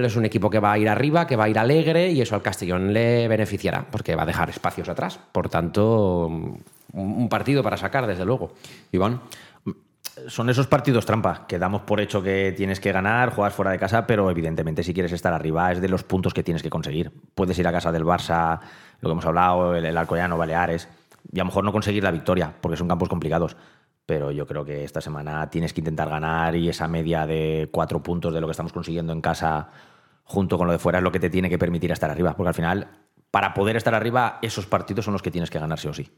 es 0.05 0.15
un 0.15 0.23
equipo 0.23 0.49
que 0.49 0.59
va 0.59 0.71
a 0.71 0.77
ir 0.77 0.87
arriba, 0.87 1.27
que 1.27 1.35
va 1.35 1.45
a 1.45 1.49
ir 1.49 1.59
alegre 1.59 2.09
y 2.09 2.21
eso 2.21 2.35
al 2.35 2.41
Castellón 2.41 2.93
le 2.93 3.27
beneficiará, 3.27 3.85
porque 3.91 4.15
va 4.15 4.23
a 4.23 4.25
dejar 4.25 4.49
espacios 4.49 4.87
atrás. 4.87 5.19
Por 5.31 5.49
tanto, 5.49 6.27
un 6.93 7.29
partido 7.29 7.61
para 7.61 7.75
sacar, 7.75 8.07
desde 8.07 8.23
luego. 8.23 8.53
Iván. 8.91 9.21
Son 10.27 10.47
esos 10.47 10.67
partidos 10.67 11.07
trampa, 11.07 11.47
que 11.47 11.57
damos 11.57 11.81
por 11.81 11.99
hecho 11.99 12.21
que 12.21 12.53
tienes 12.55 12.79
que 12.79 12.91
ganar, 12.91 13.31
juegas 13.31 13.55
fuera 13.55 13.71
de 13.71 13.79
casa, 13.79 14.05
pero 14.05 14.29
evidentemente 14.29 14.83
si 14.83 14.93
quieres 14.93 15.11
estar 15.11 15.33
arriba 15.33 15.71
es 15.71 15.81
de 15.81 15.89
los 15.89 16.03
puntos 16.03 16.35
que 16.35 16.43
tienes 16.43 16.61
que 16.61 16.69
conseguir. 16.69 17.11
Puedes 17.33 17.57
ir 17.57 17.67
a 17.67 17.71
casa 17.71 17.91
del 17.91 18.05
Barça 18.05 18.59
lo 19.03 19.09
que 19.09 19.11
hemos 19.11 19.25
hablado, 19.25 19.75
el, 19.75 19.97
Alcoyano, 19.97 20.37
Baleares, 20.37 20.87
y 21.31 21.39
a 21.39 21.43
lo 21.43 21.47
mejor 21.47 21.63
no 21.63 21.71
conseguir 21.71 22.03
la 22.03 22.11
victoria, 22.11 22.53
porque 22.59 22.77
son 22.77 22.87
campos 22.87 23.09
complicados. 23.09 23.55
Pero 24.05 24.31
yo 24.31 24.45
creo 24.47 24.65
que 24.65 24.83
esta 24.83 24.99
semana 24.99 25.49
tienes 25.49 25.73
que 25.73 25.81
intentar 25.81 26.09
ganar 26.09 26.55
y 26.55 26.67
esa 26.67 26.87
media 26.87 27.25
de 27.25 27.69
cuatro 27.71 28.03
puntos 28.03 28.33
de 28.33 28.41
lo 28.41 28.47
que 28.47 28.51
estamos 28.51 28.73
consiguiendo 28.73 29.13
en 29.13 29.21
casa 29.21 29.69
junto 30.23 30.57
con 30.57 30.67
lo 30.67 30.73
de 30.73 30.79
fuera 30.79 30.97
es 30.99 31.03
lo 31.03 31.11
que 31.11 31.19
te 31.19 31.29
tiene 31.29 31.49
que 31.49 31.57
permitir 31.57 31.91
estar 31.91 32.09
arriba. 32.09 32.35
Porque 32.35 32.49
al 32.49 32.53
final, 32.53 32.87
para 33.31 33.53
poder 33.53 33.77
estar 33.77 33.95
arriba, 33.95 34.39
esos 34.41 34.65
partidos 34.65 35.05
son 35.05 35.13
los 35.13 35.21
que 35.21 35.31
tienes 35.31 35.49
que 35.49 35.59
ganar 35.59 35.79
sí 35.79 35.87
o 35.87 35.93
sí. 35.93 36.09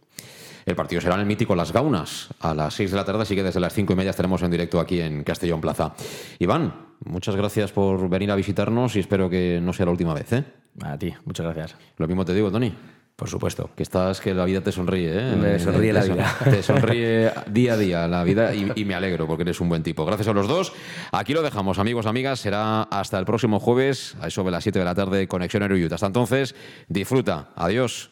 El 0.66 0.76
partido 0.76 1.00
será 1.00 1.14
en 1.14 1.22
el 1.22 1.28
mítico 1.28 1.56
Las 1.56 1.72
Gaunas 1.72 2.30
a 2.40 2.56
las 2.56 2.74
6 2.74 2.90
de 2.90 2.98
la 2.98 3.06
tarde, 3.06 3.22
así 3.22 3.36
que 3.36 3.44
desde 3.44 3.60
las 3.60 3.74
cinco 3.74 3.94
y 3.94 3.96
media 3.96 4.10
estaremos 4.10 4.42
en 4.42 4.50
directo 4.50 4.80
aquí 4.80 5.00
en 5.00 5.24
Castellón 5.24 5.62
Plaza. 5.62 5.94
Iván, 6.40 6.85
muchas 7.04 7.36
gracias 7.36 7.72
por 7.72 8.10
venir 8.10 8.32
a 8.32 8.36
visitarnos 8.36 8.96
y 8.96 9.00
espero 9.00 9.30
que 9.30 9.60
no 9.62 9.74
sea 9.74 9.86
la 9.86 9.92
última 9.92 10.14
vez. 10.14 10.32
¿eh? 10.34 10.44
A 10.82 10.98
ti, 10.98 11.14
muchas 11.26 11.46
gracias. 11.46 11.76
Lo 11.98 12.08
mismo 12.08 12.26
te 12.26 12.34
digo, 12.34 12.52
Tony. 12.52 12.74
Por 13.16 13.30
supuesto. 13.30 13.70
Que 13.78 13.84
estás, 13.84 14.20
que 14.20 14.34
la 14.34 14.44
vida 14.44 14.60
te 14.60 14.74
sonríe, 14.74 15.18
¿eh? 15.18 15.36
Me 15.38 15.58
sonríe 15.58 15.94
la 15.94 16.04
vida. 16.04 16.38
Te 16.44 16.62
sonríe 16.62 17.32
día 17.48 17.74
a 17.74 17.78
día 17.78 18.08
la 18.10 18.26
vida 18.26 18.54
y, 18.54 18.84
me 18.84 18.94
alegro 18.94 19.26
porque 19.26 19.44
eres 19.44 19.62
un 19.62 19.70
buen 19.70 19.84
tipo. 19.84 20.06
Gracias 20.06 20.28
a 20.28 20.34
los 20.34 20.50
dos. 20.50 20.74
Aquí 21.14 21.34
lo 21.34 21.42
dejamos, 21.42 21.80
amigos, 21.80 22.08
amigas. 22.08 22.42
Será 22.42 22.84
hasta 22.84 23.18
el 23.18 23.26
próximo 23.26 23.62
jueves, 23.62 24.18
a 24.20 24.28
eso 24.28 24.44
de 24.44 24.52
las 24.52 24.64
7 24.64 24.80
de 24.80 24.86
la 24.86 24.96
tarde, 24.96 25.30
Conexión 25.30 25.64
Aeruyut. 25.64 25.94
Hasta 25.94 26.08
entonces, 26.08 26.56
disfruta. 26.90 27.52
Adiós. 27.56 28.12